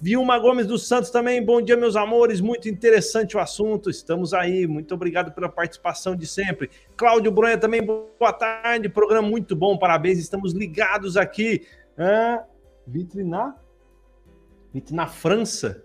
Vilma 0.00 0.38
Gomes 0.38 0.66
dos 0.66 0.86
Santos 0.88 1.10
também, 1.10 1.44
bom 1.44 1.60
dia, 1.60 1.76
meus 1.76 1.96
amores. 1.96 2.40
Muito 2.40 2.68
interessante 2.68 3.36
o 3.36 3.40
assunto. 3.40 3.90
Estamos 3.90 4.32
aí. 4.32 4.66
Muito 4.66 4.94
obrigado 4.94 5.32
pela 5.32 5.48
participação 5.48 6.16
de 6.16 6.26
sempre. 6.26 6.70
Cláudio 6.96 7.30
Bronha 7.30 7.58
também, 7.58 7.82
boa 7.84 8.32
tarde. 8.32 8.88
Programa 8.88 9.28
muito 9.28 9.54
bom, 9.54 9.76
parabéns. 9.76 10.18
Estamos 10.18 10.52
ligados 10.52 11.16
aqui. 11.16 11.66
Ah, 11.98 12.44
Vitrina? 12.86 13.56
Vitrina 14.72 15.06
França. 15.06 15.82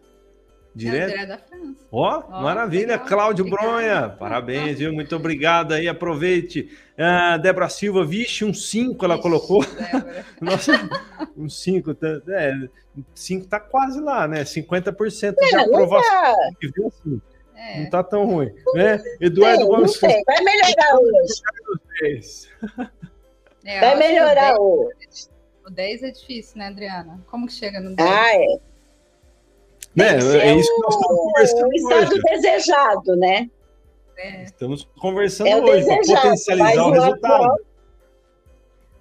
Direto? 0.74 1.14
É, 1.14 1.26
da 1.26 1.38
França. 1.38 1.86
Ó, 1.92 2.24
oh, 2.26 2.42
maravilha, 2.42 2.94
legal. 2.94 3.06
Cláudio 3.06 3.46
Obrigada. 3.46 3.72
Bronha. 3.72 4.10
Parabéns, 4.10 4.80
viu? 4.80 4.94
Muito 4.94 5.16
obrigado 5.16 5.74
aí, 5.74 5.88
aproveite. 5.88 6.70
Uh, 6.98 7.38
Débora 7.40 7.68
Silva, 7.68 8.06
vixe, 8.06 8.46
um 8.46 8.54
5 8.54 9.04
ela 9.04 9.20
colocou. 9.20 9.66
Nossa, 10.40 10.72
um 11.36 11.50
5. 11.50 11.94
Tá, 11.96 12.08
é, 12.30 12.54
5 13.14 13.48
tá 13.48 13.60
quase 13.60 14.00
lá, 14.00 14.28
né? 14.28 14.44
50% 14.44 15.36
de 15.36 15.56
é, 15.56 15.60
aprovação. 15.60 16.36
Viu 16.62 16.88
assim? 16.88 17.22
É. 17.56 17.82
Não 17.82 17.90
tá 17.90 18.04
tão 18.04 18.26
ruim. 18.26 18.50
Né? 18.74 19.04
Eduardo 19.20 19.68
Gomes. 19.68 20.00
Vai 20.00 20.16
melhorar 20.44 21.00
hoje. 21.00 21.42
É, 23.66 23.80
Vai 23.80 23.96
melhorar 23.98 24.60
hoje. 24.60 25.30
O 25.66 25.70
10 25.70 26.04
é 26.04 26.12
difícil, 26.12 26.58
né, 26.58 26.68
Adriana? 26.68 27.24
Como 27.30 27.46
que 27.46 27.54
chega 27.54 27.80
no 27.80 27.96
10? 27.96 28.10
Ah, 28.10 28.36
é. 28.36 28.71
Né? 29.96 30.16
É 30.16 30.56
isso 30.56 30.74
que 30.74 30.82
nós 30.82 30.96
estamos 30.96 31.22
conversando 31.22 31.68
o 31.68 31.74
estado 31.74 32.12
hoje. 32.12 32.22
desejado, 32.24 33.16
né? 33.18 33.50
É. 34.18 34.44
Estamos 34.44 34.88
conversando 35.00 35.48
é 35.48 35.58
hoje 35.58 35.86
para 35.86 35.98
potencializar 35.98 36.88
o 36.88 36.92
resultado. 36.92 37.66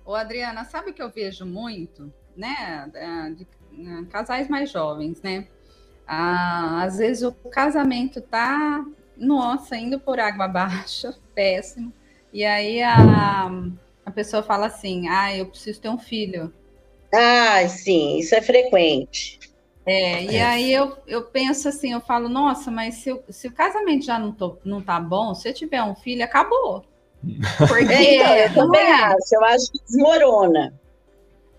Ô, 0.04 0.14
Adriana, 0.14 0.64
sabe 0.64 0.90
o 0.90 0.94
que 0.94 1.02
eu 1.02 1.10
vejo 1.10 1.44
muito, 1.46 2.12
né? 2.36 2.90
De, 3.36 3.46
de, 3.76 4.06
casais 4.06 4.48
mais 4.48 4.70
jovens, 4.70 5.22
né? 5.22 5.46
Ah, 6.06 6.82
às 6.82 6.98
vezes 6.98 7.22
o 7.22 7.32
casamento 7.32 8.20
tá, 8.20 8.84
nossa, 9.16 9.76
indo 9.76 10.00
por 10.00 10.18
água 10.18 10.46
abaixo, 10.46 11.14
péssimo. 11.34 11.92
E 12.32 12.44
aí 12.44 12.82
a, 12.82 13.50
a 14.04 14.10
pessoa 14.10 14.42
fala 14.42 14.66
assim: 14.66 15.08
ah, 15.08 15.36
eu 15.36 15.46
preciso 15.46 15.80
ter 15.80 15.88
um 15.88 15.98
filho. 15.98 16.52
Ah, 17.14 17.68
sim, 17.68 18.18
isso 18.18 18.34
é 18.34 18.40
frequente. 18.40 19.38
É, 19.84 20.24
e 20.24 20.36
é. 20.36 20.44
aí 20.44 20.72
eu, 20.72 20.96
eu 21.06 21.22
penso 21.22 21.68
assim, 21.68 21.92
eu 21.92 22.00
falo, 22.00 22.28
nossa, 22.28 22.70
mas 22.70 22.96
se, 22.96 23.18
se 23.28 23.48
o 23.48 23.52
casamento 23.52 24.04
já 24.04 24.18
não, 24.18 24.32
tô, 24.32 24.58
não 24.64 24.80
tá 24.80 25.00
bom, 25.00 25.34
se 25.34 25.48
eu 25.48 25.54
tiver 25.54 25.82
um 25.82 25.94
filho, 25.94 26.22
acabou. 26.22 26.84
Porque 27.68 27.92
é, 27.92 28.46
eu 28.46 28.54
também 28.54 28.80
é. 28.80 29.04
acho, 29.04 29.34
eu 29.34 29.44
acho 29.44 29.72
que 29.72 29.78
desmorona. 29.84 30.74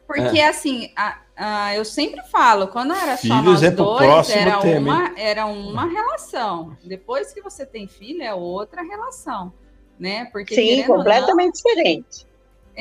Porque 0.08 0.40
é. 0.40 0.48
assim, 0.48 0.92
a, 0.96 1.20
a, 1.36 1.76
eu 1.76 1.86
sempre 1.86 2.22
falo, 2.30 2.68
quando 2.68 2.94
era 2.94 3.16
só 3.16 3.22
Filhos 3.22 3.44
nós 3.44 3.64
é 3.64 3.72
dois, 3.72 4.30
era 4.30 4.60
uma, 4.60 5.14
era 5.18 5.46
uma 5.46 5.86
relação. 5.90 6.76
Depois 6.84 7.34
que 7.34 7.42
você 7.42 7.66
tem 7.66 7.88
filho, 7.88 8.22
é 8.22 8.34
outra 8.34 8.82
relação. 8.82 9.54
Né? 10.00 10.26
Porque, 10.26 10.56
Sim, 10.56 10.84
completamente 10.84 11.62
não, 11.64 11.74
diferente 11.74 12.31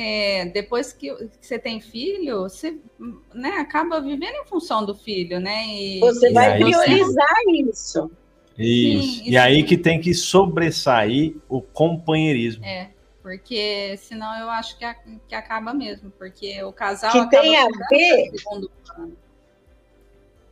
é, 0.01 0.47
depois 0.47 0.95
que 0.95 1.13
você 1.39 1.59
tem 1.59 1.79
filho, 1.79 2.41
você 2.43 2.79
né, 3.35 3.51
acaba 3.59 4.01
vivendo 4.01 4.35
em 4.35 4.47
função 4.47 4.85
do 4.85 4.95
filho, 4.95 5.39
né? 5.39 5.67
E, 5.67 6.01
você 6.01 6.33
vai 6.33 6.57
priorizar 6.57 7.29
isso. 7.67 8.11
Isso. 8.57 9.19
Sim, 9.19 9.31
e 9.31 9.37
aí 9.37 9.63
que 9.63 9.77
tem 9.77 10.01
que 10.01 10.15
sobressair 10.15 11.37
o 11.49 11.61
companheirismo. 11.61 12.65
É, 12.65 12.89
porque 13.23 13.97
senão 13.99 14.35
eu 14.39 14.49
acho 14.49 14.79
que, 14.79 14.85
a, 14.85 14.95
que 14.95 15.35
acaba 15.35 15.75
mesmo, 15.75 16.11
porque 16.19 16.63
o 16.65 16.73
casal 16.73 17.13
que 17.13 17.29
tem 17.29 17.57
a 17.57 17.67
ver 17.91 18.31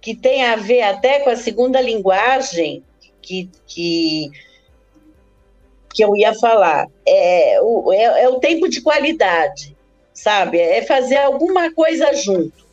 que 0.00 0.14
tem 0.14 0.44
a 0.44 0.56
ver 0.56 0.82
até 0.82 1.20
com 1.20 1.30
a 1.30 1.36
segunda 1.36 1.80
linguagem 1.80 2.84
que, 3.20 3.50
que 3.66 4.30
que 5.98 6.04
eu 6.04 6.16
ia 6.16 6.32
falar. 6.32 6.86
É 7.04 7.58
o, 7.60 7.92
é, 7.92 8.22
é 8.22 8.28
o 8.28 8.38
tempo 8.38 8.68
de 8.68 8.80
qualidade, 8.80 9.76
sabe? 10.14 10.60
É 10.60 10.80
fazer 10.82 11.16
alguma 11.16 11.74
coisa 11.74 12.14
junto. 12.14 12.64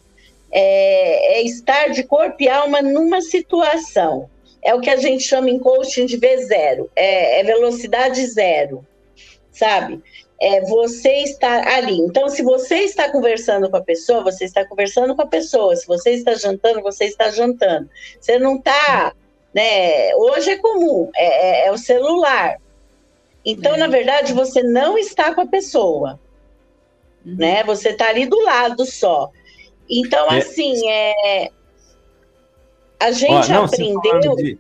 É, 0.51 1.39
é, 1.39 1.41
estar 1.41 1.87
de 1.87 2.03
corpo 2.03 2.35
e 2.39 2.47
alma 2.47 2.83
numa 2.83 3.21
situação. 3.21 4.29
É 4.61 4.75
o 4.75 4.79
que 4.79 4.91
a 4.91 4.95
gente 4.95 5.23
chama 5.23 5.49
em 5.49 5.57
coaching 5.57 6.05
de 6.05 6.19
V0, 6.19 6.87
é, 6.95 7.39
é 7.39 7.43
velocidade 7.43 8.23
zero, 8.27 8.85
sabe? 9.51 10.03
é 10.39 10.61
você 10.61 11.23
estar 11.23 11.67
ali. 11.67 11.97
Então, 11.97 12.27
se 12.29 12.43
você 12.43 12.79
está 12.79 13.09
conversando 13.09 13.71
com 13.71 13.77
a 13.77 13.81
pessoa, 13.81 14.21
você 14.21 14.45
está 14.45 14.67
conversando 14.67 15.15
com 15.15 15.21
a 15.21 15.27
pessoa. 15.27 15.75
Se 15.75 15.87
você 15.87 16.11
está 16.11 16.35
jantando, 16.35 16.81
você 16.81 17.05
está 17.05 17.31
jantando. 17.31 17.89
Você 18.19 18.37
não 18.37 18.57
está, 18.57 19.13
né? 19.53 20.13
Hoje 20.15 20.51
é 20.51 20.57
comum, 20.57 21.09
é, 21.15 21.25
é, 21.25 21.67
é 21.67 21.71
o 21.71 21.77
celular. 21.77 22.57
Então, 23.45 23.75
é. 23.75 23.77
na 23.77 23.87
verdade, 23.87 24.33
você 24.33 24.63
não 24.63 24.97
está 24.97 25.33
com 25.33 25.41
a 25.41 25.47
pessoa, 25.47 26.19
uhum. 27.25 27.35
né? 27.35 27.63
Você 27.63 27.89
está 27.89 28.09
ali 28.09 28.25
do 28.25 28.39
lado 28.41 28.85
só. 28.85 29.29
Então, 29.89 30.31
é. 30.31 30.39
assim, 30.39 30.89
é 30.89 31.51
a 32.99 33.11
gente 33.11 33.51
Ó, 33.51 33.53
não, 33.53 33.65
aprendeu. 33.65 34.35
De... 34.35 34.57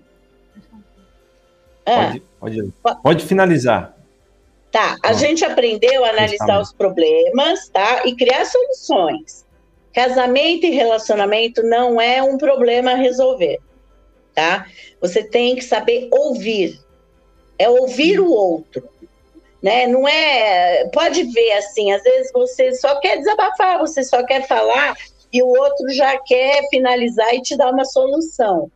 Ah. 1.85 2.15
Pode, 2.39 2.73
pode, 2.81 3.01
pode 3.01 3.25
finalizar. 3.25 3.95
Tá, 4.71 4.97
a 5.01 5.13
gente 5.13 5.45
aprendeu 5.45 6.03
a 6.03 6.09
analisar 6.09 6.59
os 6.59 6.73
problemas, 6.73 7.69
tá? 7.69 8.05
E 8.05 8.15
criar 8.15 8.45
soluções. 8.45 9.45
Casamento 9.93 10.65
e 10.65 10.71
relacionamento 10.71 11.63
não 11.63 12.01
é 12.01 12.21
um 12.21 12.37
problema 12.37 12.91
a 12.91 12.95
resolver, 12.95 13.57
tá? 14.33 14.67
Você 14.99 15.23
tem 15.23 15.55
que 15.55 15.63
saber 15.63 16.09
ouvir. 16.11 16.77
É 17.57 17.69
ouvir 17.69 18.19
o 18.19 18.29
outro, 18.29 18.87
né? 19.61 19.87
Não 19.87 20.07
é, 20.07 20.87
pode 20.93 21.23
ver 21.23 21.53
assim, 21.53 21.91
às 21.91 22.03
vezes 22.03 22.31
você 22.31 22.73
só 22.73 22.99
quer 22.99 23.17
desabafar, 23.17 23.79
você 23.79 24.03
só 24.03 24.23
quer 24.25 24.47
falar 24.47 24.95
e 25.31 25.41
o 25.41 25.47
outro 25.47 25.89
já 25.91 26.17
quer 26.19 26.67
finalizar 26.69 27.33
e 27.33 27.41
te 27.41 27.57
dar 27.57 27.71
uma 27.71 27.85
solução. 27.85 28.71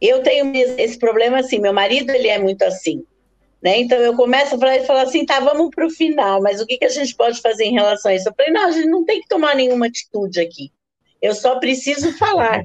Eu 0.00 0.22
tenho 0.22 0.52
esse 0.78 0.98
problema 0.98 1.40
assim, 1.40 1.58
meu 1.58 1.72
marido 1.72 2.10
ele 2.10 2.28
é 2.28 2.38
muito 2.38 2.62
assim. 2.62 3.04
Né? 3.62 3.78
Então 3.78 3.96
eu 3.98 4.16
começo 4.16 4.56
a 4.56 4.58
falar 4.58 4.76
e 4.76 4.86
falar 4.86 5.02
assim, 5.02 5.24
tá, 5.24 5.38
vamos 5.38 5.70
para 5.72 5.86
o 5.86 5.90
final, 5.90 6.42
mas 6.42 6.60
o 6.60 6.66
que, 6.66 6.76
que 6.76 6.84
a 6.84 6.88
gente 6.88 7.14
pode 7.14 7.40
fazer 7.40 7.64
em 7.64 7.74
relação 7.74 8.10
a 8.10 8.14
isso? 8.14 8.28
Eu 8.28 8.34
falei, 8.36 8.52
não, 8.52 8.66
a 8.66 8.70
gente 8.72 8.88
não 8.88 9.04
tem 9.04 9.20
que 9.20 9.28
tomar 9.28 9.54
nenhuma 9.54 9.86
atitude 9.86 10.40
aqui. 10.40 10.72
Eu 11.20 11.34
só 11.34 11.60
preciso 11.60 12.12
falar. 12.18 12.64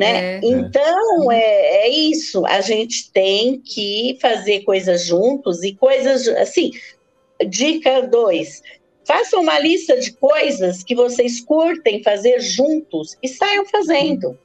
Né? 0.00 0.36
É. 0.36 0.40
Então 0.42 1.30
é, 1.30 1.84
é 1.84 1.88
isso. 1.90 2.46
A 2.46 2.62
gente 2.62 3.12
tem 3.12 3.60
que 3.60 4.16
fazer 4.18 4.60
coisas 4.60 5.04
juntos 5.04 5.62
e 5.62 5.74
coisas 5.74 6.26
assim. 6.26 6.70
Dica 7.46 8.00
2: 8.00 8.62
façam 9.04 9.42
uma 9.42 9.58
lista 9.58 10.00
de 10.00 10.12
coisas 10.14 10.82
que 10.82 10.94
vocês 10.94 11.42
curtem 11.42 12.02
fazer 12.02 12.40
juntos 12.40 13.18
e 13.22 13.28
saiam 13.28 13.66
fazendo. 13.66 14.38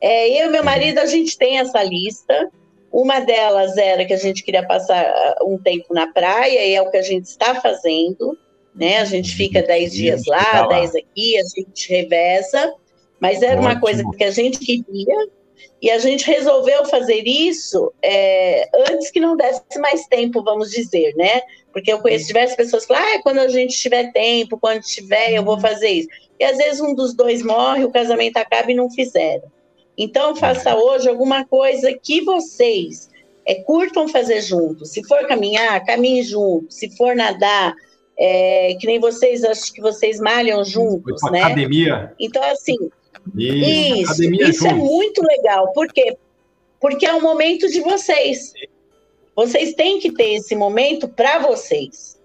É, 0.00 0.28
eu 0.40 0.50
e 0.50 0.50
meu 0.52 0.62
marido, 0.62 0.98
a 0.98 1.06
gente 1.06 1.36
tem 1.36 1.58
essa 1.58 1.82
lista. 1.82 2.48
Uma 2.92 3.18
delas 3.18 3.76
era 3.76 4.04
que 4.04 4.12
a 4.12 4.18
gente 4.18 4.44
queria 4.44 4.64
passar 4.64 5.04
ah, 5.04 5.38
um 5.44 5.58
tempo 5.58 5.92
na 5.92 6.12
praia, 6.12 6.64
e 6.64 6.74
é 6.74 6.80
o 6.80 6.90
que 6.92 6.96
a 6.96 7.02
gente 7.02 7.24
está 7.24 7.60
fazendo, 7.60 8.38
né? 8.72 8.98
A 8.98 9.04
gente 9.04 9.34
fica 9.34 9.62
dez 9.62 9.92
dias 9.92 10.24
lá, 10.26 10.68
dez 10.68 10.94
aqui, 10.94 11.36
a 11.36 11.42
gente 11.42 11.88
reveza, 11.88 12.72
mas 13.20 13.42
era 13.42 13.54
Ótimo. 13.54 13.68
uma 13.68 13.80
coisa 13.80 14.02
que 14.16 14.24
a 14.24 14.30
gente 14.30 14.58
queria, 14.58 15.28
e 15.80 15.90
a 15.90 15.98
gente 15.98 16.26
resolveu 16.26 16.84
fazer 16.86 17.22
isso 17.26 17.92
é, 18.02 18.68
antes 18.90 19.10
que 19.10 19.20
não 19.20 19.36
desse 19.36 19.78
mais 19.78 20.06
tempo, 20.06 20.42
vamos 20.42 20.70
dizer, 20.70 21.14
né? 21.16 21.40
Porque 21.72 21.92
eu 21.92 21.98
conheço 22.00 22.26
diversas 22.26 22.56
pessoas 22.56 22.86
que 22.86 22.94
falam, 22.94 23.14
ah, 23.14 23.22
quando 23.22 23.38
a 23.38 23.48
gente 23.48 23.76
tiver 23.76 24.10
tempo, 24.12 24.58
quando 24.58 24.80
tiver, 24.82 25.34
eu 25.34 25.44
vou 25.44 25.60
fazer 25.60 25.88
isso. 25.88 26.08
E 26.38 26.44
às 26.44 26.56
vezes 26.56 26.80
um 26.80 26.94
dos 26.94 27.14
dois 27.14 27.42
morre, 27.42 27.84
o 27.84 27.90
casamento 27.90 28.38
acaba 28.38 28.70
e 28.70 28.74
não 28.74 28.90
fizeram. 28.90 29.44
Então, 29.98 30.36
faça 30.36 30.76
hoje 30.76 31.08
alguma 31.08 31.44
coisa 31.44 31.92
que 31.92 32.22
vocês 32.22 33.10
é, 33.46 33.54
curtam 33.56 34.08
fazer 34.08 34.42
juntos. 34.42 34.90
Se 34.90 35.02
for 35.06 35.26
caminhar, 35.26 35.82
caminhe 35.84 36.22
junto. 36.22 36.66
Se 36.70 36.94
for 36.96 37.14
nadar, 37.14 37.74
é, 38.18 38.76
que 38.78 38.86
nem 38.86 38.98
vocês, 38.98 39.44
acho 39.44 39.72
que 39.72 39.80
vocês 39.80 40.20
malham 40.20 40.64
juntos, 40.64 41.20
né? 41.30 41.42
Academia. 41.42 42.12
Então, 42.18 42.42
assim, 42.44 42.76
isso, 43.34 44.22
isso, 44.22 44.34
isso 44.34 44.66
é 44.66 44.74
muito 44.74 45.22
legal. 45.22 45.72
Por 45.72 45.88
quê? 45.92 46.16
Porque 46.80 47.06
é 47.06 47.14
um 47.14 47.22
momento 47.22 47.68
de 47.68 47.80
vocês. 47.80 48.52
Vocês 49.34 49.74
têm 49.74 49.98
que 49.98 50.12
ter 50.12 50.34
esse 50.34 50.54
momento 50.54 51.08
para 51.08 51.38
vocês. 51.38 52.16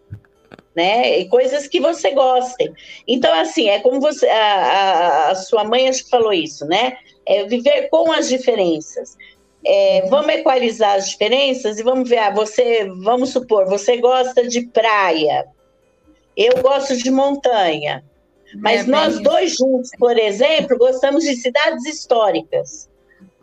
Né? 0.76 1.20
E 1.20 1.28
coisas 1.28 1.68
que 1.68 1.80
você 1.80 2.12
gostem. 2.12 2.74
Então, 3.08 3.34
assim, 3.34 3.68
é 3.68 3.80
como 3.80 4.00
você. 4.00 4.28
A, 4.28 4.46
a, 4.46 5.32
a 5.32 5.36
sua 5.36 5.64
mãe 5.64 5.90
acho 5.90 6.06
que 6.06 6.10
falou 6.10 6.32
isso, 6.32 6.66
né? 6.66 6.98
é 7.26 7.46
viver 7.46 7.90
com 7.90 8.12
as 8.12 8.28
diferenças. 8.28 9.18
É, 9.64 10.08
vamos 10.10 10.34
equalizar 10.34 10.96
as 10.96 11.10
diferenças 11.10 11.78
e 11.78 11.84
vamos 11.84 12.10
ver, 12.10 12.18
ah, 12.18 12.32
você, 12.32 12.86
vamos 13.04 13.30
supor, 13.30 13.66
você 13.66 13.98
gosta 13.98 14.48
de 14.48 14.66
praia, 14.68 15.46
eu 16.36 16.64
gosto 16.64 16.98
de 16.98 17.12
montanha, 17.12 18.04
mas 18.56 18.88
é 18.88 18.92
nós 18.92 19.20
dois 19.20 19.56
juntos, 19.56 19.92
por 19.98 20.18
exemplo, 20.18 20.78
gostamos 20.78 21.24
de 21.24 21.36
cidades 21.36 21.86
históricas. 21.86 22.90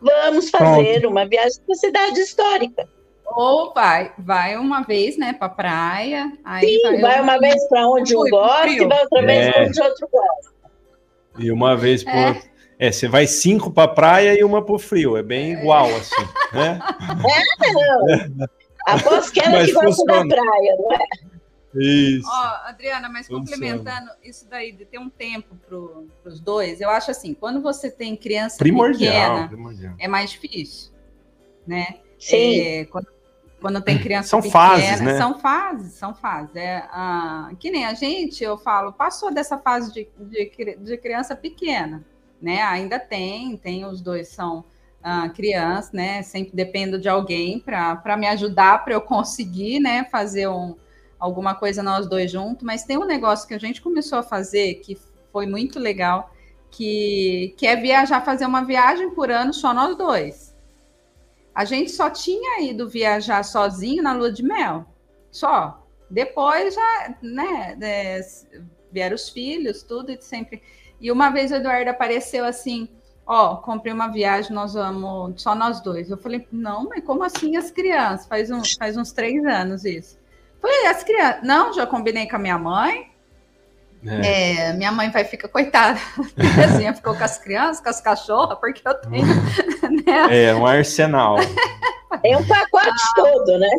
Vamos 0.01 0.49
fazer 0.49 1.01
Pronto. 1.01 1.11
uma 1.11 1.25
viagem 1.27 1.59
para 1.65 1.75
cidade 1.75 2.19
histórica. 2.19 2.87
Ou 3.25 3.73
vai, 3.73 4.11
vai 4.17 4.55
uma 4.55 4.81
vez, 4.81 5.17
né, 5.17 5.33
para 5.33 5.49
praia. 5.49 6.31
Aí 6.43 6.79
Sim, 6.79 6.81
vai, 6.81 7.01
vai 7.01 7.21
uma 7.21 7.37
vez 7.37 7.67
para 7.67 7.87
onde 7.87 8.15
um 8.15 8.29
gosta 8.29 8.69
e 8.69 8.85
vai 8.85 9.01
outra 9.01 9.21
vez 9.21 9.47
é. 9.47 9.51
para 9.51 9.63
onde 9.65 9.81
outro 9.81 10.09
gosta. 10.11 10.49
E 11.37 11.51
uma 11.51 11.75
vez 11.75 12.03
por, 12.03 12.11
é. 12.11 12.41
É, 12.79 12.91
você 12.93 13.09
vai 13.09 13.27
cinco 13.27 13.69
para 13.69 13.89
praia 13.89 14.39
e 14.39 14.43
uma 14.43 14.63
para 14.63 14.75
o 14.75 14.79
frio. 14.79 15.17
É 15.17 15.21
bem 15.21 15.51
igual, 15.51 15.85
assim. 15.87 16.27
Né? 16.53 16.79
É, 17.61 17.73
não. 17.73 18.47
Após 18.87 19.29
que 19.29 19.41
ela 19.41 19.63
que 19.63 19.73
gosta 19.73 20.03
da 20.05 20.25
praia, 20.25 20.77
não 20.79 20.93
é? 20.93 20.99
Isso. 21.75 22.27
Ó, 22.27 22.67
Adriana, 22.67 23.09
mas 23.09 23.27
funciona. 23.27 23.45
complementando 23.45 24.11
isso 24.23 24.47
daí 24.49 24.71
de 24.71 24.85
ter 24.85 24.97
um 24.97 25.09
tempo 25.09 25.55
para 25.55 26.31
os 26.31 26.39
dois, 26.39 26.81
eu 26.81 26.89
acho 26.89 27.11
assim, 27.11 27.33
quando 27.33 27.61
você 27.61 27.91
tem 27.91 28.15
criança 28.15 28.57
primordial, 28.57 29.13
pequena, 29.13 29.47
primordial. 29.47 29.95
é 29.99 30.07
mais 30.07 30.31
difícil, 30.31 30.91
né? 31.67 31.99
Sim. 32.17 32.59
É, 32.59 32.85
quando, 32.85 33.07
quando, 33.61 33.81
tem 33.81 33.99
criança 33.99 34.29
são 34.29 34.41
pequena, 34.41 34.53
fases, 34.53 35.01
né? 35.01 35.17
são 35.17 35.39
fases, 35.39 35.93
são 35.93 36.15
fases. 36.15 36.55
É, 36.55 36.87
ah, 36.91 37.51
que 37.59 37.69
nem 37.69 37.85
a 37.85 37.93
gente, 37.93 38.43
eu 38.43 38.57
falo, 38.57 38.91
passou 38.91 39.31
dessa 39.31 39.57
fase 39.57 39.93
de, 39.93 40.09
de, 40.17 40.75
de 40.75 40.97
criança 40.97 41.35
pequena 41.35 42.03
né? 42.41 42.61
Ainda 42.61 42.99
tem, 42.99 43.57
tem 43.57 43.85
os 43.85 44.01
dois 44.01 44.29
são 44.29 44.59
uh, 44.99 45.31
crianças, 45.33 45.91
né? 45.91 46.21
Sempre 46.21 46.55
dependo 46.55 46.99
de 46.99 47.09
alguém 47.09 47.59
para 47.59 48.17
me 48.17 48.27
ajudar, 48.27 48.83
para 48.83 48.93
eu 48.93 49.01
conseguir, 49.01 49.79
né? 49.79 50.05
Fazer 50.05 50.47
um, 50.47 50.75
alguma 51.19 51.53
coisa 51.53 51.83
nós 51.83 52.07
dois 52.07 52.31
juntos. 52.31 52.63
Mas 52.63 52.83
tem 52.83 52.97
um 52.97 53.05
negócio 53.05 53.47
que 53.47 53.53
a 53.53 53.59
gente 53.59 53.81
começou 53.81 54.19
a 54.19 54.23
fazer 54.23 54.75
que 54.75 54.97
foi 55.31 55.45
muito 55.45 55.79
legal, 55.79 56.33
que, 56.71 57.53
que 57.57 57.67
é 57.67 57.75
viajar, 57.75 58.23
fazer 58.23 58.45
uma 58.45 58.63
viagem 58.63 59.11
por 59.11 59.29
ano 59.29 59.53
só 59.53 59.73
nós 59.73 59.95
dois. 59.95 60.55
A 61.53 61.65
gente 61.65 61.91
só 61.91 62.09
tinha 62.09 62.61
ido 62.61 62.87
viajar 62.87 63.43
sozinho 63.43 64.01
na 64.01 64.13
lua 64.13 64.31
de 64.31 64.43
mel, 64.43 64.85
só. 65.31 65.85
Depois 66.09 66.73
já, 66.73 67.15
né, 67.21 67.77
é, 67.81 68.21
vieram 68.91 69.15
os 69.15 69.29
filhos, 69.29 69.83
tudo, 69.83 70.11
e 70.11 70.21
sempre. 70.21 70.61
E 70.99 71.11
uma 71.11 71.29
vez 71.29 71.51
o 71.51 71.55
Eduardo 71.55 71.89
apareceu 71.89 72.45
assim: 72.45 72.87
Ó, 73.25 73.53
oh, 73.53 73.57
comprei 73.57 73.93
uma 73.93 74.07
viagem, 74.07 74.53
nós 74.53 74.73
vamos, 74.73 75.41
só 75.41 75.53
nós 75.53 75.81
dois. 75.81 76.09
Eu 76.09 76.17
falei: 76.17 76.47
Não, 76.51 76.87
mas 76.89 77.03
como 77.03 77.23
assim 77.23 77.55
as 77.55 77.71
crianças? 77.71 78.27
Faz, 78.27 78.49
um, 78.49 78.61
faz 78.77 78.97
uns 78.97 79.11
três 79.11 79.45
anos 79.45 79.85
isso. 79.85 80.18
Falei: 80.61 80.87
As 80.87 81.03
crianças. 81.03 81.43
Não, 81.43 81.73
já 81.73 81.85
combinei 81.85 82.27
com 82.27 82.35
a 82.35 82.39
minha 82.39 82.57
mãe. 82.57 83.09
É. 84.05 84.69
É, 84.69 84.73
minha 84.73 84.91
mãe 84.91 85.09
vai 85.09 85.25
ficar 85.25 85.49
coitada. 85.49 85.99
Assim, 86.63 86.93
ficou 86.93 87.15
com 87.15 87.23
as 87.23 87.37
crianças, 87.37 87.83
com 87.83 87.89
as 87.89 87.99
cachorras, 87.99 88.57
porque 88.59 88.81
eu 88.87 88.93
tenho. 88.95 89.25
Né? 89.25 90.47
É, 90.47 90.55
um 90.55 90.65
arsenal. 90.65 91.37
É 92.23 92.37
um 92.37 92.47
pacote 92.47 92.87
ah, 92.87 93.13
todo, 93.15 93.57
né? 93.59 93.69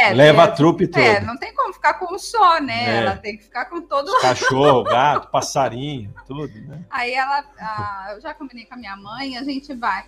É, 0.00 0.12
Leva 0.12 0.42
é, 0.42 0.44
a 0.44 0.48
trupe 0.48 0.86
toda. 0.86 1.04
É, 1.04 1.20
não 1.20 1.36
tem 1.36 1.54
como 1.54 1.72
ficar 1.72 1.94
com 1.94 2.14
um 2.14 2.18
só, 2.18 2.60
né? 2.60 2.90
É. 2.90 2.96
Ela 2.98 3.16
tem 3.16 3.36
que 3.36 3.44
ficar 3.44 3.66
com 3.66 3.80
todo 3.80 4.08
o 4.08 4.20
Cachorro, 4.20 4.82
gato, 4.84 5.30
passarinho, 5.30 6.12
tudo, 6.26 6.52
né? 6.62 6.80
Aí 6.90 7.14
ela, 7.14 7.44
a, 7.58 8.12
eu 8.14 8.20
já 8.20 8.34
combinei 8.34 8.66
com 8.66 8.74
a 8.74 8.78
minha 8.78 8.96
mãe, 8.96 9.38
a 9.38 9.44
gente 9.44 9.74
vai. 9.74 10.04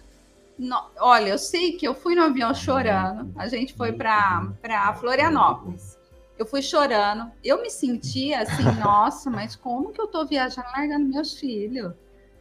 No, 0.61 0.78
olha, 0.98 1.30
eu 1.30 1.38
sei 1.38 1.72
que 1.72 1.88
eu 1.88 1.94
fui 1.94 2.14
no 2.14 2.24
avião 2.24 2.52
chorando. 2.52 3.32
A 3.34 3.48
gente 3.48 3.72
foi 3.72 3.92
para 3.92 4.52
Florianópolis. 5.00 5.98
Eu 6.38 6.44
fui 6.44 6.61
chorando. 6.61 7.32
Eu 7.42 7.62
me 7.62 7.70
sentia 7.70 8.42
assim, 8.42 8.64
nossa, 8.78 9.30
mas 9.30 9.56
como 9.56 9.90
que 9.90 9.98
eu 9.98 10.06
tô 10.06 10.26
viajando 10.26 10.68
largando 10.76 11.06
meus 11.06 11.32
filhos? 11.32 11.94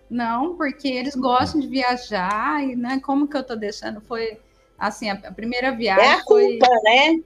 Não, 0.09 0.57
porque 0.57 0.89
eles 0.89 1.15
gostam 1.15 1.61
de 1.61 1.67
viajar 1.67 2.61
e 2.61 2.75
né, 2.75 2.99
como 2.99 3.25
que 3.25 3.37
eu 3.37 3.43
tô 3.43 3.55
deixando? 3.55 4.01
Foi 4.01 4.37
assim, 4.77 5.09
a, 5.09 5.31
primeira 5.31 5.71
viagem. 5.71 6.03
É 6.03 6.13
a 6.15 6.23
culpa, 6.23 6.65
foi... 6.65 6.83
né? 6.83 7.23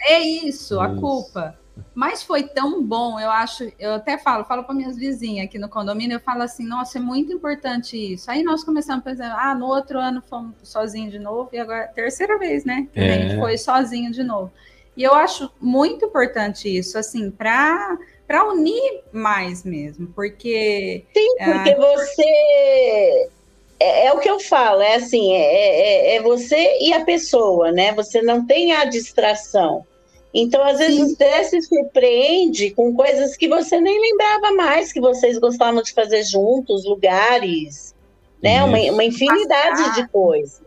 É 0.00 0.18
isso, 0.18 0.80
a 0.80 0.96
culpa. 0.96 1.58
Mas 1.94 2.22
foi 2.22 2.44
tão 2.44 2.82
bom, 2.82 3.18
eu 3.18 3.30
acho, 3.30 3.70
eu 3.78 3.94
até 3.94 4.18
falo, 4.18 4.44
falo 4.44 4.64
para 4.64 4.74
minhas 4.74 4.96
vizinhas 4.96 5.46
aqui 5.46 5.58
no 5.58 5.68
condomínio, 5.68 6.16
eu 6.16 6.20
falo 6.20 6.42
assim, 6.42 6.66
nossa, 6.66 6.98
é 6.98 7.00
muito 7.00 7.32
importante 7.32 7.96
isso. 7.96 8.30
Aí 8.30 8.42
nós 8.42 8.64
começamos 8.64 9.00
a 9.06 9.10
pensar, 9.10 9.36
ah, 9.38 9.54
no 9.54 9.66
outro 9.66 9.98
ano 9.98 10.22
fomos 10.28 10.54
sozinhos 10.62 11.12
de 11.12 11.18
novo, 11.18 11.50
e 11.52 11.58
agora 11.58 11.88
terceira 11.88 12.38
vez, 12.38 12.64
né? 12.64 12.88
Que 12.92 13.00
é. 13.00 13.14
a 13.14 13.18
gente 13.18 13.38
foi 13.38 13.58
sozinho 13.58 14.10
de 14.10 14.22
novo. 14.22 14.52
E 14.96 15.02
eu 15.02 15.14
acho 15.14 15.50
muito 15.60 16.06
importante 16.06 16.68
isso, 16.68 16.98
assim, 16.98 17.30
para 17.30 17.98
para 18.26 18.48
unir 18.48 19.02
mais 19.12 19.62
mesmo, 19.62 20.06
porque 20.14 21.04
sim, 21.12 21.36
porque 21.36 21.70
ah, 21.70 21.76
você 21.76 23.30
é, 23.82 24.06
é, 24.06 24.12
o 24.12 24.20
que 24.20 24.30
eu 24.30 24.38
falo, 24.38 24.80
é 24.80 24.94
assim, 24.94 25.34
é, 25.34 26.14
é, 26.14 26.16
é, 26.16 26.22
você 26.22 26.78
e 26.80 26.92
a 26.92 27.04
pessoa, 27.04 27.72
né? 27.72 27.92
Você 27.94 28.22
não 28.22 28.46
tem 28.46 28.72
a 28.72 28.84
distração. 28.84 29.84
Então, 30.34 30.62
às 30.64 30.78
vezes, 30.78 30.96
Sim. 30.96 31.14
você 31.14 31.44
se 31.44 31.62
surpreende 31.62 32.70
com 32.70 32.94
coisas 32.94 33.36
que 33.36 33.48
você 33.48 33.80
nem 33.80 34.00
lembrava 34.00 34.52
mais 34.52 34.92
que 34.92 35.00
vocês 35.00 35.38
gostavam 35.38 35.82
de 35.82 35.92
fazer 35.92 36.22
juntos, 36.24 36.86
lugares, 36.86 37.94
né? 38.42 38.62
Uma, 38.64 38.78
uma, 38.78 39.04
infinidade 39.04 39.94
de 39.94 40.08
coisas. 40.08 40.62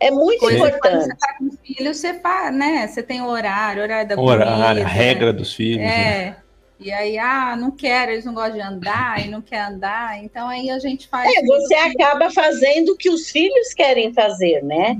É 0.00 0.10
muito 0.10 0.40
Coisa 0.40 0.56
importante. 0.56 0.80
Quando 0.80 1.02
você 1.02 1.14
tá 1.14 1.34
com 1.38 1.50
filho, 1.62 1.94
você 1.94 2.14
faz, 2.20 2.54
né? 2.54 2.86
Você 2.86 3.02
tem 3.02 3.20
o 3.20 3.26
horário, 3.26 3.82
horário 3.82 4.08
da 4.08 4.20
horário, 4.20 4.82
a 4.82 4.88
regra 4.88 5.30
dos 5.30 5.54
filhos. 5.54 5.82
É. 5.82 5.86
Né? 5.86 6.36
E 6.80 6.90
aí, 6.90 7.18
ah, 7.18 7.54
não 7.56 7.70
quero, 7.70 8.12
eles 8.12 8.24
não 8.24 8.32
gostam 8.32 8.54
de 8.54 8.62
andar 8.62 9.22
e 9.22 9.28
não 9.28 9.42
quer 9.42 9.60
andar. 9.60 10.24
Então 10.24 10.48
aí 10.48 10.70
a 10.70 10.78
gente 10.78 11.06
faz. 11.08 11.30
É, 11.30 11.44
você 11.44 11.74
acaba 11.74 12.30
fazendo 12.30 12.92
o 12.92 12.96
que 12.96 13.10
os 13.10 13.28
filhos 13.28 13.74
querem 13.74 14.14
fazer, 14.14 14.64
né? 14.64 14.98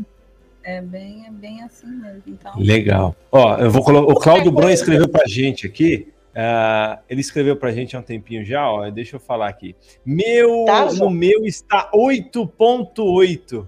É 0.63 0.81
bem, 0.81 1.27
é 1.27 1.31
bem 1.31 1.63
assim 1.63 1.87
mesmo. 1.87 2.23
Então... 2.27 2.53
Legal. 2.59 3.17
Ó, 3.33 3.57
eu 3.57 3.71
vou 3.71 3.83
colocar. 3.83 4.13
O 4.13 4.17
Cláudio 4.17 4.53
Bron 4.53 4.69
escreveu 4.69 5.09
para 5.09 5.27
gente 5.27 5.67
aqui. 5.67 6.09
Uh, 6.31 7.01
ele 7.09 7.21
escreveu 7.21 7.57
para 7.57 7.73
gente 7.73 7.97
há 7.97 7.99
um 7.99 8.03
tempinho 8.03 8.45
já, 8.45 8.71
ó, 8.71 8.89
deixa 8.89 9.17
eu 9.17 9.21
falar 9.21 9.49
aqui. 9.49 9.75
Meu, 10.05 10.65
tá, 10.65 10.93
no 10.93 11.11
meu 11.11 11.45
está 11.45 11.91
8.8. 11.93 13.67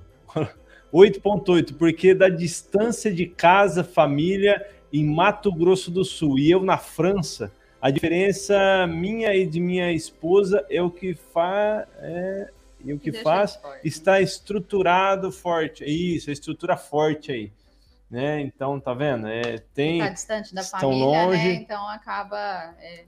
8.8, 0.93 1.75
porque 1.77 2.15
da 2.15 2.29
distância 2.29 3.13
de 3.13 3.27
casa, 3.27 3.83
família 3.83 4.65
em 4.93 5.05
Mato 5.05 5.53
Grosso 5.53 5.91
do 5.91 6.05
Sul 6.05 6.39
e 6.39 6.51
eu 6.51 6.63
na 6.63 6.79
França, 6.79 7.51
a 7.81 7.91
diferença 7.91 8.87
minha 8.87 9.35
e 9.35 9.45
de 9.45 9.59
minha 9.59 9.93
esposa 9.93 10.65
é 10.71 10.81
o 10.81 10.91
que 10.91 11.15
faz 11.15 11.85
é, 11.99 12.49
e 12.85 12.93
o 12.93 12.99
que 12.99 13.11
Deixa 13.11 13.25
faz 13.25 13.61
está 13.85 14.21
estruturado 14.21 15.31
forte. 15.31 15.85
Isso, 15.85 16.31
a 16.31 16.33
estrutura 16.33 16.77
forte 16.77 17.33
aí. 17.33 17.53
Né? 18.11 18.43
Então, 18.43 18.79
tá 18.79 18.93
vendo? 18.93 19.27
É, 19.27 19.59
tem, 19.73 19.99
está 19.99 20.13
distante 20.13 20.55
da 20.55 20.63
família, 20.63 21.07
né? 21.07 21.27
longe. 21.27 21.49
né? 21.49 21.55
Então 21.55 21.89
acaba. 21.89 22.75
É, 22.79 23.05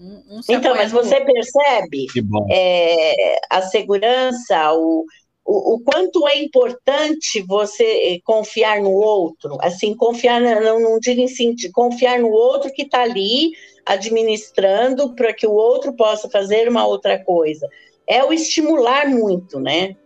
um, 0.00 0.22
um 0.30 0.40
então, 0.48 0.74
mas 0.74 0.90
você 0.90 1.20
percebe 1.20 2.06
é, 2.50 3.38
a 3.50 3.60
segurança, 3.60 4.72
o, 4.72 5.04
o, 5.44 5.74
o, 5.74 5.80
quanto 5.80 6.26
é 6.26 6.38
importante 6.38 7.42
você 7.42 8.18
confiar 8.24 8.80
no 8.80 8.90
outro, 8.90 9.58
assim, 9.60 9.94
confiar, 9.94 10.40
não, 10.40 10.80
não 10.80 10.98
digo 10.98 11.20
em 11.20 11.28
si, 11.28 11.54
confiar 11.70 12.18
no 12.18 12.30
outro 12.30 12.72
que 12.72 12.82
está 12.82 13.02
ali 13.02 13.52
administrando 13.84 15.14
para 15.14 15.34
que 15.34 15.46
o 15.46 15.52
outro 15.52 15.92
possa 15.94 16.30
fazer 16.30 16.68
uma 16.68 16.86
outra 16.86 17.22
coisa 17.22 17.68
é 18.12 18.22
o 18.24 18.32
estimular 18.32 19.08
muito, 19.08 19.58
né? 19.58 19.96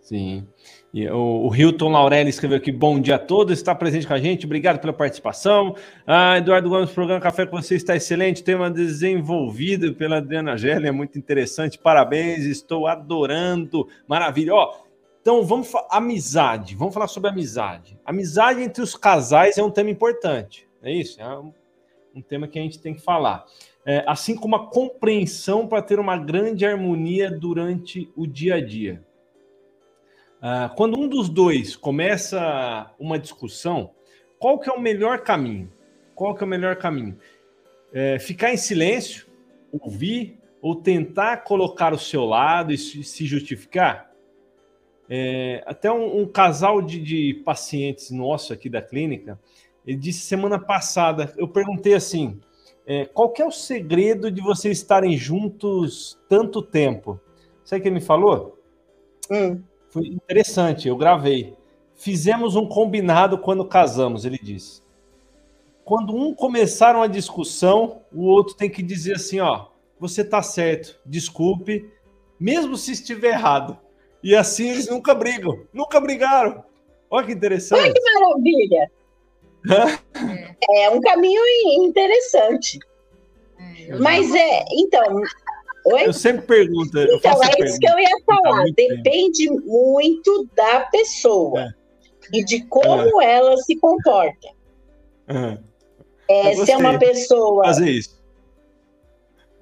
Sim. 0.00 0.46
E 0.92 1.08
o, 1.08 1.48
o 1.48 1.54
Hilton 1.54 1.90
Laurelli 1.90 2.30
escreveu 2.30 2.58
aqui: 2.58 2.72
bom 2.72 2.98
dia 2.98 3.16
a 3.16 3.18
todos, 3.18 3.58
está 3.58 3.74
presente 3.74 4.06
com 4.06 4.14
a 4.14 4.18
gente, 4.18 4.46
obrigado 4.46 4.80
pela 4.80 4.92
participação. 4.92 5.76
Ah, 6.06 6.38
Eduardo 6.38 6.68
Gomes, 6.68 6.90
programa 6.90 7.20
Café 7.20 7.46
com 7.46 7.60
você 7.60 7.76
está 7.76 7.94
excelente, 7.94 8.42
tema 8.42 8.70
desenvolvido 8.70 9.94
pela 9.94 10.16
Adriana 10.16 10.56
Gelli, 10.56 10.88
é 10.88 10.92
muito 10.92 11.18
interessante, 11.18 11.78
parabéns, 11.78 12.44
estou 12.44 12.86
adorando, 12.86 13.86
maravilha. 14.08 14.54
Ó, 14.54 14.74
então 15.20 15.42
vamos 15.44 15.70
amizade, 15.90 16.74
vamos 16.74 16.94
falar 16.94 17.08
sobre 17.08 17.30
amizade. 17.30 17.98
Amizade 18.04 18.62
entre 18.62 18.82
os 18.82 18.96
casais 18.96 19.58
é 19.58 19.62
um 19.62 19.70
tema 19.70 19.90
importante, 19.90 20.68
é 20.82 20.92
isso? 20.92 21.20
É 21.20 21.38
um, 21.38 21.52
um 22.14 22.22
tema 22.22 22.48
que 22.48 22.58
a 22.58 22.62
gente 22.62 22.80
tem 22.80 22.94
que 22.94 23.02
falar 23.02 23.44
é, 23.86 24.02
assim 24.04 24.34
como 24.34 24.56
a 24.56 24.68
compreensão 24.68 25.68
para 25.68 25.80
ter 25.80 26.00
uma 26.00 26.18
grande 26.18 26.66
harmonia 26.66 27.30
durante 27.30 28.12
o 28.16 28.26
dia 28.26 28.56
a 28.56 28.60
dia. 28.60 29.06
Ah, 30.42 30.72
quando 30.76 30.98
um 30.98 31.08
dos 31.08 31.28
dois 31.28 31.76
começa 31.76 32.92
uma 32.98 33.16
discussão, 33.16 33.92
qual 34.40 34.58
que 34.58 34.68
é 34.68 34.72
o 34.72 34.80
melhor 34.80 35.20
caminho? 35.20 35.72
Qual 36.16 36.34
que 36.34 36.42
é 36.42 36.46
o 36.46 36.48
melhor 36.48 36.76
caminho? 36.76 37.16
É, 37.92 38.18
ficar 38.18 38.52
em 38.52 38.56
silêncio, 38.56 39.26
ouvir 39.70 40.38
ou 40.60 40.74
tentar 40.74 41.38
colocar 41.38 41.94
o 41.94 41.98
seu 41.98 42.24
lado 42.24 42.72
e 42.72 42.78
se 42.78 43.24
justificar? 43.24 44.10
É, 45.08 45.62
até 45.64 45.90
um, 45.92 46.22
um 46.22 46.26
casal 46.26 46.82
de, 46.82 47.00
de, 47.00 47.34
pacientes 47.44 48.10
nosso 48.10 48.52
aqui 48.52 48.68
da 48.68 48.82
clínica, 48.82 49.38
ele 49.86 49.96
disse 49.96 50.20
semana 50.20 50.58
passada, 50.58 51.32
eu 51.36 51.46
perguntei 51.46 51.94
assim, 51.94 52.40
é, 52.86 53.04
qual 53.04 53.34
é 53.36 53.44
o 53.44 53.50
segredo 53.50 54.30
de 54.30 54.40
vocês 54.40 54.78
estarem 54.78 55.16
juntos 55.16 56.16
tanto 56.28 56.62
tempo? 56.62 57.20
Sabe 57.64 57.80
o 57.80 57.82
que 57.82 57.88
ele 57.88 57.96
me 57.96 58.00
falou? 58.00 58.56
Hum. 59.28 59.60
Foi 59.90 60.06
interessante, 60.06 60.86
eu 60.86 60.96
gravei. 60.96 61.56
Fizemos 61.94 62.54
um 62.54 62.66
combinado 62.66 63.38
quando 63.38 63.64
casamos, 63.64 64.24
ele 64.24 64.38
disse. 64.38 64.82
Quando 65.84 66.14
um 66.14 66.32
começar 66.32 66.94
uma 66.94 67.08
discussão, 67.08 68.02
o 68.12 68.24
outro 68.24 68.54
tem 68.54 68.70
que 68.70 68.82
dizer 68.82 69.16
assim, 69.16 69.40
ó, 69.40 69.66
você 69.98 70.24
tá 70.24 70.42
certo, 70.42 70.98
desculpe, 71.04 71.90
mesmo 72.38 72.76
se 72.76 72.92
estiver 72.92 73.30
errado. 73.30 73.78
E 74.22 74.34
assim 74.34 74.68
eles 74.70 74.88
nunca 74.88 75.14
brigam, 75.14 75.60
nunca 75.72 76.00
brigaram. 76.00 76.64
Olha 77.10 77.26
que 77.26 77.32
interessante. 77.32 77.80
Olha 77.80 77.92
que 77.92 78.12
maravilha. 78.12 78.90
É. 79.68 80.84
é 80.84 80.90
um 80.90 81.00
caminho 81.00 81.42
interessante. 81.84 82.78
É, 83.58 83.96
Mas 83.96 84.32
é, 84.34 84.64
então. 84.72 85.22
Oi? 85.86 86.06
Eu 86.06 86.12
sempre 86.12 86.46
pergunto. 86.46 86.98
Então, 86.98 87.42
é 87.42 87.48
pergunta. 87.48 87.64
isso 87.64 87.78
que 87.78 87.88
eu 87.88 87.98
ia 87.98 88.16
falar. 88.24 88.64
Depende 88.74 89.48
tempo. 89.48 89.62
muito 89.66 90.48
da 90.54 90.80
pessoa 90.80 91.60
é. 91.62 91.68
e 92.32 92.44
de 92.44 92.64
como 92.66 93.22
é. 93.22 93.34
ela 93.34 93.56
se 93.58 93.76
comporta. 93.76 94.48
É, 96.28 96.54
se 96.54 96.72
é 96.72 96.76
uma 96.76 96.98
pessoa. 96.98 97.64
Fazer 97.64 97.90
isso. 97.90 98.16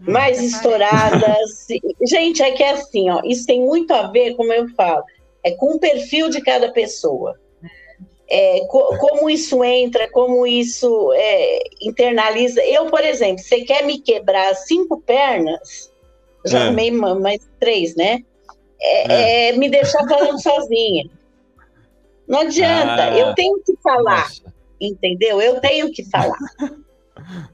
Mais 0.01 0.43
estourada. 0.43 1.35
se... 1.49 1.81
Gente, 2.07 2.43
é 2.43 2.53
que 2.53 2.63
é 2.63 2.71
assim, 2.73 3.11
ó, 3.11 3.21
isso 3.25 3.47
tem 3.47 3.61
muito 3.61 3.93
a 3.93 4.11
ver, 4.11 4.35
como 4.35 4.53
eu 4.53 4.69
falo, 4.71 5.03
é 5.43 5.53
com 5.53 5.77
o 5.77 5.79
perfil 5.79 6.31
de 6.31 6.41
cada 6.41 6.73
pessoa 6.73 7.39
é, 8.29 8.61
co 8.67 8.97
como 8.99 9.29
isso 9.29 9.63
entra, 9.63 10.11
como 10.11 10.47
isso 10.47 11.13
é, 11.15 11.63
internaliza. 11.83 12.63
Eu, 12.65 12.87
por 12.87 13.05
exemplo, 13.05 13.43
você 13.43 13.63
quer 13.63 13.85
me 13.85 13.99
quebrar 13.99 14.55
cinco 14.55 15.01
pernas, 15.01 15.93
já 16.45 16.67
é. 16.67 16.91
mais 16.91 17.41
três, 17.59 17.95
né? 17.95 18.21
É, 18.81 19.13
é. 19.13 19.49
é, 19.49 19.53
me 19.53 19.69
deixar 19.69 20.07
falando 20.07 20.41
sozinha. 20.43 21.05
Não 22.27 22.41
adianta, 22.41 23.05
ah, 23.05 23.19
eu 23.19 23.35
tenho 23.35 23.61
que 23.63 23.75
falar, 23.83 24.23
nossa. 24.23 24.55
entendeu? 24.81 25.43
Eu 25.43 25.61
tenho 25.61 25.91
que 25.91 26.05
falar. 26.05 26.39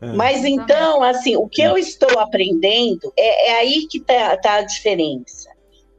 É. 0.00 0.06
Mas 0.14 0.42
então, 0.44 1.02
assim, 1.02 1.36
o 1.36 1.46
que 1.46 1.60
eu 1.60 1.76
estou 1.76 2.18
aprendendo 2.18 3.12
é, 3.16 3.50
é 3.50 3.56
aí 3.58 3.86
que 3.86 3.98
está 3.98 4.34
tá 4.38 4.54
a 4.54 4.62
diferença. 4.62 5.50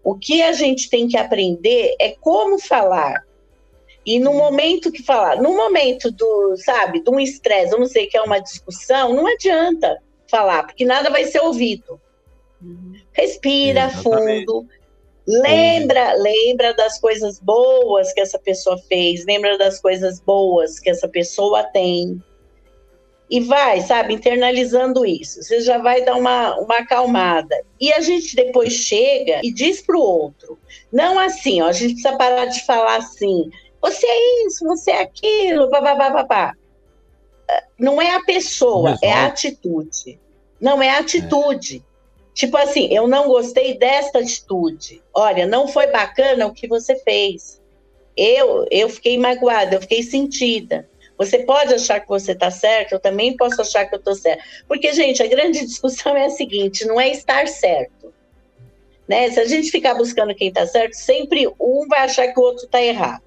O 0.03 0.15
que 0.15 0.41
a 0.41 0.51
gente 0.51 0.89
tem 0.89 1.07
que 1.07 1.15
aprender 1.15 1.95
é 1.99 2.15
como 2.19 2.59
falar 2.59 3.23
e 4.05 4.19
no 4.19 4.33
momento 4.33 4.91
que 4.91 5.03
falar, 5.03 5.37
no 5.37 5.55
momento 5.55 6.11
do, 6.11 6.55
sabe, 6.57 7.03
de 7.03 7.09
um 7.09 7.19
estresse, 7.19 7.71
vamos 7.71 7.89
dizer 7.89 8.07
que 8.07 8.17
é 8.17 8.21
uma 8.21 8.39
discussão, 8.39 9.13
não 9.13 9.27
adianta 9.27 10.01
falar, 10.27 10.63
porque 10.63 10.85
nada 10.85 11.09
vai 11.09 11.25
ser 11.25 11.39
ouvido. 11.39 11.99
Uhum. 12.61 12.93
Respira 13.11 13.89
fundo, 13.89 14.65
lembra, 15.27 16.13
lembra 16.13 16.73
das 16.73 16.99
coisas 16.99 17.39
boas 17.39 18.11
que 18.13 18.21
essa 18.21 18.39
pessoa 18.39 18.77
fez, 18.77 19.23
lembra 19.25 19.57
das 19.57 19.79
coisas 19.79 20.19
boas 20.19 20.79
que 20.79 20.89
essa 20.89 21.07
pessoa 21.07 21.63
tem. 21.63 22.21
E 23.29 23.39
vai, 23.39 23.79
sabe, 23.81 24.15
internalizando 24.15 25.05
isso. 25.05 25.41
Você 25.41 25.61
já 25.61 25.77
vai 25.77 26.03
dar 26.03 26.17
uma, 26.17 26.57
uma 26.57 26.79
acalmada. 26.79 27.55
E 27.79 27.93
a 27.93 28.01
gente 28.01 28.35
depois 28.35 28.73
chega 28.73 29.39
e 29.41 29.53
diz 29.53 29.81
para 29.81 29.95
o 29.95 30.01
outro. 30.01 30.59
Não 30.91 31.17
assim, 31.17 31.61
ó, 31.61 31.67
a 31.67 31.71
gente 31.71 31.93
precisa 31.93 32.17
parar 32.17 32.47
de 32.47 32.65
falar 32.65 32.97
assim 32.97 33.49
você 33.81 34.05
é 34.05 34.45
isso, 34.45 34.65
você 34.65 34.91
é 34.91 35.01
aquilo, 35.01 35.69
babá. 35.69 36.53
Não 37.77 38.01
é 38.01 38.15
a 38.15 38.21
pessoa, 38.23 38.97
é 39.01 39.11
a 39.11 39.25
atitude. 39.25 40.19
Não 40.59 40.81
é 40.81 40.89
a 40.89 40.99
atitude. 40.99 41.83
É. 41.87 41.91
Tipo 42.33 42.57
assim, 42.57 42.87
eu 42.93 43.07
não 43.07 43.27
gostei 43.27 43.77
desta 43.77 44.19
atitude. 44.19 45.01
Olha, 45.13 45.45
não 45.45 45.67
foi 45.67 45.87
bacana 45.87 46.47
o 46.47 46.53
que 46.53 46.67
você 46.67 46.95
fez. 46.97 47.59
Eu, 48.15 48.65
eu 48.69 48.87
fiquei 48.87 49.17
magoada, 49.17 49.75
eu 49.75 49.81
fiquei 49.81 50.03
sentida. 50.03 50.87
Você 51.17 51.39
pode 51.39 51.73
achar 51.73 51.99
que 51.99 52.07
você 52.07 52.31
está 52.31 52.49
certo, 52.49 52.93
eu 52.93 52.99
também 52.99 53.35
posso 53.35 53.61
achar 53.61 53.85
que 53.85 53.93
eu 53.93 53.99
estou 53.99 54.15
certo. 54.15 54.43
Porque, 54.67 54.93
gente, 54.93 55.21
a 55.21 55.27
grande 55.27 55.59
discussão 55.65 56.15
é 56.15 56.25
a 56.25 56.29
seguinte: 56.29 56.85
não 56.85 56.99
é 56.99 57.09
estar 57.09 57.47
certo. 57.47 58.13
Né? 59.07 59.29
Se 59.29 59.39
a 59.39 59.45
gente 59.45 59.69
ficar 59.69 59.93
buscando 59.93 60.33
quem 60.33 60.47
está 60.47 60.65
certo, 60.65 60.93
sempre 60.93 61.47
um 61.59 61.87
vai 61.87 62.01
achar 62.01 62.27
que 62.27 62.39
o 62.39 62.43
outro 62.43 62.65
está 62.65 62.81
errado. 62.81 63.21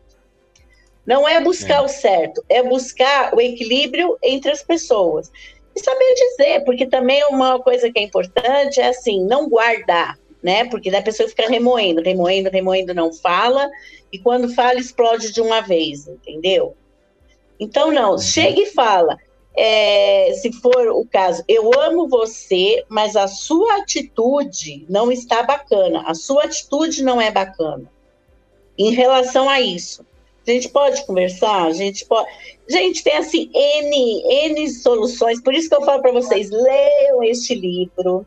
Não 1.07 1.29
é 1.29 1.41
buscar 1.41 1.79
é. 1.79 1.81
o 1.83 1.89
certo, 1.89 2.45
é 2.49 2.63
buscar 2.63 3.35
o 3.35 3.41
equilíbrio 3.41 4.17
entre 4.23 4.51
as 4.51 4.63
pessoas. 4.63 5.31
E 5.77 5.81
saber 5.81 6.15
dizer, 6.15 6.65
porque 6.65 6.87
também 6.87 7.23
uma 7.25 7.59
coisa 7.61 7.91
que 7.91 7.99
é 7.99 8.03
importante 8.03 8.81
é 8.81 8.89
assim, 8.89 9.25
não 9.25 9.49
guardar, 9.49 10.19
né? 10.43 10.65
Porque 10.67 10.91
da 10.91 11.03
pessoa 11.03 11.29
fica 11.29 11.49
remoendo, 11.49 12.01
remoendo, 12.01 12.49
remoendo, 12.49 12.95
não 12.95 13.13
fala, 13.13 13.69
e 14.13 14.19
quando 14.19 14.55
fala, 14.55 14.79
explode 14.79 15.33
de 15.33 15.41
uma 15.41 15.61
vez, 15.61 16.07
entendeu? 16.07 16.77
Então, 17.59 17.91
não, 17.91 18.13
uhum. 18.13 18.19
chega 18.19 18.61
e 18.61 18.67
fala. 18.67 19.17
É, 19.57 20.33
se 20.35 20.53
for 20.53 20.89
o 20.89 21.07
caso, 21.07 21.45
eu 21.47 21.71
amo 21.81 22.09
você, 22.09 22.85
mas 22.89 23.15
a 23.15 23.29
sua 23.29 23.77
atitude 23.77 24.85
não 24.89 25.13
está 25.13 25.45
bacana, 25.45 26.03
a 26.07 26.15
sua 26.15 26.45
atitude 26.45 27.05
não 27.05 27.21
é 27.21 27.31
bacana 27.31 27.89
em 28.77 28.91
relação 28.91 29.49
a 29.49 29.61
isso. 29.61 30.05
A 30.47 30.51
gente 30.51 30.69
pode 30.69 31.07
conversar, 31.07 31.65
a 31.65 31.73
gente 31.73 32.05
pode. 32.05 32.29
Gente, 32.69 33.03
tem 33.03 33.17
assim 33.17 33.51
N, 33.55 34.23
N 34.51 34.69
soluções, 34.69 35.41
por 35.41 35.55
isso 35.55 35.69
que 35.69 35.75
eu 35.75 35.83
falo 35.83 36.03
para 36.03 36.13
vocês: 36.13 36.51
leiam 36.51 37.23
este 37.23 37.55
livro. 37.55 38.27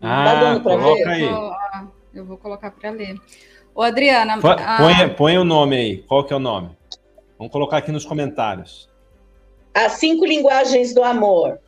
Ah, 0.00 0.24
tá 0.24 0.40
dando 0.40 0.62
para 0.62 0.76
ver? 0.76 1.08
Aí. 1.08 1.22
Eu 1.22 1.34
vou, 1.34 1.52
eu 2.14 2.24
vou 2.24 2.36
colocar 2.36 2.70
para 2.70 2.90
ler. 2.90 3.16
Ô, 3.74 3.82
Adriana. 3.82 4.40
Põe, 4.40 5.02
a... 5.02 5.08
põe 5.08 5.38
o 5.38 5.44
nome 5.44 5.76
aí. 5.76 5.98
Qual 5.98 6.24
que 6.24 6.32
é 6.32 6.36
o 6.36 6.40
nome? 6.40 6.70
Vamos 7.38 7.52
colocar 7.52 7.78
aqui 7.78 7.92
nos 7.92 8.04
comentários. 8.04 8.88
As 9.72 9.92
cinco 9.92 10.24
linguagens 10.26 10.92
do 10.92 11.04
amor. 11.04 11.60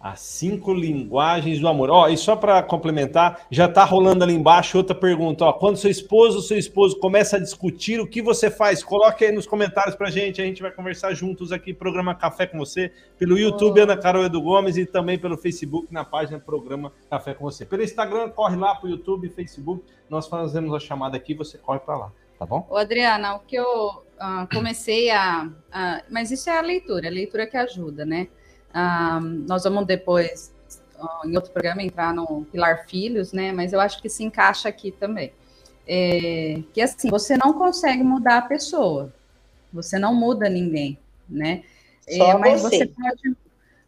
As 0.00 0.20
cinco 0.20 0.72
linguagens 0.72 1.60
do 1.60 1.68
amor. 1.68 1.90
Ó, 1.90 2.08
e 2.08 2.16
só 2.16 2.34
para 2.34 2.62
complementar, 2.62 3.46
já 3.50 3.66
está 3.66 3.84
rolando 3.84 4.24
ali 4.24 4.32
embaixo 4.32 4.78
outra 4.78 4.94
pergunta. 4.94 5.44
Ó, 5.44 5.52
quando 5.52 5.76
seu 5.76 5.90
esposo 5.90 6.36
ou 6.36 6.42
seu 6.42 6.56
esposo 6.56 6.98
começa 6.98 7.36
a 7.36 7.38
discutir, 7.38 8.00
o 8.00 8.06
que 8.06 8.22
você 8.22 8.50
faz? 8.50 8.82
Coloque 8.82 9.26
aí 9.26 9.30
nos 9.30 9.46
comentários 9.46 9.94
para 9.94 10.10
gente. 10.10 10.40
A 10.40 10.44
gente 10.46 10.62
vai 10.62 10.70
conversar 10.70 11.12
juntos 11.12 11.52
aqui, 11.52 11.74
programa 11.74 12.14
Café 12.14 12.46
com 12.46 12.58
Você, 12.58 12.90
pelo 13.18 13.38
YouTube, 13.38 13.78
oh. 13.78 13.82
Ana 13.82 13.94
Carol 13.94 14.24
Edu 14.24 14.40
Gomes, 14.40 14.78
e 14.78 14.86
também 14.86 15.18
pelo 15.18 15.36
Facebook, 15.36 15.92
na 15.92 16.02
página 16.02 16.40
Programa 16.40 16.94
Café 17.10 17.34
com 17.34 17.44
Você. 17.44 17.66
Pelo 17.66 17.82
Instagram, 17.82 18.30
corre 18.30 18.56
lá 18.56 18.74
para 18.74 18.86
o 18.86 18.90
YouTube, 18.90 19.28
Facebook. 19.28 19.84
Nós 20.08 20.26
fazemos 20.26 20.72
a 20.72 20.80
chamada 20.80 21.18
aqui, 21.18 21.34
você 21.34 21.58
corre 21.58 21.78
para 21.78 21.98
lá, 21.98 22.12
tá 22.38 22.46
bom? 22.46 22.66
Ô, 22.70 22.76
Adriana, 22.78 23.34
o 23.34 23.40
que 23.40 23.56
eu 23.56 23.66
uh, 23.66 24.48
comecei 24.50 25.10
a, 25.10 25.46
a. 25.70 26.02
Mas 26.08 26.30
isso 26.30 26.48
é 26.48 26.56
a 26.56 26.62
leitura, 26.62 27.08
a 27.08 27.10
leitura 27.10 27.46
que 27.46 27.58
ajuda, 27.58 28.06
né? 28.06 28.28
Um, 28.74 29.44
nós 29.48 29.64
vamos 29.64 29.86
depois, 29.86 30.52
em 31.24 31.34
outro 31.34 31.50
programa, 31.50 31.82
entrar 31.82 32.14
no 32.14 32.44
Pilar 32.52 32.86
Filhos, 32.86 33.32
né? 33.32 33.52
Mas 33.52 33.72
eu 33.72 33.80
acho 33.80 34.00
que 34.00 34.08
se 34.08 34.22
encaixa 34.22 34.68
aqui 34.68 34.90
também. 34.92 35.32
É, 35.86 36.62
que 36.72 36.80
assim, 36.80 37.08
você 37.10 37.36
não 37.36 37.52
consegue 37.52 38.02
mudar 38.02 38.38
a 38.38 38.42
pessoa, 38.42 39.12
você 39.72 39.98
não 39.98 40.14
muda 40.14 40.48
ninguém, 40.48 40.98
né? 41.28 41.64
É, 42.06 42.34
mas 42.34 42.62
você. 42.62 42.78
você 42.78 42.86
pode, 42.86 43.36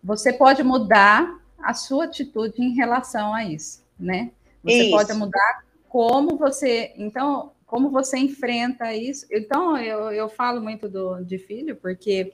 você 0.03 0.33
pode 0.33 0.63
mudar 0.63 1.41
a 1.63 1.75
sua 1.75 2.05
atitude 2.05 2.61
em 2.61 2.75
relação 2.75 3.33
a 3.33 3.45
isso, 3.45 3.85
né? 3.99 4.33
Você 4.65 4.85
isso. 4.85 4.91
pode 4.91 5.13
mudar 5.15 5.65
como 5.89 6.37
você. 6.37 6.93
Então, 6.97 7.53
como 7.67 7.91
você 7.91 8.19
enfrenta 8.19 8.93
isso. 8.93 9.27
Então, 9.31 9.79
eu, 9.79 10.11
eu 10.11 10.29
falo 10.29 10.61
muito 10.61 10.89
do, 10.89 11.23
de 11.25 11.39
filho, 11.39 11.77
porque 11.77 12.33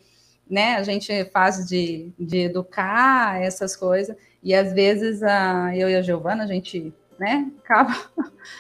né? 0.51 0.77
A 0.77 0.83
gente 0.83 1.25
faz 1.27 1.67
de, 1.67 2.13
de 2.19 2.39
educar 2.39 3.41
essas 3.43 3.77
coisas, 3.77 4.17
e 4.43 4.55
às 4.55 4.73
vezes 4.73 5.23
a, 5.23 5.77
eu 5.77 5.89
e 5.89 5.95
a 5.97 6.03
Giovana, 6.03 6.45
a 6.45 6.47
gente 6.47 6.93
né, 7.19 7.51
acaba 7.65 7.95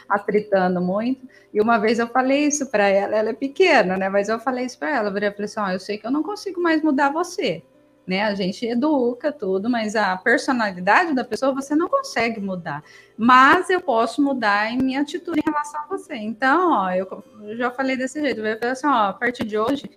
atritando 0.08 0.80
muito. 0.80 1.26
E 1.52 1.60
uma 1.60 1.78
vez 1.78 1.98
eu 1.98 2.08
falei 2.08 2.46
isso 2.46 2.66
para 2.66 2.88
ela, 2.88 3.16
ela 3.16 3.30
é 3.30 3.34
pequena, 3.34 3.96
né? 3.96 4.08
Mas 4.08 4.28
eu 4.28 4.38
falei 4.38 4.66
isso 4.66 4.78
para 4.78 4.94
ela, 4.94 5.08
eu 5.08 5.12
falei 5.12 5.44
assim: 5.44 5.60
oh, 5.60 5.70
eu 5.70 5.80
sei 5.80 5.98
que 5.98 6.06
eu 6.06 6.10
não 6.10 6.22
consigo 6.22 6.60
mais 6.60 6.82
mudar 6.82 7.10
você. 7.10 7.62
Né, 8.06 8.22
a 8.22 8.34
gente 8.34 8.64
educa 8.64 9.30
tudo, 9.30 9.68
mas 9.68 9.94
a 9.94 10.16
personalidade 10.16 11.12
da 11.12 11.22
pessoa 11.22 11.52
você 11.52 11.76
não 11.76 11.90
consegue 11.90 12.40
mudar. 12.40 12.82
Mas 13.18 13.68
eu 13.68 13.82
posso 13.82 14.22
mudar 14.22 14.72
em 14.72 14.78
minha 14.78 15.02
atitude 15.02 15.40
em 15.40 15.50
relação 15.50 15.82
a 15.82 15.86
você. 15.88 16.14
Então, 16.14 16.72
ó, 16.72 16.90
eu, 16.90 17.06
já 17.58 17.70
falei 17.70 17.98
desse 17.98 18.18
jeito. 18.18 18.40
Eu 18.40 18.58
falei 18.58 18.72
assim, 18.72 18.86
ó, 18.86 19.08
a 19.08 19.12
partir 19.12 19.44
de 19.44 19.58
hoje, 19.58 19.90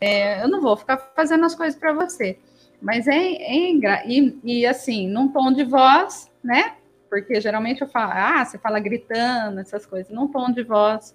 é, 0.00 0.42
eu 0.42 0.48
não 0.48 0.60
vou 0.60 0.76
ficar 0.76 0.98
fazendo 1.14 1.44
as 1.44 1.54
coisas 1.54 1.78
para 1.78 1.92
você. 1.92 2.38
Mas 2.80 3.06
é, 3.08 3.16
é 3.16 4.06
e, 4.06 4.38
e 4.44 4.66
assim, 4.66 5.08
num 5.08 5.28
tom 5.28 5.52
de 5.52 5.64
voz, 5.64 6.30
né? 6.42 6.74
Porque 7.08 7.40
geralmente 7.40 7.80
eu 7.80 7.88
falo, 7.88 8.12
ah, 8.14 8.44
você 8.44 8.58
fala 8.58 8.78
gritando, 8.78 9.60
essas 9.60 9.86
coisas, 9.86 10.12
num 10.12 10.28
tom 10.28 10.50
de 10.50 10.62
voz 10.62 11.14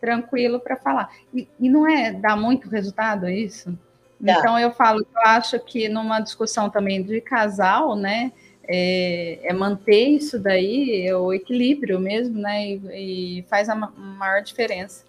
tranquilo 0.00 0.60
para 0.60 0.76
falar. 0.76 1.10
E, 1.34 1.48
e, 1.58 1.68
não 1.68 1.88
é 1.88 2.12
dar 2.12 2.36
muito 2.36 2.68
resultado 2.68 3.28
isso? 3.28 3.76
Então 4.20 4.58
eu 4.58 4.70
falo, 4.72 5.00
eu 5.00 5.22
acho 5.24 5.58
que 5.60 5.88
numa 5.88 6.20
discussão 6.20 6.68
também 6.68 7.02
de 7.02 7.20
casal, 7.20 7.96
né? 7.96 8.32
É, 8.70 9.38
é 9.44 9.52
manter 9.54 10.08
isso 10.08 10.38
daí, 10.38 11.06
é 11.06 11.16
o 11.16 11.32
equilíbrio 11.32 11.98
mesmo, 11.98 12.38
né? 12.38 12.68
E, 12.68 13.38
e 13.38 13.42
faz 13.48 13.68
a 13.68 13.74
maior 13.74 14.42
diferença. 14.42 15.08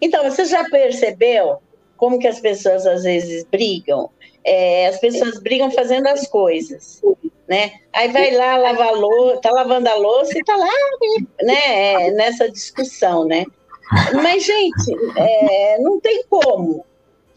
Então, 0.00 0.22
você 0.22 0.44
já 0.44 0.64
percebeu 0.64 1.60
como 1.98 2.18
que 2.18 2.28
as 2.28 2.40
pessoas 2.40 2.86
às 2.86 3.02
vezes 3.02 3.44
brigam? 3.44 4.08
É, 4.44 4.86
as 4.86 4.98
pessoas 4.98 5.38
brigam 5.40 5.70
fazendo 5.70 6.06
as 6.06 6.26
coisas, 6.26 7.02
né? 7.46 7.72
Aí 7.92 8.10
vai 8.10 8.30
lá 8.30 8.56
lavar 8.56 8.94
louça, 8.94 9.40
tá 9.42 9.50
lavando 9.50 9.88
a 9.88 9.94
louça 9.96 10.38
e 10.38 10.44
tá 10.44 10.56
lá, 10.56 10.70
né? 11.42 12.06
É, 12.06 12.10
nessa 12.12 12.50
discussão, 12.50 13.26
né? 13.26 13.44
Mas, 14.14 14.44
gente, 14.44 14.96
é, 15.16 15.78
não 15.80 16.00
tem 16.00 16.24
como. 16.30 16.84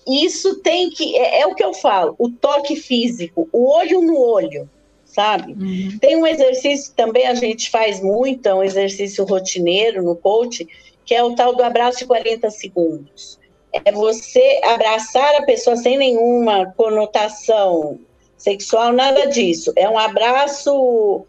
Isso 0.08 0.62
tem 0.62 0.90
que. 0.90 1.18
É, 1.18 1.42
é, 1.42 1.48
o 1.48 1.56
que 1.56 1.64
eu 1.64 1.74
falo, 1.74 2.16
o 2.18 2.30
toque 2.30 2.76
físico, 2.76 3.50
o 3.52 3.70
olho 3.70 4.02
no 4.02 4.18
olho, 4.18 4.70
sabe? 5.04 5.54
Uhum. 5.54 5.98
Tem 6.00 6.16
um 6.16 6.28
exercício 6.28 6.94
também, 6.96 7.28
a 7.28 7.34
gente 7.34 7.70
faz 7.70 8.02
muito, 8.02 8.48
é 8.48 8.54
um 8.54 8.64
exercício 8.64 9.26
rotineiro 9.26 10.04
no 10.04 10.16
coach, 10.16 10.68
que 11.04 11.16
é 11.16 11.24
o 11.24 11.36
tal 11.36 11.56
do 11.56 11.64
abraço 11.64 12.00
de 12.00 12.06
40 12.06 12.50
segundos 12.52 13.41
é 13.74 13.92
você 13.92 14.60
abraçar 14.64 15.36
a 15.36 15.44
pessoa 15.44 15.76
sem 15.76 15.98
nenhuma 15.98 16.74
conotação 16.76 18.00
sexual, 18.38 18.92
nada 18.92 19.28
disso. 19.28 19.72
É 19.76 19.88
um 19.90 19.98
abraço 19.98 21.26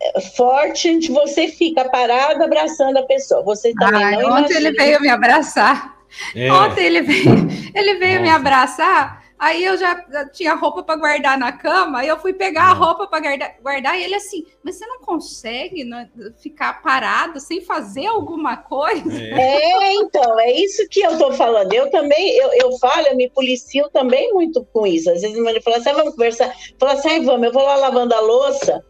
é, 0.00 0.20
forte 0.20 0.90
onde 0.90 1.10
você 1.10 1.48
fica 1.48 1.88
parado 1.88 2.42
abraçando 2.42 2.98
a 2.98 3.02
pessoa. 3.04 3.42
Você 3.42 3.72
também 3.74 4.04
Ai, 4.04 4.16
não 4.16 4.30
Ontem 4.30 4.50
imagina... 4.50 4.68
ele 4.68 4.72
veio 4.72 5.00
me 5.00 5.08
abraçar. 5.08 5.96
É. 6.34 6.52
Ontem 6.52 6.84
ele 6.84 7.02
veio, 7.02 7.28
ele 7.74 7.94
veio 7.94 8.20
Nossa. 8.20 8.22
me 8.22 8.30
abraçar 8.30 9.25
Aí 9.38 9.62
eu 9.64 9.76
já, 9.76 10.02
tinha 10.32 10.54
roupa 10.54 10.82
para 10.82 10.96
guardar 10.96 11.38
na 11.38 11.52
cama, 11.52 12.00
aí 12.00 12.08
eu 12.08 12.18
fui 12.18 12.32
pegar 12.32 12.70
a 12.70 12.72
uhum. 12.72 12.78
roupa 12.78 13.06
para 13.06 13.20
guardar, 13.20 13.56
guardar, 13.62 13.98
e 13.98 14.04
ele 14.04 14.14
assim, 14.14 14.46
mas 14.62 14.76
você 14.76 14.86
não 14.86 15.00
consegue 15.00 15.84
né, 15.84 16.08
ficar 16.38 16.82
parado 16.82 17.38
sem 17.38 17.60
fazer 17.60 18.06
alguma 18.06 18.56
coisa? 18.56 19.12
É. 19.12 19.60
é, 19.60 19.94
então, 19.94 20.40
é 20.40 20.52
isso 20.52 20.88
que 20.88 21.00
eu 21.00 21.12
estou 21.12 21.32
falando. 21.32 21.72
Eu 21.72 21.90
também, 21.90 22.30
eu, 22.36 22.50
eu 22.54 22.78
falo, 22.78 23.06
eu 23.08 23.16
me 23.16 23.28
policio 23.28 23.90
também 23.90 24.32
muito 24.32 24.64
com 24.72 24.86
isso. 24.86 25.10
Às 25.10 25.20
vezes 25.20 25.36
ele 25.36 25.60
fala 25.60 25.76
assim, 25.76 25.90
ah, 25.90 25.94
vamos 25.94 26.12
conversar. 26.12 26.54
Fala 26.78 26.94
assim, 26.94 27.22
vamos, 27.22 27.46
eu 27.46 27.52
vou 27.52 27.62
lá 27.62 27.76
lavando 27.76 28.14
a 28.14 28.20
louça, 28.20 28.82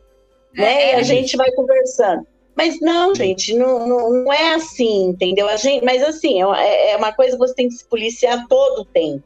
né? 0.55 0.91
É, 0.91 0.93
e 0.93 0.95
a 0.95 1.03
gente 1.03 1.37
vai 1.37 1.51
conversando. 1.53 2.25
Mas 2.57 2.81
não, 2.81 3.15
gente, 3.15 3.53
não, 3.53 3.87
não, 3.87 4.11
não, 4.11 4.33
é 4.33 4.55
assim, 4.55 5.09
entendeu? 5.09 5.47
A 5.49 5.57
gente, 5.57 5.85
mas 5.85 6.03
assim, 6.03 6.43
é, 6.55 6.93
é 6.93 6.97
uma 6.97 7.13
coisa 7.13 7.33
que 7.33 7.39
você 7.39 7.55
tem 7.55 7.69
que 7.69 7.75
se 7.75 7.85
policiar 7.85 8.47
todo 8.49 8.81
o 8.81 8.85
tempo. 8.85 9.23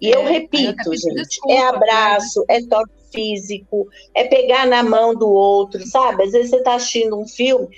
E 0.00 0.08
é, 0.12 0.14
eu 0.14 0.24
repito, 0.24 0.92
eu 0.92 0.96
gente, 0.96 1.14
desculpa, 1.14 1.52
é 1.52 1.66
abraço, 1.66 2.44
né? 2.48 2.56
é 2.56 2.62
toque 2.66 2.92
físico, 3.12 3.88
é 4.14 4.24
pegar 4.24 4.66
na 4.66 4.82
mão 4.82 5.14
do 5.14 5.28
outro, 5.28 5.84
sabe? 5.86 6.24
Às 6.24 6.32
vezes 6.32 6.50
você 6.50 6.56
está 6.56 6.74
assistindo 6.74 7.18
um 7.18 7.26
filme, 7.26 7.68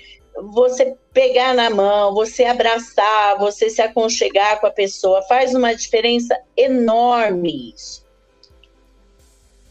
você 0.53 0.95
pegar 1.13 1.53
na 1.53 1.69
mão, 1.69 2.13
você 2.13 2.45
abraçar, 2.45 3.37
você 3.39 3.69
se 3.69 3.81
aconchegar 3.81 4.59
com 4.59 4.67
a 4.67 4.71
pessoa, 4.71 5.21
faz 5.23 5.53
uma 5.55 5.73
diferença 5.73 6.37
enorme 6.55 7.73
isso. 7.75 8.01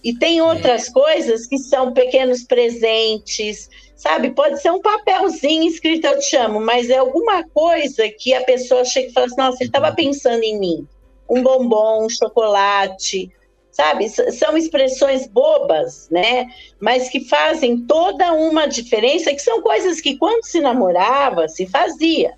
E 0.02 0.14
tem 0.14 0.40
outras 0.40 0.88
é. 0.88 0.92
coisas 0.92 1.46
que 1.46 1.58
são 1.58 1.92
pequenos 1.92 2.42
presentes, 2.42 3.68
sabe? 3.94 4.30
Pode 4.30 4.60
ser 4.60 4.70
um 4.70 4.80
papelzinho 4.80 5.68
escrito 5.68 6.06
eu 6.06 6.18
te 6.18 6.30
chamo, 6.30 6.58
mas 6.58 6.88
é 6.88 6.96
alguma 6.96 7.44
coisa 7.50 8.08
que 8.08 8.32
a 8.32 8.42
pessoa 8.42 8.84
chega 8.84 9.08
e 9.08 9.12
fala 9.12 9.26
assim, 9.26 9.36
nossa, 9.36 9.58
ele 9.60 9.68
estava 9.68 9.92
pensando 9.94 10.42
em 10.42 10.58
mim 10.58 10.88
um 11.30 11.42
bombom, 11.42 12.06
um 12.06 12.10
chocolate, 12.10 13.30
sabe? 13.70 14.08
São 14.08 14.56
expressões 14.56 15.28
bobas, 15.28 16.08
né? 16.10 16.48
Mas 16.80 17.08
que 17.08 17.20
fazem 17.28 17.78
toda 17.86 18.32
uma 18.32 18.66
diferença, 18.66 19.32
que 19.32 19.40
são 19.40 19.62
coisas 19.62 20.00
que 20.00 20.16
quando 20.16 20.44
se 20.44 20.60
namorava 20.60 21.48
se 21.48 21.66
fazia. 21.66 22.34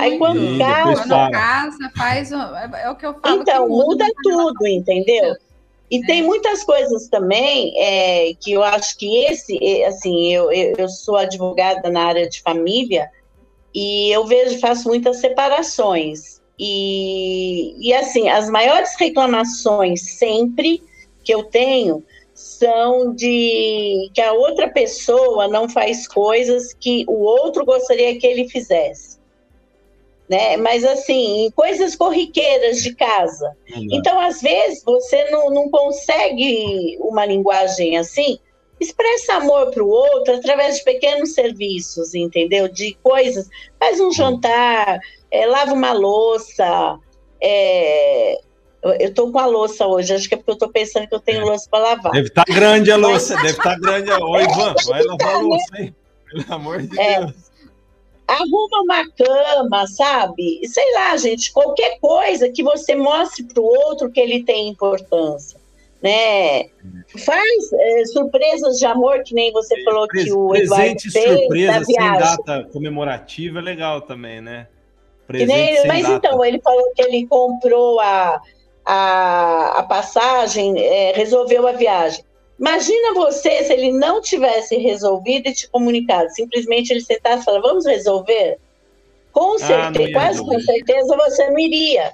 Aí 0.00 0.18
quando 0.18 0.58
casa, 0.58 1.06
quando 1.06 1.30
casa, 1.30 1.92
faz 1.96 2.32
é, 2.32 2.82
é 2.82 2.90
o 2.90 2.96
que 2.96 3.06
eu 3.06 3.14
falo. 3.14 3.42
Então 3.42 3.68
muda, 3.68 4.04
muda 4.04 4.06
tudo, 4.24 4.66
entendeu? 4.66 5.36
E 5.90 5.98
é. 5.98 6.06
tem 6.06 6.22
muitas 6.22 6.64
coisas 6.64 7.08
também 7.08 7.72
é, 7.76 8.34
que 8.40 8.52
eu 8.52 8.64
acho 8.64 8.96
que 8.98 9.24
esse, 9.26 9.84
assim, 9.84 10.32
eu, 10.32 10.50
eu 10.50 10.88
sou 10.88 11.16
advogada 11.16 11.88
na 11.88 12.04
área 12.04 12.28
de 12.28 12.42
família 12.42 13.08
e 13.72 14.10
eu 14.10 14.26
vejo, 14.26 14.58
faço 14.58 14.88
muitas 14.88 15.18
separações. 15.18 16.33
E, 16.58 17.74
e 17.78 17.92
assim, 17.92 18.28
as 18.28 18.48
maiores 18.48 18.94
reclamações 18.98 20.02
sempre 20.16 20.82
que 21.24 21.34
eu 21.34 21.44
tenho 21.44 22.04
são 22.32 23.14
de 23.14 24.10
que 24.12 24.20
a 24.20 24.32
outra 24.32 24.68
pessoa 24.68 25.48
não 25.48 25.68
faz 25.68 26.06
coisas 26.06 26.72
que 26.74 27.04
o 27.08 27.22
outro 27.22 27.64
gostaria 27.64 28.18
que 28.18 28.26
ele 28.26 28.48
fizesse 28.48 29.14
né? 30.28 30.56
Mas 30.56 30.84
assim, 30.84 31.50
coisas 31.54 31.94
corriqueiras 31.94 32.82
de 32.82 32.94
casa. 32.94 33.56
Então, 33.90 34.18
às 34.18 34.40
vezes, 34.40 34.82
você 34.84 35.30
não, 35.30 35.50
não 35.50 35.70
consegue 35.70 36.96
uma 37.00 37.26
linguagem 37.26 37.98
assim, 37.98 38.38
expressa 38.80 39.34
amor 39.34 39.70
para 39.70 39.84
o 39.84 39.88
outro 39.88 40.34
através 40.34 40.78
de 40.78 40.84
pequenos 40.84 41.34
serviços, 41.34 42.14
entendeu? 42.14 42.68
De 42.68 42.96
coisas, 43.02 43.48
faz 43.78 44.00
um 44.00 44.10
jantar, 44.12 44.98
é, 45.34 45.46
lava 45.46 45.72
uma 45.72 45.92
louça. 45.92 46.98
É, 47.42 48.38
eu 48.82 49.08
estou 49.08 49.32
com 49.32 49.38
a 49.38 49.46
louça 49.46 49.86
hoje, 49.86 50.14
acho 50.14 50.28
que 50.28 50.34
é 50.34 50.36
porque 50.36 50.50
eu 50.50 50.54
estou 50.54 50.68
pensando 50.68 51.08
que 51.08 51.14
eu 51.14 51.20
tenho 51.20 51.44
louça 51.44 51.66
para 51.70 51.80
lavar. 51.80 52.12
Deve 52.12 52.28
estar 52.28 52.44
tá 52.44 52.54
grande 52.54 52.92
a 52.92 52.96
louça, 52.96 53.34
deve 53.36 53.48
estar 53.48 53.62
tá 53.62 53.78
grande. 53.78 54.10
Oi, 54.10 54.42
Ivan, 54.44 54.74
vai 54.86 55.02
lavar 55.02 55.34
a 55.34 55.38
louça, 55.38 55.78
hein? 55.78 55.94
Pelo 56.30 56.54
amor 56.54 56.82
de 56.82 57.00
é. 57.00 57.20
Deus 57.20 57.44
arruma 58.26 58.80
uma 58.82 59.10
cama, 59.10 59.86
sabe? 59.86 60.66
Sei 60.66 60.94
lá, 60.94 61.16
gente, 61.16 61.52
qualquer 61.52 61.98
coisa 62.00 62.48
que 62.50 62.62
você 62.62 62.94
mostre 62.94 63.44
para 63.44 63.62
o 63.62 63.66
outro 63.66 64.10
que 64.10 64.20
ele 64.20 64.42
tem 64.44 64.68
importância. 64.68 65.60
Né? 66.02 66.64
Faz 67.24 67.72
é, 67.72 68.04
surpresas 68.06 68.78
de 68.78 68.84
amor, 68.84 69.22
que 69.22 69.34
nem 69.34 69.52
você 69.52 69.82
falou 69.84 70.06
que 70.06 70.30
o 70.32 70.54
Eduardo 70.54 70.84
Presente 70.84 71.10
fez, 71.10 71.38
surpresa 71.40 71.84
sem 71.84 71.96
data 71.96 72.68
comemorativa 72.72 73.58
é 73.58 73.62
legal 73.62 74.02
também, 74.02 74.40
né? 74.40 74.68
Nem, 75.28 75.86
mas 75.86 76.02
data. 76.02 76.14
então, 76.14 76.44
ele 76.44 76.60
falou 76.60 76.92
que 76.94 77.02
ele 77.02 77.26
comprou 77.26 77.98
a, 78.00 78.40
a, 78.84 79.78
a 79.78 79.82
passagem, 79.84 80.78
é, 80.78 81.12
resolveu 81.12 81.66
a 81.66 81.72
viagem. 81.72 82.24
Imagina 82.58 83.14
você 83.14 83.64
se 83.64 83.72
ele 83.72 83.92
não 83.92 84.20
tivesse 84.20 84.76
resolvido 84.76 85.48
e 85.48 85.54
te 85.54 85.68
comunicado, 85.68 86.30
simplesmente 86.30 86.90
ele 86.90 87.00
sentasse 87.00 87.42
e 87.42 87.44
falar, 87.44 87.60
vamos 87.60 87.84
resolver? 87.84 88.58
Com 89.32 89.56
ah, 89.56 89.58
certeza, 89.58 90.12
quase 90.12 90.44
com 90.44 90.60
certeza 90.60 91.16
você 91.16 91.50
não 91.50 91.58
iria. 91.58 92.12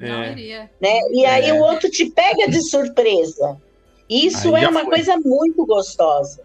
É. 0.00 0.08
Não 0.08 0.24
iria. 0.24 0.70
Né? 0.80 1.00
E 1.12 1.26
aí 1.26 1.48
é. 1.48 1.54
o 1.54 1.60
outro 1.60 1.90
te 1.90 2.06
pega 2.10 2.48
de 2.48 2.62
surpresa. 2.62 3.60
Isso 4.08 4.54
aí 4.54 4.64
é 4.64 4.68
uma 4.68 4.82
foi. 4.82 4.90
coisa 4.90 5.16
muito 5.16 5.66
gostosa. 5.66 6.42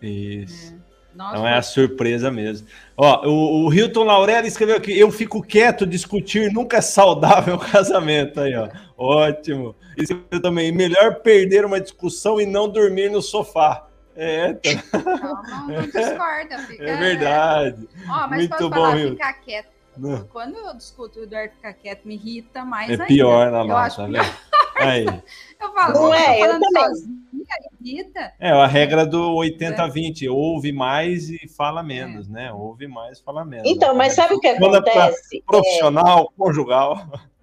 Isso. 0.00 0.74
É. 0.80 0.83
Nossa, 1.14 1.36
então 1.36 1.46
é 1.46 1.54
a 1.54 1.62
surpresa 1.62 2.30
mesmo. 2.30 2.66
Ó, 2.96 3.28
o, 3.28 3.66
o 3.66 3.72
Hilton 3.72 4.04
Laurel 4.04 4.44
escreveu 4.44 4.76
aqui: 4.76 4.98
eu 4.98 5.10
fico 5.10 5.42
quieto, 5.42 5.86
discutir 5.86 6.52
nunca 6.52 6.78
é 6.78 6.80
saudável 6.80 7.54
o 7.56 7.58
casamento. 7.58 8.40
Aí, 8.40 8.54
ó. 8.56 8.68
Ótimo. 8.96 9.76
E 9.96 10.02
escreveu 10.02 10.42
também: 10.42 10.72
melhor 10.72 11.16
perder 11.16 11.64
uma 11.64 11.80
discussão 11.80 12.40
e 12.40 12.46
não 12.46 12.68
dormir 12.68 13.10
no 13.10 13.22
sofá. 13.22 13.86
É, 14.16 14.54
tá. 14.54 15.02
não, 15.04 15.42
não, 15.42 15.66
não 15.80 15.82
discorda. 15.82 16.58
Fica, 16.66 16.84
é 16.84 16.96
verdade. 16.96 17.88
Ó, 18.08 18.28
mas 18.28 18.48
Muito 18.48 18.70
bom, 18.70 18.76
falar, 18.76 18.96
ficar 18.96 19.32
quieto. 19.34 19.74
Não. 19.96 20.24
Quando 20.24 20.56
eu 20.56 20.74
discuto 20.74 21.20
o 21.20 21.22
Eduardo 21.22 21.54
ficar 21.54 21.72
quieto, 21.74 22.04
me 22.04 22.14
irrita 22.14 22.64
mais 22.64 22.88
é 22.88 22.92
ainda. 22.92 23.04
É 23.04 23.06
pior 23.06 23.50
na 23.50 24.08
né? 24.08 24.20
Aí. 24.76 25.06
Eu 25.60 25.72
falo, 25.72 25.94
não 25.94 26.14
é, 26.14 26.40
eu 26.42 26.60
também. 26.60 26.84
Sozinha, 26.84 28.32
é 28.38 28.50
a 28.50 28.66
regra 28.66 29.06
do 29.06 29.34
80-20, 29.36 30.30
ouve 30.30 30.72
mais 30.72 31.30
e 31.30 31.48
fala 31.48 31.82
menos, 31.82 32.28
é. 32.28 32.32
né? 32.32 32.52
Ouve 32.52 32.86
mais, 32.86 33.18
fala 33.20 33.44
menos. 33.44 33.66
Então, 33.66 33.94
mas 33.94 34.14
sabe 34.14 34.34
o 34.34 34.40
que 34.40 34.48
acontece? 34.48 35.42
Profissional, 35.46 36.30
é... 36.32 36.38
conjugal. 36.38 36.96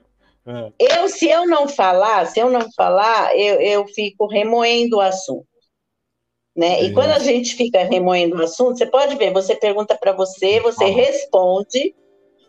É. 0.44 0.72
Eu, 0.80 1.08
se 1.08 1.30
eu 1.30 1.46
não 1.46 1.68
falar, 1.68 2.26
se 2.26 2.40
eu 2.40 2.50
não 2.50 2.68
falar, 2.72 3.38
eu, 3.38 3.62
eu 3.62 3.88
fico 3.88 4.26
remoendo 4.26 4.98
o 4.98 5.00
assunto. 5.00 5.46
Né? 6.58 6.82
E 6.82 6.94
quando 6.94 7.12
a 7.12 7.20
gente 7.20 7.56
fica 7.56 7.84
remoendo 7.84 8.38
o 8.38 8.42
assunto, 8.42 8.76
você 8.76 8.88
pode 8.88 9.16
ver, 9.18 9.32
você 9.32 9.56
pergunta 9.56 9.96
para 9.96 10.14
você, 10.14 10.60
você 10.60 10.86
responde. 10.86 11.94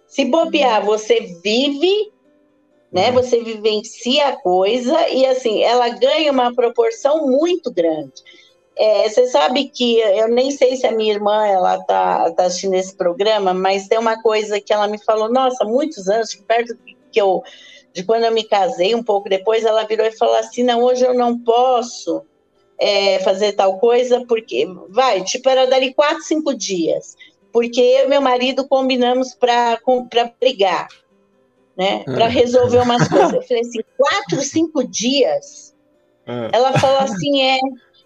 Se 0.06 0.24
bobear, 0.24 0.82
você 0.82 1.20
vive 1.44 2.10
né? 2.92 3.08
Uhum. 3.08 3.14
Você 3.14 3.42
vivencia 3.42 4.28
a 4.28 4.36
coisa 4.36 5.08
e 5.08 5.24
assim, 5.24 5.62
ela 5.62 5.88
ganha 5.88 6.30
uma 6.30 6.54
proporção 6.54 7.26
muito 7.26 7.72
grande. 7.72 8.12
É, 8.76 9.08
você 9.08 9.26
sabe 9.26 9.68
que 9.68 9.98
eu 9.98 10.28
nem 10.28 10.50
sei 10.50 10.76
se 10.76 10.86
a 10.86 10.92
minha 10.92 11.12
irmã 11.12 11.46
ela 11.46 11.82
tá, 11.84 12.30
tá 12.32 12.44
assistindo 12.44 12.74
esse 12.74 12.94
programa, 12.94 13.52
mas 13.52 13.86
tem 13.86 13.98
uma 13.98 14.20
coisa 14.22 14.60
que 14.60 14.72
ela 14.72 14.88
me 14.88 14.98
falou, 15.02 15.30
nossa, 15.30 15.64
muitos 15.64 16.08
anos, 16.08 16.34
perto 16.34 16.76
que 17.10 17.20
eu 17.20 17.42
de 17.92 18.02
quando 18.02 18.24
eu 18.24 18.32
me 18.32 18.44
casei, 18.44 18.94
um 18.94 19.02
pouco 19.02 19.28
depois, 19.28 19.64
ela 19.64 19.84
virou 19.84 20.06
e 20.06 20.16
falou 20.16 20.36
assim: 20.36 20.62
não, 20.62 20.82
hoje 20.82 21.04
eu 21.04 21.14
não 21.14 21.38
posso 21.38 22.22
é, 22.78 23.18
fazer 23.20 23.52
tal 23.52 23.78
coisa, 23.78 24.24
porque 24.26 24.66
vai, 24.88 25.22
tipo, 25.22 25.48
era 25.48 25.66
dali 25.66 25.92
quatro, 25.92 26.22
cinco 26.22 26.54
dias, 26.54 27.16
porque 27.52 27.80
eu 27.80 28.06
e 28.06 28.08
meu 28.08 28.20
marido 28.20 28.66
combinamos 28.66 29.34
para 29.34 29.78
brigar 30.40 30.88
né? 31.76 32.04
Para 32.04 32.26
resolver 32.26 32.78
umas 32.78 33.08
coisas. 33.08 33.32
Eu 33.32 33.42
falei 33.42 33.62
assim, 33.62 33.80
quatro, 33.96 34.42
cinco 34.42 34.84
dias. 34.84 35.74
É. 36.26 36.50
Ela 36.52 36.78
falou 36.78 36.98
assim, 36.98 37.42
é. 37.42 37.58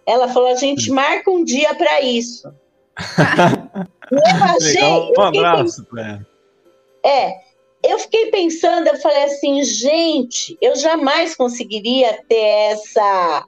Ela 0.07 0.29
falou, 0.29 0.49
a 0.49 0.55
gente 0.55 0.91
marca 0.91 1.31
um 1.31 1.45
dia 1.45 1.75
para 1.75 2.01
isso. 2.01 2.53
eu 4.11 4.45
achei. 4.57 4.83
Legal. 4.83 5.15
Um 5.19 5.23
abraço 5.23 5.85
para 5.85 6.21
É, 7.05 7.33
eu 7.83 7.99
fiquei 7.99 8.31
pensando, 8.31 8.87
eu 8.89 8.97
falei 8.97 9.25
assim, 9.25 9.63
gente, 9.65 10.57
eu 10.61 10.77
jamais 10.77 11.35
conseguiria 11.35 12.23
ter 12.29 12.71
essa 12.73 13.47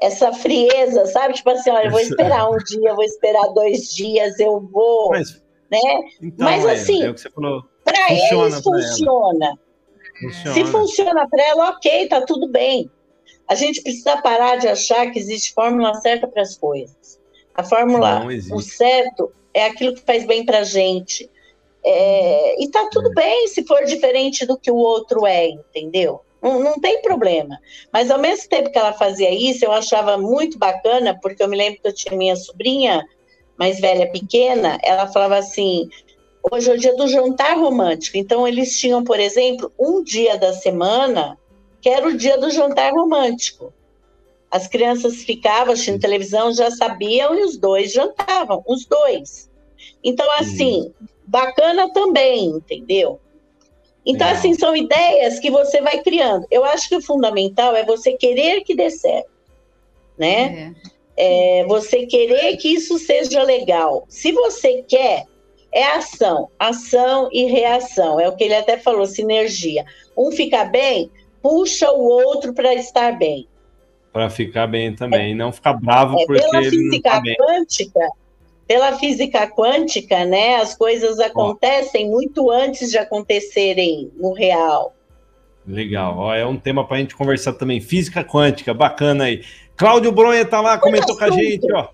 essa 0.00 0.32
frieza, 0.32 1.06
sabe? 1.06 1.34
Tipo 1.34 1.50
assim, 1.50 1.70
olha, 1.70 1.86
eu 1.86 1.90
vou 1.90 2.00
esperar 2.00 2.50
um 2.50 2.58
dia, 2.58 2.94
vou 2.94 3.04
esperar 3.04 3.48
dois 3.54 3.94
dias, 3.94 4.38
eu 4.38 4.60
vou, 4.60 5.10
Mas, 5.10 5.42
né? 5.70 6.00
Então, 6.20 6.44
Mas 6.44 6.66
assim, 6.66 7.02
é, 7.02 7.06
é 7.06 7.10
o 7.10 7.14
que 7.14 7.20
você 7.20 7.30
falou 7.30 7.64
para 7.94 8.12
eles 8.12 8.62
funciona. 8.62 9.58
funciona. 10.20 10.54
Se 10.54 10.64
funciona 10.66 11.28
para 11.28 11.42
ela, 11.42 11.70
ok, 11.70 12.08
tá 12.08 12.22
tudo 12.22 12.48
bem. 12.48 12.90
A 13.48 13.54
gente 13.54 13.82
precisa 13.82 14.16
parar 14.22 14.56
de 14.56 14.68
achar 14.68 15.10
que 15.10 15.18
existe 15.18 15.52
fórmula 15.52 15.94
certa 15.94 16.26
para 16.26 16.42
as 16.42 16.56
coisas. 16.56 17.20
A 17.54 17.62
fórmula, 17.62 18.26
o 18.52 18.60
certo, 18.60 19.32
é 19.52 19.66
aquilo 19.66 19.94
que 19.94 20.00
faz 20.00 20.26
bem 20.26 20.44
para 20.44 20.60
a 20.60 20.64
gente. 20.64 21.30
É, 21.84 22.62
e 22.62 22.68
tá 22.70 22.88
tudo 22.90 23.10
é. 23.10 23.14
bem 23.14 23.48
se 23.48 23.64
for 23.64 23.84
diferente 23.84 24.46
do 24.46 24.58
que 24.58 24.70
o 24.70 24.76
outro 24.76 25.26
é, 25.26 25.48
entendeu? 25.48 26.22
Não, 26.42 26.60
não, 26.60 26.80
tem 26.80 27.00
problema. 27.00 27.58
Mas 27.92 28.10
ao 28.10 28.18
mesmo 28.18 28.48
tempo 28.48 28.70
que 28.70 28.78
ela 28.78 28.92
fazia 28.92 29.30
isso, 29.30 29.64
eu 29.64 29.72
achava 29.72 30.18
muito 30.18 30.58
bacana, 30.58 31.18
porque 31.20 31.42
eu 31.42 31.48
me 31.48 31.56
lembro 31.56 31.80
que 31.80 31.88
eu 31.88 31.94
tinha 31.94 32.16
minha 32.16 32.36
sobrinha 32.36 33.06
mais 33.56 33.80
velha, 33.80 34.10
pequena, 34.10 34.78
ela 34.82 35.06
falava 35.06 35.36
assim: 35.36 35.88
Hoje 36.52 36.70
é 36.70 36.74
o 36.74 36.78
dia 36.78 36.94
do 36.94 37.08
jantar 37.08 37.56
romântico. 37.56 38.18
Então, 38.18 38.46
eles 38.46 38.78
tinham, 38.78 39.02
por 39.02 39.18
exemplo, 39.18 39.72
um 39.78 40.02
dia 40.02 40.36
da 40.36 40.52
semana 40.52 41.38
que 41.80 41.88
era 41.88 42.06
o 42.06 42.16
dia 42.16 42.38
do 42.38 42.50
jantar 42.50 42.92
romântico. 42.92 43.72
As 44.50 44.68
crianças 44.68 45.24
ficavam 45.24 45.72
assistindo 45.72 46.00
televisão, 46.00 46.52
já 46.52 46.70
sabiam, 46.70 47.34
e 47.34 47.42
os 47.42 47.56
dois 47.56 47.92
jantavam, 47.92 48.62
os 48.66 48.86
dois. 48.86 49.50
Então, 50.02 50.26
assim, 50.38 50.92
bacana 51.26 51.92
também, 51.92 52.46
entendeu? 52.46 53.18
Então, 54.06 54.26
Legal. 54.26 54.38
assim, 54.38 54.54
são 54.54 54.76
ideias 54.76 55.38
que 55.38 55.50
você 55.50 55.80
vai 55.80 56.02
criando. 56.02 56.46
Eu 56.50 56.64
acho 56.64 56.88
que 56.88 56.96
o 56.96 57.02
fundamental 57.02 57.74
é 57.74 57.84
você 57.84 58.12
querer 58.12 58.62
que 58.62 58.74
dê 58.74 58.90
certo, 58.90 59.30
né? 60.16 60.74
É. 61.16 61.60
É, 61.60 61.64
você 61.66 62.06
querer 62.06 62.56
que 62.56 62.68
isso 62.68 62.98
seja 62.98 63.42
legal. 63.42 64.04
Se 64.08 64.32
você 64.32 64.82
quer, 64.82 65.26
é 65.74 65.84
ação, 65.96 66.48
ação 66.58 67.28
e 67.32 67.46
reação. 67.46 68.20
É 68.20 68.28
o 68.28 68.36
que 68.36 68.44
ele 68.44 68.54
até 68.54 68.78
falou, 68.78 69.04
sinergia. 69.04 69.84
Um 70.16 70.30
fica 70.30 70.64
bem, 70.64 71.10
puxa 71.42 71.90
o 71.90 72.04
outro 72.04 72.54
para 72.54 72.72
estar 72.74 73.18
bem. 73.18 73.48
Para 74.12 74.30
ficar 74.30 74.68
bem 74.68 74.94
também, 74.94 75.32
é, 75.32 75.34
não 75.34 75.52
ficar 75.52 75.72
bravo 75.72 76.16
é, 76.20 76.24
porque 76.24 76.40
pela 76.40 76.58
ele 76.58 76.70
física 76.70 77.10
não 77.10 77.16
tá 77.16 77.20
bem. 77.20 77.36
quântica, 77.36 78.08
pela 78.68 78.92
física 78.96 79.46
quântica, 79.48 80.24
né, 80.24 80.56
as 80.56 80.76
coisas 80.76 81.18
acontecem 81.18 82.08
muito 82.08 82.48
antes 82.48 82.90
de 82.92 82.96
acontecerem 82.96 84.12
no 84.16 84.32
real. 84.32 84.94
Legal, 85.66 86.16
Ó, 86.16 86.34
é 86.34 86.46
um 86.46 86.56
tema 86.56 86.86
para 86.86 86.98
a 86.98 87.00
gente 87.00 87.16
conversar 87.16 87.54
também. 87.54 87.80
Física 87.80 88.22
quântica, 88.22 88.72
bacana 88.72 89.24
aí. 89.24 89.42
Cláudio 89.76 90.12
Bronha 90.12 90.42
está 90.42 90.60
lá, 90.60 90.78
comentou 90.78 91.16
com 91.16 91.24
a 91.24 91.30
gente, 91.30 91.66
ó. 91.72 91.88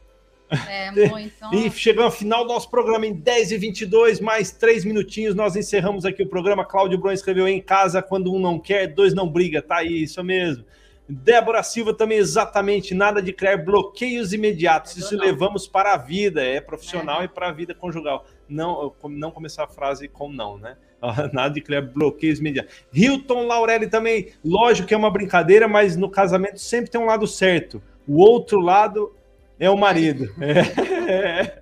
É, 0.69 0.91
muito. 1.09 1.33
E 1.53 1.71
chegando 1.71 2.05
ao 2.05 2.11
final 2.11 2.45
do 2.45 2.53
nosso 2.53 2.71
programa 2.71 3.07
em 3.07 3.15
10 3.15 3.53
e 3.53 3.57
22 3.57 4.21
mais 4.21 4.51
três 4.51 4.85
minutinhos, 4.85 5.35
nós 5.35 5.57
encerramos 5.57 6.05
aqui 6.05 6.23
o 6.23 6.29
programa. 6.29 6.65
Cláudio 6.65 6.99
Bron 6.99 7.13
escreveu 7.13 7.47
em 7.47 7.61
casa, 7.61 8.03
quando 8.03 8.33
um 8.33 8.39
não 8.39 8.59
quer, 8.59 8.89
dois 8.89 9.15
não 9.15 9.29
briga. 9.29 9.63
Tá 9.63 9.77
aí, 9.77 10.03
isso 10.03 10.23
mesmo. 10.25 10.65
Débora 11.11 11.63
Silva 11.63 11.93
também, 11.93 12.19
exatamente, 12.19 12.95
nada 12.95 13.21
de 13.21 13.33
criar 13.33 13.57
bloqueios 13.57 14.33
imediatos. 14.33 14.97
Isso 14.97 15.17
não. 15.17 15.25
levamos 15.25 15.67
para 15.67 15.95
a 15.95 15.97
vida, 15.97 16.41
é 16.41 16.61
profissional 16.61 17.21
é. 17.21 17.25
e 17.25 17.29
para 17.29 17.49
a 17.49 17.53
vida 17.53 17.75
conjugal. 17.75 18.25
Não, 18.49 18.93
não 19.05 19.33
começar 19.33 19.65
a 19.65 19.69
frase 19.69 20.07
com 20.07 20.31
não, 20.31 20.57
né? 20.57 20.77
Nada 21.33 21.55
de 21.55 21.61
criar 21.61 21.83
bloqueios 21.83 22.39
imediatos. 22.39 22.75
Hilton 22.93 23.47
Laurelli 23.47 23.89
também, 23.89 24.29
lógico 24.45 24.87
que 24.87 24.95
é 24.95 24.97
uma 24.97 25.11
brincadeira, 25.11 25.67
mas 25.67 25.97
no 25.97 26.09
casamento 26.09 26.59
sempre 26.59 26.91
tem 26.91 27.01
um 27.01 27.07
lado 27.07 27.27
certo. 27.27 27.83
O 28.07 28.19
outro 28.19 28.61
lado 28.61 29.13
é 29.61 29.71
o 29.71 29.77
marido. 29.77 30.29
É, 31.13 31.59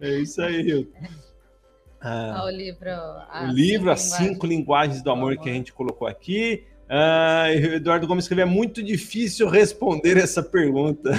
é 0.00 0.18
isso 0.20 0.40
aí, 0.40 0.62
Hilton. 0.62 0.98
Ah, 2.00 2.44
o 2.46 2.50
livro, 2.50 2.88
o 3.42 3.46
livro 3.52 3.90
As 3.90 4.00
Cinco 4.00 4.46
Linguagens 4.46 5.02
do 5.02 5.10
Amor, 5.10 5.36
que 5.36 5.50
a 5.50 5.52
gente 5.52 5.70
colocou 5.70 6.08
aqui. 6.08 6.64
Ah, 6.88 7.52
Eduardo 7.52 8.06
Gomes 8.06 8.24
escreveu: 8.24 8.46
é 8.46 8.48
muito 8.48 8.82
difícil 8.82 9.50
responder 9.50 10.16
essa 10.16 10.42
pergunta. 10.42 11.10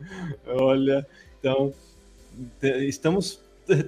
Olha, 0.48 1.06
então, 1.38 1.74
estamos 2.62 3.42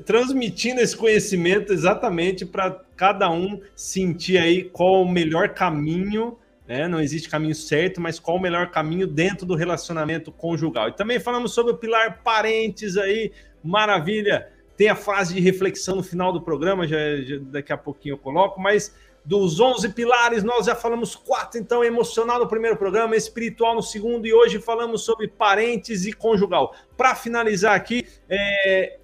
transmitindo 0.04 0.80
esse 0.80 0.96
conhecimento 0.96 1.72
exatamente 1.72 2.44
para 2.44 2.70
cada 2.96 3.30
um 3.30 3.60
sentir 3.74 4.36
aí 4.36 4.64
qual 4.64 5.02
o 5.02 5.10
melhor 5.10 5.50
caminho, 5.50 6.36
né? 6.70 6.86
Não 6.86 7.00
existe 7.00 7.28
caminho 7.28 7.54
certo, 7.56 8.00
mas 8.00 8.20
qual 8.20 8.36
o 8.36 8.40
melhor 8.40 8.70
caminho 8.70 9.04
dentro 9.04 9.44
do 9.44 9.56
relacionamento 9.56 10.30
conjugal. 10.30 10.88
E 10.88 10.92
também 10.92 11.18
falamos 11.18 11.52
sobre 11.52 11.72
o 11.72 11.76
pilar 11.76 12.22
parentes 12.22 12.96
aí, 12.96 13.32
maravilha. 13.60 14.48
Tem 14.76 14.88
a 14.88 14.94
frase 14.94 15.34
de 15.34 15.40
reflexão 15.40 15.96
no 15.96 16.02
final 16.04 16.32
do 16.32 16.40
programa, 16.40 16.86
já, 16.86 16.96
já 17.22 17.38
daqui 17.40 17.72
a 17.72 17.76
pouquinho 17.76 18.12
eu 18.12 18.18
coloco, 18.18 18.60
mas 18.60 18.94
dos 19.24 19.58
11 19.58 19.88
pilares, 19.88 20.44
nós 20.44 20.66
já 20.66 20.76
falamos 20.76 21.16
quatro, 21.16 21.58
então, 21.58 21.82
emocional 21.82 22.38
no 22.38 22.46
primeiro 22.46 22.76
programa, 22.76 23.16
espiritual 23.16 23.74
no 23.74 23.82
segundo, 23.82 24.24
e 24.24 24.32
hoje 24.32 24.60
falamos 24.60 25.02
sobre 25.02 25.26
parentes 25.26 26.06
e 26.06 26.12
conjugal. 26.12 26.72
Para 26.96 27.16
finalizar 27.16 27.74
aqui, 27.74 28.06
é, 28.28 28.96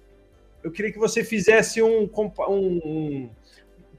eu 0.63 0.71
queria 0.71 0.93
que 0.93 0.97
você 0.97 1.21
fizesse 1.21 1.81
um, 1.81 2.09
um, 2.13 2.49
um 2.49 3.29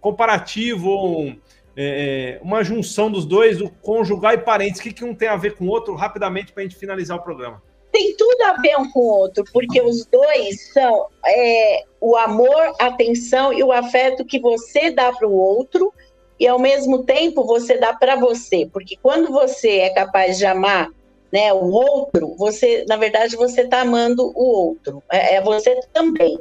comparativo, 0.01 1.21
um, 1.21 1.39
é, 1.81 2.41
uma 2.43 2.65
junção 2.65 3.09
dos 3.11 3.25
dois, 3.25 3.61
o 3.61 3.71
conjugal 3.71 4.33
e 4.33 4.39
parentes. 4.39 4.81
O 4.81 4.83
que, 4.83 4.93
que 4.93 5.05
um 5.05 5.15
tem 5.15 5.29
a 5.29 5.37
ver 5.37 5.55
com 5.55 5.67
o 5.67 5.69
outro, 5.69 5.95
rapidamente, 5.95 6.53
para 6.53 6.63
a 6.63 6.67
gente 6.67 6.77
finalizar 6.77 7.17
o 7.17 7.23
programa? 7.23 7.63
Tem 7.93 8.17
tudo 8.17 8.43
a 8.43 8.61
ver 8.61 8.77
um 8.77 8.91
com 8.91 9.01
o 9.01 9.19
outro, 9.21 9.45
porque 9.53 9.81
os 9.81 10.05
dois 10.07 10.73
são 10.73 11.07
é, 11.25 11.85
o 12.01 12.17
amor, 12.17 12.75
a 12.81 12.87
atenção 12.87 13.53
e 13.53 13.63
o 13.63 13.73
afeto 13.73 14.25
que 14.25 14.41
você 14.41 14.91
dá 14.91 15.13
para 15.13 15.27
o 15.27 15.33
outro 15.33 15.93
e 16.39 16.47
ao 16.47 16.59
mesmo 16.59 17.05
tempo 17.05 17.45
você 17.45 17.79
dá 17.79 17.93
para 17.93 18.17
você, 18.17 18.69
porque 18.73 18.97
quando 19.03 19.33
você 19.33 19.79
é 19.79 19.91
capaz 19.91 20.39
de 20.39 20.47
amar 20.47 20.91
né, 21.33 21.53
o 21.53 21.71
outro, 21.71 22.35
você, 22.37 22.85
na 22.89 22.97
verdade, 22.97 23.37
você 23.37 23.63
está 23.63 23.83
amando 23.83 24.33
o 24.35 24.45
outro, 24.45 25.03
é, 25.11 25.37
é, 25.37 25.41
você 25.41 25.79
também. 25.93 26.39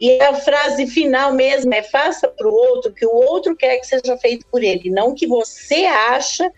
E 0.00 0.20
a 0.20 0.34
frase 0.34 0.86
final 0.86 1.32
mesmo 1.32 1.72
é 1.72 1.82
faça 1.82 2.28
para 2.28 2.48
o 2.48 2.52
outro 2.52 2.92
que 2.92 3.06
o 3.06 3.14
outro 3.14 3.56
quer 3.56 3.78
que 3.78 3.86
seja 3.86 4.16
feito 4.18 4.46
por 4.46 4.62
ele, 4.62 4.90
não 4.90 5.14
que 5.14 5.26
você 5.26 5.84
acha 5.84 6.50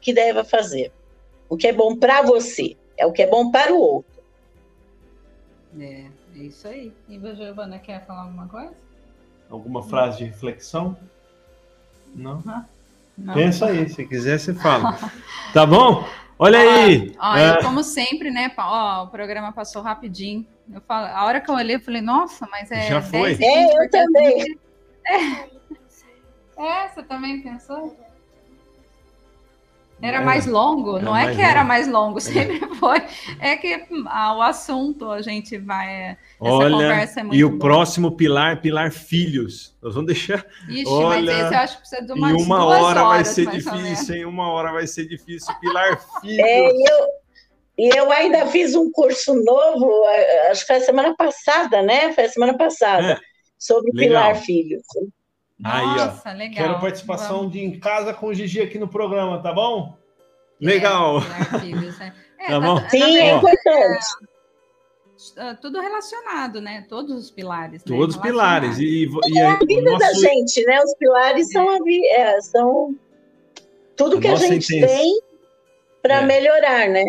que 0.00 0.12
deva 0.12 0.44
fazer. 0.44 0.92
O 1.48 1.56
que 1.56 1.66
é 1.66 1.72
bom 1.72 1.96
para 1.96 2.22
você 2.22 2.76
é 2.96 3.04
o 3.04 3.12
que 3.12 3.22
é 3.22 3.26
bom 3.26 3.50
para 3.50 3.72
o 3.72 3.80
outro. 3.80 4.22
É, 5.78 6.06
é 6.36 6.38
isso 6.38 6.66
aí. 6.68 6.92
E 7.08 7.16
a 7.16 7.34
Giovana 7.34 7.78
quer 7.78 8.06
falar 8.06 8.22
alguma 8.22 8.48
coisa? 8.48 8.74
Alguma 9.50 9.82
frase 9.82 10.18
de 10.18 10.24
reflexão? 10.24 10.96
Não? 12.14 12.42
Não. 13.16 13.34
Pensa 13.34 13.66
aí, 13.66 13.88
se 13.88 14.06
quiser 14.06 14.38
você 14.38 14.54
fala. 14.54 14.98
tá 15.52 15.66
bom? 15.66 16.06
Olha 16.38 16.58
aí! 16.58 17.14
Ó, 17.18 17.36
é... 17.36 17.62
como 17.62 17.82
sempre, 17.82 18.30
né? 18.30 18.52
Ó, 18.58 19.04
o 19.04 19.08
programa 19.08 19.52
passou 19.52 19.82
rapidinho. 19.82 20.46
Eu 20.72 20.80
falo, 20.80 21.06
a 21.06 21.24
hora 21.24 21.40
que 21.40 21.50
eu 21.50 21.54
olhei, 21.54 21.76
eu 21.76 21.80
falei, 21.80 22.02
nossa, 22.02 22.46
mas 22.50 22.70
é. 22.70 22.88
Já 22.88 23.00
foi? 23.00 23.36
É, 23.40 23.84
eu 23.84 23.90
também. 23.90 24.58
É. 25.06 25.16
é, 26.84 26.88
você 26.88 27.02
também 27.04 27.40
pensou? 27.40 27.96
Era 30.00 30.18
é. 30.18 30.24
mais 30.24 30.46
longo? 30.46 30.96
Era 30.96 31.04
não 31.04 31.16
é 31.16 31.24
que 31.26 31.30
longo. 31.30 31.42
era 31.42 31.64
mais 31.64 31.88
longo, 31.88 32.20
sempre 32.20 32.60
foi. 32.74 33.02
É 33.40 33.56
que 33.56 33.84
ah, 34.06 34.36
o 34.36 34.42
assunto 34.42 35.10
a 35.10 35.22
gente 35.22 35.56
vai. 35.58 36.10
Essa 36.10 36.18
Olha, 36.40 36.70
conversa 36.70 37.20
é 37.20 37.22
muito 37.22 37.36
E 37.36 37.44
o 37.44 37.48
boa. 37.50 37.60
próximo 37.60 38.12
pilar, 38.12 38.60
pilar 38.60 38.92
filhos. 38.92 39.74
Nós 39.82 39.94
vamos 39.94 40.12
deixar. 40.12 40.44
Ixi, 40.68 40.84
Olha, 40.86 41.32
mas 41.32 41.44
esse 41.44 41.54
eu 41.54 41.58
acho 41.58 41.74
que 41.74 41.80
precisa 41.80 42.02
de 42.06 42.12
uma, 42.12 42.30
em 42.30 42.34
uma 42.34 42.64
hora 42.64 43.04
vai 43.04 43.24
ser 43.24 43.46
difícil, 43.46 44.14
em 44.14 44.24
uma 44.24 44.50
hora 44.50 44.72
vai 44.72 44.86
ser 44.86 45.06
difícil. 45.06 45.54
Pilar 45.60 45.98
filhos. 46.20 46.38
É, 46.38 46.70
eu, 46.70 47.06
e 47.78 47.98
eu 47.98 48.10
ainda 48.10 48.46
fiz 48.46 48.74
um 48.74 48.90
curso 48.90 49.34
novo, 49.34 50.04
acho 50.50 50.62
que 50.62 50.66
foi 50.66 50.76
a 50.76 50.80
semana 50.80 51.14
passada, 51.16 51.82
né? 51.82 52.12
Foi 52.12 52.24
a 52.24 52.28
semana 52.28 52.56
passada, 52.56 53.12
é, 53.12 53.18
sobre 53.58 53.90
legal. 53.92 54.32
Pilar 54.32 54.42
Filhos. 54.42 54.82
Aí, 55.64 55.86
Nossa, 55.86 56.30
ó. 56.30 56.32
legal. 56.32 56.66
Quero 56.66 56.80
participação 56.80 57.36
Vamos. 57.38 57.52
de 57.52 57.60
em 57.60 57.78
casa 57.78 58.12
com 58.12 58.26
o 58.26 58.34
Gigi 58.34 58.60
aqui 58.60 58.78
no 58.78 58.88
programa, 58.88 59.42
tá 59.42 59.52
bom? 59.52 59.96
Legal. 60.60 61.18
É, 61.18 61.58
filhos, 61.60 62.00
é. 62.00 62.12
É, 62.38 62.48
tá 62.48 62.60
bom? 62.60 62.88
Sim, 62.88 63.16
é 63.18 63.34
importante. 63.34 64.06
É, 65.36 65.54
tudo 65.54 65.80
relacionado, 65.80 66.60
né? 66.60 66.84
Todos 66.88 67.16
os 67.16 67.30
pilares. 67.30 67.82
Né? 67.84 67.96
Todos 67.96 68.16
os 68.16 68.22
pilares. 68.22 68.78
E, 68.78 69.08
e, 69.28 69.38
é 69.38 69.46
a 69.46 69.58
vida 69.58 69.90
nosso... 69.90 69.98
da 69.98 70.12
gente, 70.12 70.62
né? 70.64 70.80
Os 70.82 70.94
pilares 70.94 71.50
são, 71.50 71.68
a, 71.68 71.78
é, 72.10 72.40
são 72.42 72.94
tudo 73.96 74.18
a 74.18 74.20
que 74.20 74.28
a 74.28 74.36
gente 74.36 74.76
intenção. 74.76 74.96
tem 74.96 75.20
para 76.02 76.22
melhorar, 76.22 76.88
né? 76.88 77.04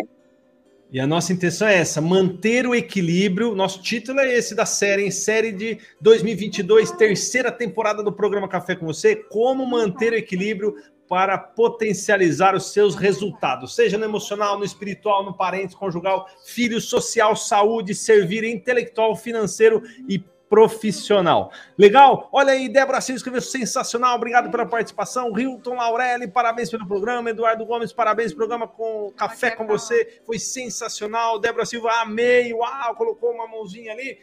E 0.90 0.98
a 0.98 1.06
nossa 1.06 1.34
intenção 1.34 1.68
é 1.68 1.76
essa, 1.76 2.00
manter 2.00 2.66
o 2.66 2.74
equilíbrio. 2.74 3.54
Nosso 3.54 3.82
título 3.82 4.20
é 4.20 4.34
esse 4.34 4.54
da 4.54 4.64
série, 4.64 5.04
em 5.04 5.10
série 5.10 5.52
de 5.52 5.78
2022, 6.00 6.92
terceira 6.92 7.52
temporada 7.52 8.02
do 8.02 8.10
programa 8.10 8.48
Café 8.48 8.74
com 8.74 8.86
você, 8.86 9.14
como 9.14 9.66
manter 9.66 10.14
o 10.14 10.16
equilíbrio 10.16 10.74
para 11.06 11.36
potencializar 11.36 12.54
os 12.54 12.72
seus 12.72 12.94
resultados, 12.94 13.74
seja 13.74 13.96
no 13.96 14.04
emocional, 14.04 14.58
no 14.58 14.64
espiritual, 14.64 15.24
no 15.24 15.34
parente, 15.34 15.76
conjugal, 15.76 16.26
filho, 16.44 16.80
social, 16.80 17.34
saúde, 17.34 17.94
servir 17.94 18.44
intelectual, 18.44 19.16
financeiro 19.16 19.82
e 20.06 20.22
profissional. 20.48 21.52
Legal? 21.76 22.28
Olha 22.32 22.52
aí, 22.52 22.68
Débora 22.68 23.00
Silva 23.00 23.16
escreveu 23.16 23.40
sensacional. 23.40 24.16
Obrigado 24.16 24.50
pela 24.50 24.66
participação. 24.66 25.38
Hilton 25.38 25.74
Laurelli, 25.74 26.28
parabéns 26.28 26.70
pelo 26.70 26.86
programa. 26.86 27.30
Eduardo 27.30 27.64
Gomes, 27.64 27.92
parabéns 27.92 28.32
pelo 28.32 28.48
programa 28.48 28.66
com 28.66 29.12
Café 29.16 29.50
com 29.50 29.66
você. 29.66 30.20
Foi 30.24 30.38
sensacional. 30.38 31.38
Débora 31.38 31.66
Silva, 31.66 31.90
amei. 32.00 32.52
Uau, 32.52 32.94
colocou 32.94 33.32
uma 33.32 33.46
mãozinha 33.46 33.92
ali. 33.92 34.18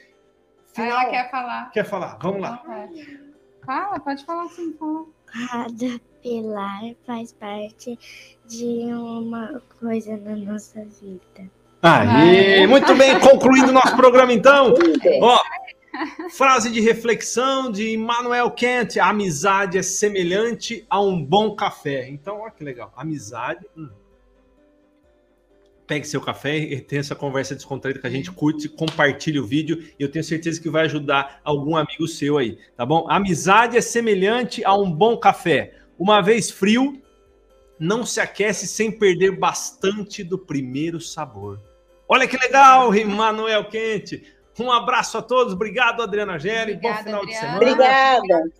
Final. 0.73 1.01
Ela 1.01 1.09
quer 1.09 1.31
falar. 1.31 1.71
Quer 1.71 1.85
falar? 1.85 2.17
Vamos 2.21 2.41
lá. 2.41 2.63
Fala, 3.65 3.99
pode 3.99 4.25
falar 4.25 4.47
sim. 4.49 4.75
Fala. 4.77 5.05
Cada 5.25 5.99
pilar 6.21 6.81
faz 7.05 7.33
parte 7.33 7.97
de 8.47 8.93
uma 8.93 9.61
coisa 9.79 10.17
na 10.17 10.35
nossa 10.35 10.83
vida. 10.83 11.49
Aí, 11.81 12.65
muito 12.65 12.95
bem, 12.95 13.19
concluindo 13.19 13.71
nosso 13.71 13.95
programa 13.95 14.33
então. 14.33 14.73
Ó, 15.21 15.39
Frase 16.31 16.71
de 16.71 16.79
reflexão 16.81 17.71
de 17.71 17.93
Immanuel 17.93 18.51
Kant: 18.51 18.99
a 18.99 19.09
amizade 19.09 19.77
é 19.77 19.83
semelhante 19.83 20.85
a 20.89 21.01
um 21.01 21.23
bom 21.23 21.55
café. 21.55 22.09
Então, 22.09 22.41
olha 22.41 22.51
que 22.51 22.63
legal. 22.63 22.93
Amizade. 22.95 23.65
Hum. 23.77 23.89
Pegue 25.87 26.07
seu 26.07 26.19
café 26.19 26.57
e 26.57 26.81
tenha 26.81 26.99
essa 26.99 27.15
conversa 27.15 27.53
descontraída 27.53 27.99
que 27.99 28.07
a 28.07 28.09
gente 28.09 28.31
curte, 28.31 28.67
compartilhe 28.67 29.39
o 29.39 29.45
vídeo 29.45 29.87
e 29.99 30.01
eu 30.01 30.09
tenho 30.09 30.23
certeza 30.23 30.59
que 30.59 30.69
vai 30.69 30.85
ajudar 30.85 31.39
algum 31.43 31.77
amigo 31.77 32.07
seu 32.07 32.39
aí, 32.39 32.57
tá 32.75 32.83
bom? 32.83 33.05
Amizade 33.07 33.77
é 33.77 33.81
semelhante 33.81 34.65
a 34.65 34.75
um 34.75 34.91
bom 34.91 35.15
café. 35.15 35.75
Uma 35.97 36.21
vez 36.21 36.49
frio, 36.49 36.99
não 37.79 38.03
se 38.03 38.19
aquece 38.19 38.67
sem 38.67 38.91
perder 38.91 39.37
bastante 39.37 40.23
do 40.23 40.39
primeiro 40.39 40.99
sabor. 40.99 41.61
Olha 42.07 42.27
que 42.27 42.37
legal, 42.37 42.93
Immanuel 42.95 43.65
Quente. 43.65 44.23
Um 44.59 44.71
abraço 44.71 45.17
a 45.17 45.21
todos. 45.21 45.53
Obrigado, 45.53 46.01
Adriana 46.01 46.39
Gelli. 46.39 46.75
Bom 46.75 46.93
final 46.95 47.21
Adriana. 47.21 47.25
de 47.25 47.35
semana. 47.35 47.57
Obrigada. 47.57 48.51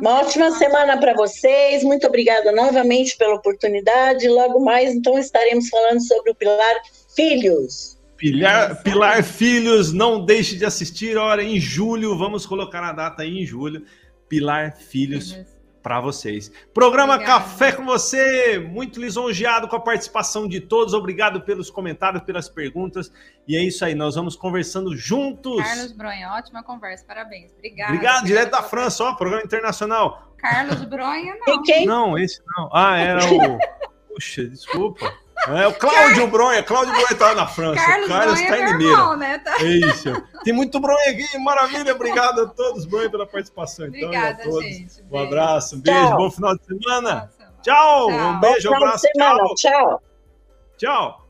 Uma 0.00 0.20
ótima 0.20 0.50
semana 0.52 0.98
para 0.98 1.14
vocês. 1.14 1.82
Muito 1.82 2.06
obrigada 2.06 2.52
novamente 2.52 3.16
pela 3.16 3.34
oportunidade. 3.34 4.28
Logo 4.28 4.64
mais, 4.64 4.94
então, 4.94 5.18
estaremos 5.18 5.68
falando 5.68 6.00
sobre 6.00 6.30
o 6.30 6.34
Pilar 6.34 6.74
Filhos. 7.14 7.98
Pilar, 8.16 8.82
Pilar 8.82 9.22
Filhos, 9.22 9.92
não 9.92 10.24
deixe 10.24 10.56
de 10.56 10.64
assistir. 10.64 11.16
Olha, 11.16 11.42
em 11.42 11.60
julho, 11.60 12.18
vamos 12.18 12.46
colocar 12.46 12.82
a 12.82 12.92
data 12.92 13.22
aí 13.22 13.42
em 13.42 13.46
julho. 13.46 13.84
Pilar 14.28 14.76
Filhos. 14.76 15.36
Para 15.82 16.00
vocês. 16.00 16.50
Programa 16.74 17.14
Obrigada. 17.14 17.40
Café 17.40 17.72
com 17.72 17.84
você, 17.84 18.58
muito 18.58 19.00
lisonjeado 19.00 19.68
com 19.68 19.76
a 19.76 19.80
participação 19.80 20.48
de 20.48 20.60
todos. 20.60 20.94
Obrigado 20.94 21.40
pelos 21.42 21.70
comentários, 21.70 22.22
pelas 22.22 22.48
perguntas. 22.48 23.12
E 23.46 23.56
é 23.56 23.62
isso 23.62 23.84
aí, 23.84 23.94
nós 23.94 24.14
vamos 24.14 24.36
conversando 24.36 24.96
juntos. 24.96 25.62
Carlos 25.62 25.92
Bronha, 25.92 26.32
ótima 26.32 26.62
conversa, 26.62 27.04
parabéns. 27.06 27.52
Obrigada. 27.52 27.92
Obrigado, 27.92 28.24
direto 28.26 28.50
da 28.50 28.62
França, 28.62 29.04
ó, 29.04 29.14
programa 29.14 29.42
internacional. 29.44 30.34
Carlos 30.38 30.84
Bronha, 30.84 31.34
E 31.46 31.50
não. 31.50 31.62
quem? 31.62 31.86
Não, 31.86 32.18
esse 32.18 32.40
não. 32.56 32.70
Ah, 32.72 32.96
era 32.98 33.20
o. 33.24 33.58
Puxa, 34.14 34.44
desculpa. 34.46 35.12
É 35.46 35.66
o 35.66 35.72
Cláudio 35.74 36.26
Bronha. 36.26 36.62
Cláudio 36.62 36.92
Bronha 36.92 37.14
tá 37.16 37.34
na 37.34 37.46
França. 37.46 37.84
Carlos 37.84 38.06
o 38.06 38.08
Carlos 38.08 38.40
tá 38.40 38.56
é 38.56 38.60
em 38.60 38.66
Limeira. 38.66 38.92
irmão, 38.92 39.16
né? 39.16 39.38
Tá- 39.38 39.56
É 39.60 39.64
isso. 39.64 40.22
Tem 40.44 40.52
muito 40.52 40.78
Bronha 40.80 41.10
aqui, 41.10 41.38
maravilha. 41.38 41.94
Obrigado 41.94 42.42
a 42.42 42.46
todos, 42.46 42.84
Bronha, 42.84 43.08
pela 43.10 43.26
participação. 43.26 43.86
Então, 43.86 44.00
a 44.00 44.04
Obrigada, 44.06 44.42
todos. 44.44 44.64
gente. 44.64 45.02
Um 45.02 45.08
Beijo. 45.08 45.26
abraço, 45.26 45.76
um 45.76 45.80
beijo, 45.80 46.00
Tchau. 46.08 46.16
bom 46.16 46.30
final 46.30 46.56
de 46.56 46.64
semana. 46.66 47.30
Tchau, 47.62 48.08
Tchau. 48.08 48.10
um 48.10 48.40
beijo, 48.40 48.68
de 48.68 48.74
abraço. 48.74 49.06
Tchau. 49.56 50.00
Tchau. 50.76 51.27